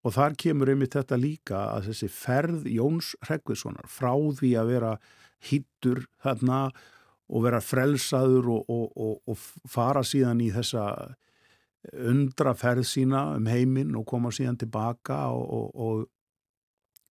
og 0.05 0.12
þar 0.12 0.36
kemur 0.40 0.70
einmitt 0.70 0.96
þetta 0.98 1.18
líka 1.20 1.61
að 1.72 1.90
þessi 1.90 2.09
ferð 2.12 2.66
Jóns 2.68 3.14
Hreggviðssonar 3.24 3.88
frá 3.88 4.12
því 4.12 4.50
að 4.61 4.72
vera 4.74 4.92
hittur 5.44 6.05
þarna 6.24 6.61
og 7.32 7.44
vera 7.46 7.61
frelsaður 7.64 8.50
og, 8.52 8.66
og, 8.68 8.90
og, 9.00 9.14
og 9.32 9.70
fara 9.70 10.05
síðan 10.05 10.42
í 10.44 10.50
þessa 10.52 10.84
undra 11.92 12.55
ferð 12.57 12.86
sína 12.88 13.24
um 13.36 13.48
heiminn 13.48 13.96
og 13.96 14.07
koma 14.09 14.32
síðan 14.32 14.61
tilbaka 14.61 15.26
og, 15.32 16.05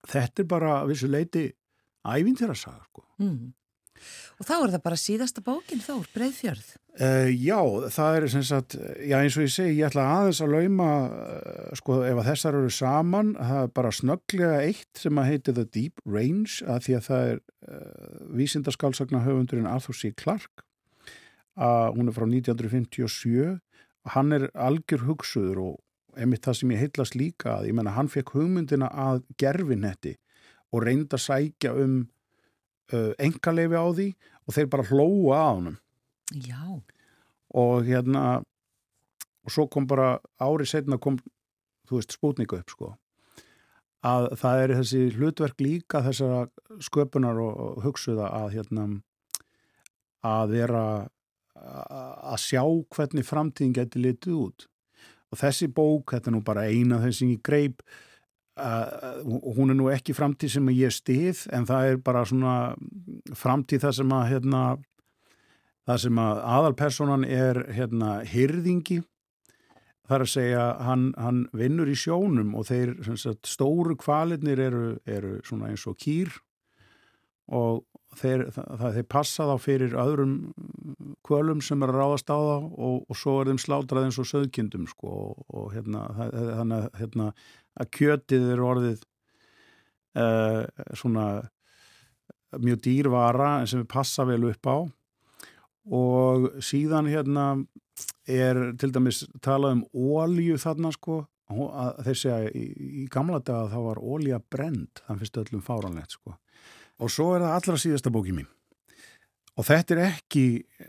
þetta 0.10 0.44
er 0.44 0.48
bara 0.50 0.72
að 0.82 0.94
vissu 0.94 1.10
leiti 1.10 1.44
ævintýrasaga 2.04 2.82
sko. 2.90 3.06
mm. 3.22 3.54
Og 4.40 4.48
þá 4.48 4.54
er 4.58 4.74
það 4.74 4.84
bara 4.88 5.00
síðasta 5.00 5.44
bókin 5.46 5.84
Þór, 5.84 6.08
Breiðfjörð. 6.16 6.72
Uh, 6.94 7.30
já, 7.34 7.58
það 7.90 8.16
er 8.18 8.26
sem 8.30 8.44
sagt, 8.46 8.76
já 9.02 9.16
eins 9.18 9.38
og 9.40 9.48
ég 9.48 9.54
segi, 9.54 9.78
ég 9.80 9.88
ætla 9.88 10.04
aðeins 10.14 10.42
að 10.46 10.52
lauma, 10.54 10.90
uh, 11.10 11.72
sko 11.80 12.00
ef 12.06 12.20
að 12.22 12.28
þessar 12.28 12.58
eru 12.60 12.74
saman, 12.74 13.32
það 13.40 13.62
er 13.64 13.72
bara 13.80 13.94
snögglega 13.98 14.60
eitt 14.68 15.02
sem 15.02 15.22
að 15.22 15.30
heiti 15.32 15.56
The 15.58 15.66
Deep 15.74 16.04
Range, 16.06 16.60
að 16.70 16.86
því 16.86 16.98
að 17.00 17.08
það 17.08 17.32
er 17.32 17.42
uh, 17.42 18.20
vísindaskálsagna 18.42 19.24
höfundurinn 19.26 19.72
Arthur 19.72 19.98
C. 19.98 20.14
Clarke, 20.14 20.68
hún 21.58 22.10
er 22.10 22.14
frá 22.14 22.28
1957, 22.30 23.58
og 24.04 24.14
hann 24.14 24.38
er 24.38 24.50
algjör 24.54 25.08
hugsuður 25.08 25.64
og 25.64 26.20
einmitt 26.20 26.46
það 26.46 26.60
sem 26.60 26.74
ég 26.76 26.84
heillast 26.84 27.18
líka 27.18 27.58
að, 27.58 27.70
ég 27.70 27.78
menna 27.78 27.94
hann 27.98 28.10
fekk 28.12 28.36
hugmyndina 28.38 28.90
að 28.90 29.24
gerfinetti 29.42 30.16
og 30.74 30.86
reynda 30.86 31.18
að 31.18 31.26
sækja 31.26 31.74
um 31.82 32.04
engaleifi 33.22 33.80
á 33.80 33.88
því 33.90 34.08
og 34.44 34.58
þeir 34.58 34.72
bara 34.74 34.88
hlóa 34.90 35.38
á 35.40 35.52
honum. 35.54 35.78
Já, 36.34 36.64
og 37.54 37.86
hérna 37.88 38.42
og 39.44 39.52
svo 39.52 39.68
kom 39.68 39.88
bara 39.88 40.18
árið 40.42 40.72
setna 40.72 41.00
kom, 41.02 41.18
þú 41.88 42.00
veist, 42.00 42.16
spútningu 42.16 42.60
upp 42.60 42.72
sko. 42.72 42.92
Að 44.04 44.30
það 44.40 44.62
er 44.62 44.76
þessi 44.80 45.02
hlutverk 45.16 45.64
líka 45.64 46.04
þessara 46.04 46.46
sköpunar 46.84 47.40
og, 47.40 47.82
hugsuða 47.84 48.30
að 48.44 48.58
hérna 48.58 48.88
að 50.24 50.56
vera 50.58 50.84
að 51.54 52.40
sjá 52.44 52.64
hvernig 52.96 53.28
framtíðin 53.28 53.76
getur 53.78 54.04
litið 54.04 54.40
út. 54.40 54.68
Og 55.32 55.40
þessi 55.40 55.70
bók, 55.72 56.12
þetta 56.14 56.30
er 56.30 56.36
nú 56.36 56.42
bara 56.46 56.68
eina 56.68 57.00
þessi 57.04 57.32
ég 57.34 57.44
greip 57.46 57.84
uh, 58.58 59.22
hún 59.58 59.74
er 59.74 59.80
nú 59.80 59.90
ekki 59.94 60.16
framtíð 60.18 60.58
sem 60.58 60.74
ég 60.76 60.94
stið 60.94 61.46
en 61.54 61.68
það 61.70 61.92
er 61.92 62.02
bara 62.04 62.26
svona 62.28 62.58
framtíð 63.38 63.88
það 63.88 63.98
sem 64.00 64.14
að 64.18 64.28
hérna, 64.34 64.62
það 65.88 66.04
sem 66.06 66.22
að 66.26 66.44
aðalpersonan 66.58 67.26
er 67.28 67.66
hérna 67.74 68.20
hyrðingi 68.30 69.02
Það 70.04 70.16
er 70.18 70.24
að 70.26 70.32
segja, 70.34 70.64
hann, 70.84 71.04
hann 71.16 71.38
vinnur 71.56 71.88
í 71.88 71.96
sjónum 71.96 72.58
og 72.60 72.68
þeir 72.68 72.98
sagt, 73.16 73.48
stóru 73.48 73.96
kvalitnir 74.00 74.60
eru, 74.60 74.88
eru 75.08 75.38
eins 75.64 75.86
og 75.88 75.96
kýr 75.96 76.34
og 77.48 77.86
þeir, 78.20 78.44
það, 78.52 78.84
þeir 78.98 79.08
passa 79.10 79.48
þá 79.48 79.54
fyrir 79.64 79.96
öðrum 80.00 80.36
kvölum 81.24 81.64
sem 81.64 81.82
er 81.84 81.94
að 81.94 82.02
ráðast 82.02 82.30
á 82.30 82.36
það 82.36 82.68
og, 82.68 82.98
og 83.08 83.20
svo 83.20 83.38
er 83.40 83.52
þeim 83.52 83.62
slátrað 83.64 84.10
eins 84.10 84.20
og 84.20 84.28
söðkindum 84.28 84.90
sko, 84.92 85.14
og, 85.24 85.46
og 85.56 85.72
hérna, 85.74 86.04
þannig 86.20 86.78
að, 86.78 86.90
hérna, 87.00 87.30
að 87.80 87.90
kjötið 87.98 88.50
er 88.54 88.64
orðið 88.64 89.04
uh, 90.20 90.64
svona 90.98 91.28
mjög 92.62 92.84
dýrvara 92.86 93.54
sem 93.70 93.82
við 93.82 93.90
passa 93.94 94.26
vel 94.30 94.44
upp 94.52 94.70
á. 94.70 94.78
Og 95.94 96.50
síðan 96.64 97.10
hérna 97.12 97.48
er 98.30 98.60
til 98.80 98.92
dæmis 98.94 99.24
talað 99.44 99.80
um 99.80 99.84
ólju 99.94 100.60
þarna 100.62 100.94
sko. 100.96 101.24
Þeir 101.54 102.18
segja 102.18 102.52
í, 102.56 102.64
í 103.04 103.06
gamla 103.12 103.42
daga 103.44 103.74
þá 103.74 103.80
var 103.90 104.00
ólja 104.02 104.40
brend 104.40 105.04
þann 105.04 105.20
fyrst 105.22 105.42
öllum 105.42 105.66
fáranlegt 105.66 106.16
sko. 106.16 106.38
Og 107.04 107.12
svo 107.12 107.34
er 107.36 107.44
það 107.44 107.58
allra 107.58 107.82
síðasta 107.82 108.14
bóki 108.14 108.34
mín. 108.36 108.48
Og 109.60 109.68
þetta 109.68 109.94
er 109.96 110.02
ekki 110.08 110.46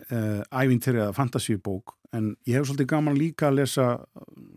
uh, 0.09 0.41
ævintýri 0.49 1.03
eða 1.03 1.17
fantasíubók 1.17 1.99
en 2.15 2.33
ég 2.47 2.57
hef 2.57 2.69
svolítið 2.69 2.93
gaman 2.95 3.19
líka 3.19 3.51
að 3.51 3.59
lesa 3.59 3.87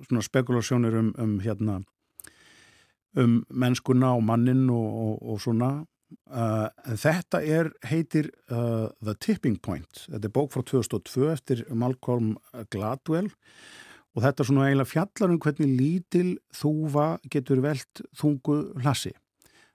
svona 0.08 0.24
spekulasjónir 0.24 0.96
um, 1.00 1.10
um 1.20 1.38
hérna 1.44 1.82
um 3.18 3.40
mennskuna 3.50 4.16
og 4.18 4.26
mannin 4.28 4.68
og, 4.74 4.88
og, 5.04 5.14
og 5.34 5.40
svona. 5.42 5.72
Uh, 6.32 6.68
þetta 6.96 7.42
er, 7.44 7.72
heitir 7.88 8.30
uh, 8.52 8.88
The 9.04 9.16
Tipping 9.20 9.58
Point. 9.64 10.06
Þetta 10.08 10.30
er 10.30 10.36
bók 10.36 10.54
frá 10.54 10.64
2002 10.64 11.28
eftir 11.32 11.64
Malcolm 11.76 12.36
Gladwell. 12.72 13.32
Og 14.18 14.24
þetta 14.24 14.42
er 14.42 14.50
svona 14.50 14.68
eiginlega 14.68 14.90
fjallar 14.90 15.34
um 15.34 15.40
hvernig 15.44 15.74
lítil 15.78 16.30
þúfa 16.56 17.08
getur 17.30 17.62
velt 17.62 18.02
þungu 18.18 18.60
hlassi. 18.82 19.14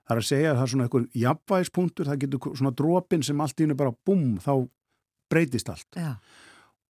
Það 0.02 0.14
er 0.14 0.22
að 0.22 0.28
segja 0.28 0.48
að 0.50 0.56
það 0.56 0.64
er 0.64 0.72
svona 0.72 0.86
einhver 0.88 1.04
jafnvægispunktur, 1.22 2.08
það 2.08 2.22
getur 2.24 2.56
svona 2.58 2.72
drópin 2.80 3.22
sem 3.22 3.42
allt 3.44 3.60
í 3.60 3.66
hennu 3.66 3.76
bara 3.78 3.94
bum, 4.08 4.24
þá 4.42 4.54
breytist 5.30 5.70
allt. 5.70 5.86
Já. 5.94 6.16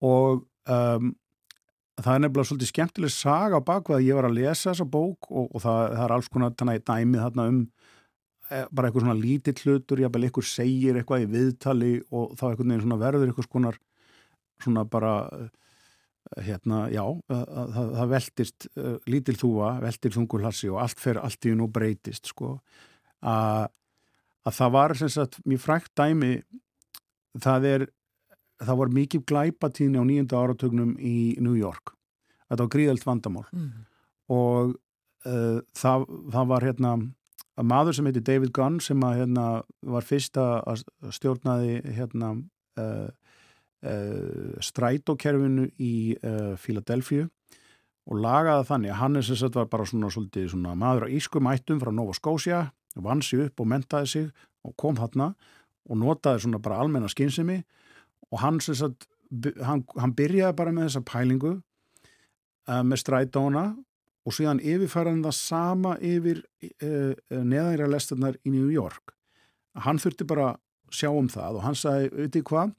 og 0.03 0.47
um, 0.67 1.13
það 2.03 2.15
er 2.15 2.23
nefnilega 2.25 2.49
svolítið 2.51 2.71
skemmtileg 2.73 3.15
saga 3.15 3.59
á 3.59 3.69
bakvað 3.69 4.05
ég 4.07 4.19
var 4.19 4.29
að 4.29 4.39
lesa 4.41 4.71
þessa 4.71 4.87
bók 4.89 5.31
og, 5.31 5.49
og 5.51 5.63
það, 5.65 5.81
það 5.97 6.05
er 6.05 6.15
alls 6.17 6.31
konar 6.33 6.55
þannig 6.59 6.85
dæmið 6.89 7.25
þarna 7.27 7.49
um 7.53 7.63
Eh, 8.53 8.69
bara 8.75 8.89
eitthvað 8.89 9.07
svona 9.07 9.17
lítill 9.17 9.57
hlutur, 9.63 10.01
jábel 10.03 10.27
eitthvað 10.27 10.49
segir 10.51 10.99
eitthvað 10.99 11.25
í 11.25 11.29
viðtali 11.33 11.93
og 12.13 12.33
þá 12.37 12.45
eitthvað 12.51 12.83
svona 12.83 12.99
verður 13.01 13.31
eitthvað 13.31 13.47
skonar 13.47 13.79
svona 14.61 14.83
bara 14.93 15.13
eh, 15.39 15.47
hérna, 16.49 16.83
já, 16.93 17.05
það, 17.31 17.93
það 17.97 18.11
veltist 18.13 18.67
lítill 19.09 19.37
þúa, 19.41 19.71
veltir 19.85 20.15
þungulhassi 20.17 20.73
og 20.73 20.83
allt 20.83 21.01
fer 21.01 21.21
allt 21.23 21.49
í 21.49 21.55
nú 21.57 21.71
breytist 21.73 22.29
sko, 22.33 22.57
að 23.21 23.71
að 24.43 24.57
það 24.57 24.71
var 24.75 24.93
sem 24.99 25.11
sagt 25.15 25.37
mjög 25.47 25.61
frækt 25.63 25.93
dæmi 25.95 26.33
það 27.45 27.67
er 27.69 27.85
það 28.67 28.79
var 28.83 28.95
mikið 28.99 29.25
glæpatíðni 29.31 30.01
á 30.01 30.05
nýjunda 30.09 30.43
áratögnum 30.43 30.95
í 30.99 31.17
New 31.43 31.57
York 31.59 31.95
þetta 32.49 32.63
var 32.65 32.73
gríðalt 32.75 33.07
vandamál 33.07 33.47
mm. 33.51 33.73
og 34.35 34.77
uh, 35.27 35.59
það, 35.79 36.07
það 36.35 36.53
var 36.55 36.69
hérna 36.69 36.95
að 37.53 37.69
maður 37.69 37.99
sem 37.99 38.09
heitir 38.09 38.27
David 38.29 38.55
Gunn 38.57 38.79
sem 38.81 39.03
að 39.05 39.19
hérna 39.23 39.47
var 39.95 40.07
fyrsta 40.09 40.47
stjórnaði 41.13 41.83
hérna 41.99 42.33
uh, 42.81 43.09
uh, 43.85 44.55
strætókerfinu 44.65 45.69
í 45.77 45.95
Philadelphia 46.63 47.29
og 48.09 48.19
lagaði 48.19 48.67
þannig 48.67 48.93
að 48.93 48.99
hann 48.99 49.19
er 49.19 49.27
sem 49.27 49.39
sagt 49.39 49.59
var 49.59 49.69
bara 49.71 49.87
svona, 49.87 50.11
svolítið, 50.11 50.49
svona 50.53 50.75
maður 50.79 51.07
á 51.07 51.15
ískum 51.15 51.51
ættum 51.51 51.81
frá 51.83 51.93
Nova 51.95 52.15
Scotia 52.17 52.65
vann 52.95 53.23
sig 53.23 53.47
upp 53.47 53.63
og 53.63 53.69
mentaði 53.71 54.11
sig 54.11 54.27
og 54.67 54.75
kom 54.79 54.99
þarna 54.99 55.33
og 55.89 55.99
notaði 55.99 56.45
svona 56.45 56.61
bara 56.63 56.81
almenna 56.83 57.11
skynsemi 57.11 57.61
og 58.33 58.41
hann 58.41 58.61
sagt 58.65 59.07
hann, 59.65 59.85
hann 59.97 60.17
byrjaði 60.17 60.57
bara 60.57 60.75
með 60.75 60.89
þessa 60.89 61.05
pælingu 61.09 61.55
með 62.69 63.01
strætóna 63.03 63.65
og 64.23 64.37
síðan 64.37 64.63
yfirfæraðan 64.63 65.25
það 65.27 65.37
sama 65.39 65.97
yfir 65.99 66.45
uh, 66.63 67.15
neðangra 67.31 67.89
lesturnar 67.91 68.39
í 68.47 68.53
New 68.55 68.71
York. 68.71 69.15
Hann 69.83 70.01
þurfti 70.03 70.27
bara 70.29 70.53
sjá 70.93 71.11
um 71.11 71.31
það 71.33 71.59
og 71.59 71.67
hann 71.67 71.79
sagði, 71.79 72.11
auðvitað 72.13 72.47
hvað, 72.51 72.75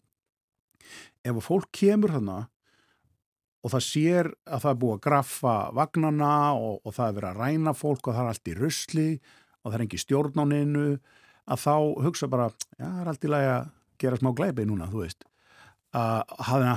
ef 1.24 1.34
að 1.34 1.46
fólk 1.48 1.70
kemur 1.76 2.14
hana 2.14 2.38
og 3.64 3.74
það 3.74 3.86
sér 3.88 4.30
að 4.44 4.64
það 4.64 4.72
er 4.72 4.80
búið 4.82 4.96
að 4.96 5.04
graffa 5.08 5.56
vagnana 5.76 6.34
og, 6.60 6.80
og 6.84 6.96
það 6.96 7.10
er 7.10 7.18
verið 7.18 7.30
að 7.32 7.42
ræna 7.42 7.76
fólk 7.80 8.08
og 8.08 8.16
það 8.16 8.24
er 8.24 8.32
allt 8.34 8.52
í 8.52 8.56
rusli 8.60 9.10
og 9.64 9.70
það 9.70 9.78
er 9.78 9.86
engi 9.86 10.02
stjórnáninu, 10.02 10.88
að 11.44 11.62
þá 11.64 11.76
hugsa 12.04 12.28
bara, 12.32 12.50
já, 12.76 12.84
það 12.86 13.04
er 13.04 13.12
allt 13.12 13.24
í 13.24 13.32
lagi 13.32 13.52
að 13.54 13.70
gera 14.04 14.20
smá 14.20 14.34
gleipi 14.36 14.68
núna, 14.68 14.90
þú 14.92 15.06
veist. 15.06 15.24
Uh, 15.94 16.24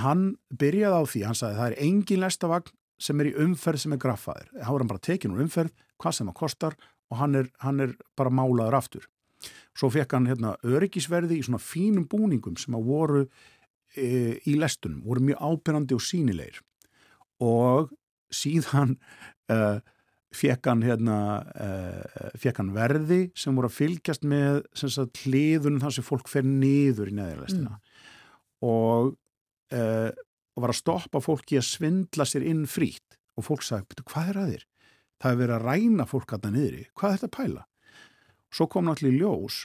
hann 0.05 0.27
byrjaði 0.53 0.97
á 1.01 1.05
því, 1.09 1.21
hann 1.25 1.39
sagði, 1.39 1.57
það 1.57 1.71
er 1.71 1.79
engin 1.87 2.21
lestavagn 2.21 2.75
sem 3.01 3.21
er 3.21 3.31
í 3.31 3.37
umferð 3.45 3.83
sem 3.83 3.95
er 3.97 4.01
graffaðir. 4.01 4.49
Há 4.61 4.71
er 4.73 4.83
hann 4.83 4.91
bara 4.91 5.05
tekin 5.05 5.33
úr 5.33 5.45
umferð, 5.45 5.73
hvað 6.01 6.19
sem 6.19 6.29
hann 6.29 6.37
kostar 6.37 6.77
og 7.13 7.21
hann 7.21 7.39
er, 7.41 7.51
hann 7.63 7.81
er 7.81 7.95
bara 8.19 8.33
málaður 8.33 8.77
aftur. 8.77 9.09
Svo 9.77 9.91
fekk 9.93 10.17
hann 10.17 10.29
hérna, 10.31 10.55
öryggisverði 10.65 11.39
í 11.41 11.45
svona 11.47 11.61
fínum 11.63 12.07
búningum 12.11 12.57
sem 12.61 12.77
að 12.77 12.89
voru 12.89 13.25
e, 13.97 14.37
í 14.49 14.57
lestunum, 14.59 15.03
voru 15.05 15.25
mjög 15.29 15.43
ábyrrandi 15.45 15.97
og 15.97 16.05
sínilegir. 16.05 16.63
Og 17.45 17.93
síðan 18.33 18.97
e, 19.53 19.59
fekk 20.37 20.73
hann, 20.73 20.85
hérna, 20.85 21.19
e, 21.57 21.69
fekk 22.41 22.63
hann 22.63 22.73
verði 22.77 23.21
sem 23.39 23.57
voru 23.57 23.71
að 23.71 23.79
fylgjast 23.79 24.25
með 24.29 24.65
hliðunum 25.23 25.85
þar 25.85 25.99
sem 25.99 26.09
fólk 26.09 26.33
fer 26.33 26.49
niður 26.49 27.13
í 27.13 27.19
neðjarlestina. 27.21 27.77
Mm. 27.77 27.86
Og 28.65 29.13
e, 29.75 29.83
og 30.57 30.65
var 30.65 30.73
að 30.73 30.81
stoppa 30.81 31.21
fólki 31.21 31.59
að 31.61 31.69
svindla 31.69 32.25
sér 32.25 32.47
inn 32.49 32.65
frít 32.71 33.19
og 33.37 33.45
fólk 33.45 33.65
sagði, 33.67 34.01
hvað 34.09 34.31
er 34.31 34.41
að 34.41 34.53
þér? 34.53 34.67
Það 35.21 35.33
er 35.33 35.41
verið 35.41 35.57
að 35.57 35.67
ræna 35.67 36.07
fólk 36.09 36.33
að 36.33 36.45
það 36.47 36.55
niðri, 36.57 36.85
hvað 36.97 37.11
er 37.11 37.21
þetta 37.21 37.29
að 37.29 37.37
pæla? 37.37 37.65
Svo 38.57 38.67
kom 38.73 38.87
náttúrulega 38.89 39.17
í 39.17 39.21
ljós 39.21 39.59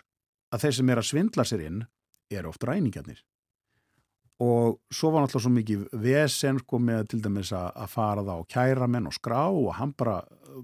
að 0.51 0.65
þeir 0.65 0.77
sem 0.77 0.91
er 0.91 1.01
að 1.01 1.07
svindla 1.07 1.45
sér 1.47 1.63
inn 1.67 1.83
er 2.31 2.47
oft 2.47 2.63
ræningarnir 2.67 3.21
og 4.41 4.79
svo 4.89 5.11
var 5.13 5.23
náttúrulega 5.23 5.45
svo 5.45 5.53
mikið 5.53 5.81
vesen 6.01 6.59
sko 6.63 6.79
með 6.81 7.11
til 7.11 7.19
dæmis 7.21 7.51
að, 7.53 7.67
að 7.77 7.91
fara 7.93 8.23
það 8.25 8.41
á 8.41 8.49
kæramenn 8.55 9.09
og 9.09 9.15
skrá 9.15 9.41
og 9.47 9.69
hann 9.77 9.93
bara 9.97 10.17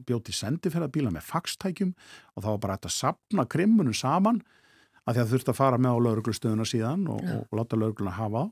bjóti 0.08 0.34
sendiferðarbíla 0.36 1.12
með 1.14 1.28
faxtækjum 1.28 1.92
og 1.94 2.44
þá 2.44 2.48
var 2.50 2.62
bara 2.64 2.78
þetta 2.80 2.92
að 2.92 2.98
sapna 2.98 3.46
krimmunum 3.54 3.96
saman 3.96 4.42
að 5.08 5.18
því 5.18 5.24
að 5.24 5.34
þurfti 5.34 5.54
að 5.54 5.60
fara 5.62 5.82
með 5.82 5.98
á 5.98 6.04
lauruglustöðuna 6.06 6.68
síðan 6.68 7.08
og, 7.14 7.24
ja. 7.24 7.40
og, 7.42 7.58
láta 7.58 7.80
laurugluna 7.80 8.16
hafa 8.18 8.48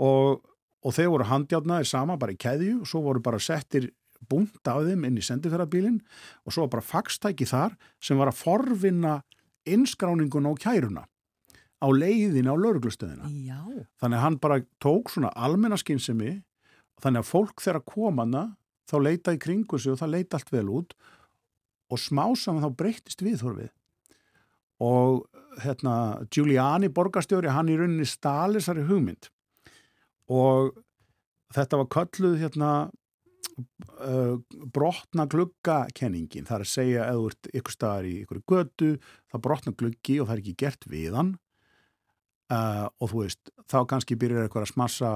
og 0.00 0.46
og 0.80 0.96
þeir 0.96 1.10
voru 1.12 1.28
handjátnaðir 1.28 1.88
sama 1.88 2.16
bara 2.20 2.32
í 2.32 2.40
keðju 2.40 2.80
og 2.80 2.88
svo 2.88 3.02
voru 3.04 3.20
bara 3.24 3.40
settir 3.42 3.90
búnt 4.30 4.68
af 4.68 4.84
þeim 4.86 5.06
inn 5.08 5.18
í 5.20 5.24
sendiferðarbílinn 5.24 5.98
og 6.44 6.54
svo 6.54 6.66
var 6.66 6.74
bara 6.76 6.88
faxtæki 6.88 7.48
þar 7.48 7.76
sem 8.02 8.20
var 8.20 8.32
að 8.32 8.40
forvinna 8.40 9.14
inskráningun 9.68 10.48
á 10.48 10.52
kæruna 10.60 11.04
á 11.80 11.86
leiðin 11.88 12.50
á 12.52 12.54
lauruglustöðina. 12.56 13.28
Þannig 14.00 14.18
að 14.18 14.24
hann 14.24 14.38
bara 14.42 14.60
tók 14.82 15.12
svona 15.12 15.32
almennaskinsemi 15.32 16.34
og 16.40 17.04
þannig 17.04 17.24
að 17.24 17.30
fólk 17.30 17.64
þeirra 17.64 17.84
komana 17.84 18.44
þá 18.90 18.96
leita 19.00 19.34
í 19.36 19.40
kringu 19.40 19.80
sig 19.80 19.94
og 19.94 20.00
það 20.02 20.14
leita 20.16 20.40
allt 20.40 20.52
vel 20.52 20.66
út 20.80 20.96
og 21.90 22.00
smá 22.00 22.26
saman 22.36 22.64
þá 22.66 22.76
breyttist 22.76 23.24
viðhorfið. 23.24 23.72
Og 24.80 25.26
hérna 25.60 25.94
Giuliani 26.32 26.88
borgastjóri 26.94 27.50
hann 27.52 27.68
í 27.68 27.76
rauninni 27.78 28.06
stalisari 28.08 28.86
hugmynd 28.88 29.28
og 30.30 30.72
þetta 31.54 31.80
var 31.80 31.90
kölluð 31.90 32.38
hérna 32.40 32.70
uh, 32.86 34.36
brotna 34.72 35.26
gluggakenningin 35.30 36.46
það 36.48 36.56
er 36.56 36.66
að 36.66 36.72
segja 36.72 37.06
eða 37.08 37.20
þú 37.20 37.30
ert 37.32 37.52
ykkur 37.60 37.76
staðar 37.76 38.08
í 38.08 38.16
ykkur 38.24 38.42
götu, 38.52 38.90
það 39.32 39.46
brotna 39.46 39.76
gluggi 39.76 40.18
og 40.20 40.28
það 40.28 40.36
er 40.36 40.42
ekki 40.44 40.58
gert 40.64 40.86
við 40.90 41.16
hann 41.18 41.32
uh, 42.54 42.86
og 43.00 43.12
þú 43.12 43.24
veist, 43.24 43.52
þá 43.70 43.78
kannski 43.90 44.18
byrjar 44.20 44.46
eitthvað 44.46 44.68
að 44.68 44.72
smassa 44.74 45.12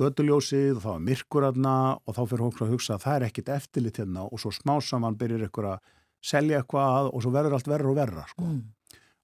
göduljósið 0.00 0.80
og 0.80 0.82
þá 0.84 0.90
er 0.96 1.06
myrkur 1.10 1.48
aðna 1.52 1.76
og 2.02 2.18
þá 2.18 2.22
fyrir 2.24 2.46
hókla 2.48 2.66
að 2.66 2.74
hugsa 2.74 2.96
að 2.96 3.06
það 3.06 3.20
er 3.20 3.28
ekkit 3.28 3.54
eftirlit 3.58 4.02
hérna 4.02 4.26
og 4.26 4.42
svo 4.42 4.54
smá 4.54 4.74
saman 4.84 5.18
byrjar 5.20 5.46
eitthvað 5.46 5.76
að 5.76 5.94
selja 6.28 6.58
eitthvað 6.60 7.12
og 7.12 7.22
svo 7.22 7.30
verður 7.30 7.56
allt 7.58 7.70
verður 7.70 7.92
og 7.92 8.00
verra 8.00 8.26
sko. 8.26 8.48
mm. 8.48 8.66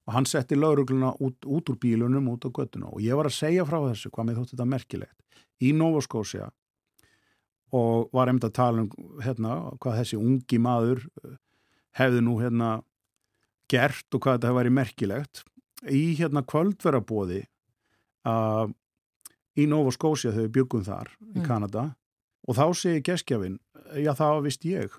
Og 0.05 0.13
hann 0.13 0.27
setti 0.29 0.55
laurugluna 0.57 1.13
út, 1.19 1.45
út 1.45 1.69
úr 1.71 1.77
bílunum 1.81 2.27
út 2.33 2.45
á 2.45 2.49
göttuna 2.53 2.91
og 2.91 3.01
ég 3.01 3.17
var 3.17 3.25
að 3.29 3.37
segja 3.39 3.65
frá 3.65 3.79
þessu 3.87 4.11
hvað 4.13 4.27
mér 4.29 4.37
þótti 4.39 4.53
þetta 4.55 4.67
merkilegt. 4.75 5.17
Í 5.65 5.71
Nova 5.73 6.01
Scotia 6.05 6.51
og 7.75 8.09
var 8.15 8.29
einmitt 8.29 8.45
að 8.47 8.53
tala 8.55 8.83
um 8.85 8.91
hérna, 9.23 9.55
hvað 9.81 9.97
þessi 10.01 10.19
ungi 10.21 10.59
maður 10.61 11.01
eh, 11.23 11.35
hefði 11.99 12.21
nú 12.23 12.37
hérna 12.39 12.69
gert 13.71 14.05
og 14.13 14.21
hvað 14.21 14.37
þetta 14.37 14.47
hefði 14.51 14.59
verið 14.61 14.75
merkilegt. 14.77 15.43
Í 15.89 16.03
hérna 16.19 16.41
kvöldverabóði 16.47 17.41
uh, 18.29 18.67
í 19.57 19.65
Nova 19.69 19.91
Scotia 19.93 20.31
þegar 20.31 20.45
við 20.47 20.53
byggum 20.59 20.85
þar 20.85 21.11
í 21.33 21.39
Mm. 21.41 21.45
Kanada. 21.47 21.83
Og 22.47 22.55
þá 22.55 22.65
segi 22.77 23.01
geskjafinn, 23.01 23.57
já 23.97 24.13
það 24.13 24.43
vist 24.45 24.65
ég 24.69 24.93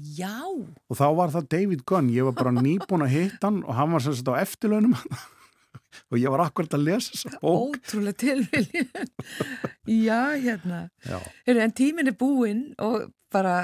Já, 0.00 0.38
og 0.48 0.96
þá 0.96 1.06
var 1.18 1.32
það 1.34 1.48
David 1.52 1.82
Gunn, 1.88 2.08
ég 2.14 2.24
var 2.24 2.32
bara 2.38 2.52
nýbúin 2.56 3.04
að 3.04 3.12
hitta 3.12 3.50
hann 3.50 3.62
og 3.66 3.74
hann 3.76 3.92
var 3.92 4.00
sem 4.00 4.14
sagt 4.16 4.30
á 4.32 4.40
eftirlaunum 4.40 4.94
og 6.10 6.16
ég 6.16 6.32
var 6.32 6.46
akkurat 6.46 6.72
að 6.78 6.86
lesa 6.86 7.12
þessa 7.12 7.40
bók 7.42 7.76
ótrúlega 7.76 8.16
tilvilið. 8.22 8.94
Já, 9.92 10.20
hérna. 10.40 10.86
Já. 11.04 11.18
Heyrðu, 11.46 11.64
En 11.66 11.74
tíminn 11.76 12.08
er 12.08 12.16
búinn 12.16 12.62
og 12.80 13.10
bara 13.32 13.54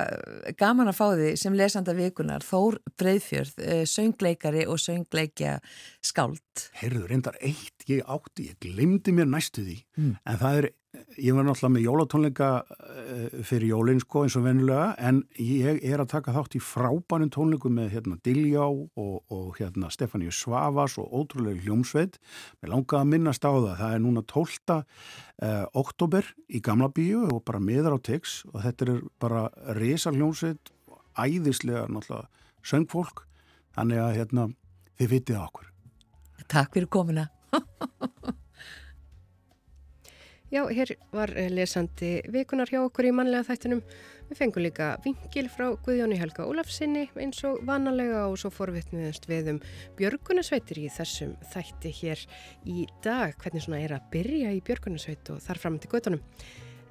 gaman 0.56 0.88
að 0.88 0.96
fá 0.96 1.06
því 1.12 1.32
sem 1.36 1.56
lesanda 1.56 1.92
vikunar 1.96 2.44
Þór 2.44 2.78
Breiðfjörð, 3.00 3.58
eh, 3.60 3.82
söngleikari 3.88 4.62
og 4.68 4.78
söngleikja 4.80 5.58
skáld. 6.04 6.40
Heyrðu, 6.80 7.04
reyndar 7.10 7.36
eitt 7.44 7.84
ég 7.88 8.00
átti, 8.08 8.48
ég 8.52 8.56
glimti 8.64 9.12
mér 9.12 9.28
næstu 9.28 9.64
því 9.64 9.78
Mm. 9.98 10.16
en 10.26 10.38
það 10.38 10.58
er, 10.62 10.70
ég 11.16 11.34
var 11.34 11.46
náttúrulega 11.46 11.72
með 11.74 11.84
jólatónleika 11.86 12.48
uh, 12.62 13.38
fyrir 13.46 13.70
jólinn 13.72 14.02
sko 14.02 14.24
eins 14.24 14.36
og 14.38 14.44
vennulega 14.44 14.90
en 15.08 15.22
ég 15.40 15.80
er 15.86 16.02
að 16.02 16.10
taka 16.12 16.34
þátt 16.36 16.58
í 16.58 16.62
frábænum 16.62 17.30
tónleikum 17.34 17.78
með 17.78 17.94
hérna 17.96 18.18
Diljá 18.26 18.66
og, 18.66 19.22
og 19.32 19.56
hérna 19.58 19.90
Stefáníu 19.94 20.34
Svavas 20.34 20.98
og 21.00 21.08
ótrúlega 21.08 21.64
hljómsveit 21.64 22.18
mér 22.60 22.74
langaði 22.74 23.00
að 23.00 23.12
minnast 23.14 23.48
á 23.48 23.52
það, 23.52 23.70
það 23.80 23.94
er 23.94 24.04
núna 24.04 24.24
12. 24.34 24.76
Uh, 25.38 25.64
oktober 25.78 26.28
í 26.50 26.60
Gamla 26.64 26.90
bíu 26.90 27.22
og 27.30 27.44
bara 27.46 27.62
miðar 27.62 27.94
á 27.96 27.98
tix 28.02 28.42
og 28.52 28.60
þetta 28.66 28.88
er 28.88 29.00
bara 29.22 29.46
risa 29.78 30.12
hljómsveit 30.14 30.74
æðislega 31.18 31.86
náttúrulega 31.86 32.26
söngfólk 32.66 33.24
þannig 33.78 34.02
að 34.02 34.14
hérna 34.18 34.48
þið 34.98 35.12
vitið 35.14 35.42
okkur 35.46 35.74
Takk 36.48 36.72
fyrir 36.72 36.88
komuna. 36.88 37.28
Já, 40.48 40.62
hér 40.72 40.96
var 41.12 41.28
eh, 41.36 41.50
lesandi 41.52 42.22
vikunar 42.32 42.70
hjá 42.72 42.80
okkur 42.80 43.04
í 43.04 43.12
mannlega 43.12 43.44
þættinum. 43.50 43.82
Við 44.30 44.38
fengum 44.40 44.64
líka 44.64 44.86
vingil 45.04 45.44
frá 45.52 45.66
Guðjóni 45.84 46.16
Helga 46.16 46.46
Ólafsinni 46.48 47.02
eins 47.20 47.42
og 47.44 47.60
vanalega 47.68 48.22
og 48.30 48.38
svo 48.40 48.48
forvitnuðast 48.56 49.28
við 49.28 49.52
um 49.52 49.60
björgunasveitir 50.00 50.80
í 50.80 50.88
þessum 50.94 51.36
þætti 51.52 51.92
hér 52.00 52.24
í 52.64 52.86
dag. 53.04 53.36
Hvernig 53.36 53.66
svona 53.66 53.82
er 53.84 53.98
að 53.98 54.08
byrja 54.16 54.56
í 54.56 54.64
björgunasveit 54.64 55.34
og 55.36 55.44
þar 55.44 55.62
fram 55.66 55.78
til 55.82 55.92
göttunum. 55.92 56.24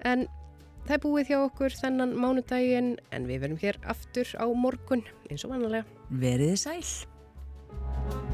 En 0.05 0.29
það 0.85 0.95
er 0.99 1.05
búið 1.09 1.33
hjá 1.33 1.39
okkur 1.41 1.81
þennan 1.81 2.13
mánudaginn 2.13 2.95
en 3.09 3.29
við 3.29 3.47
verum 3.47 3.61
hér 3.65 3.81
aftur 3.89 4.37
á 4.37 4.45
morgun 4.53 5.01
eins 5.31 5.49
og 5.49 5.57
vanalega. 5.57 5.89
Veriði 6.13 6.61
sæl. 6.61 8.26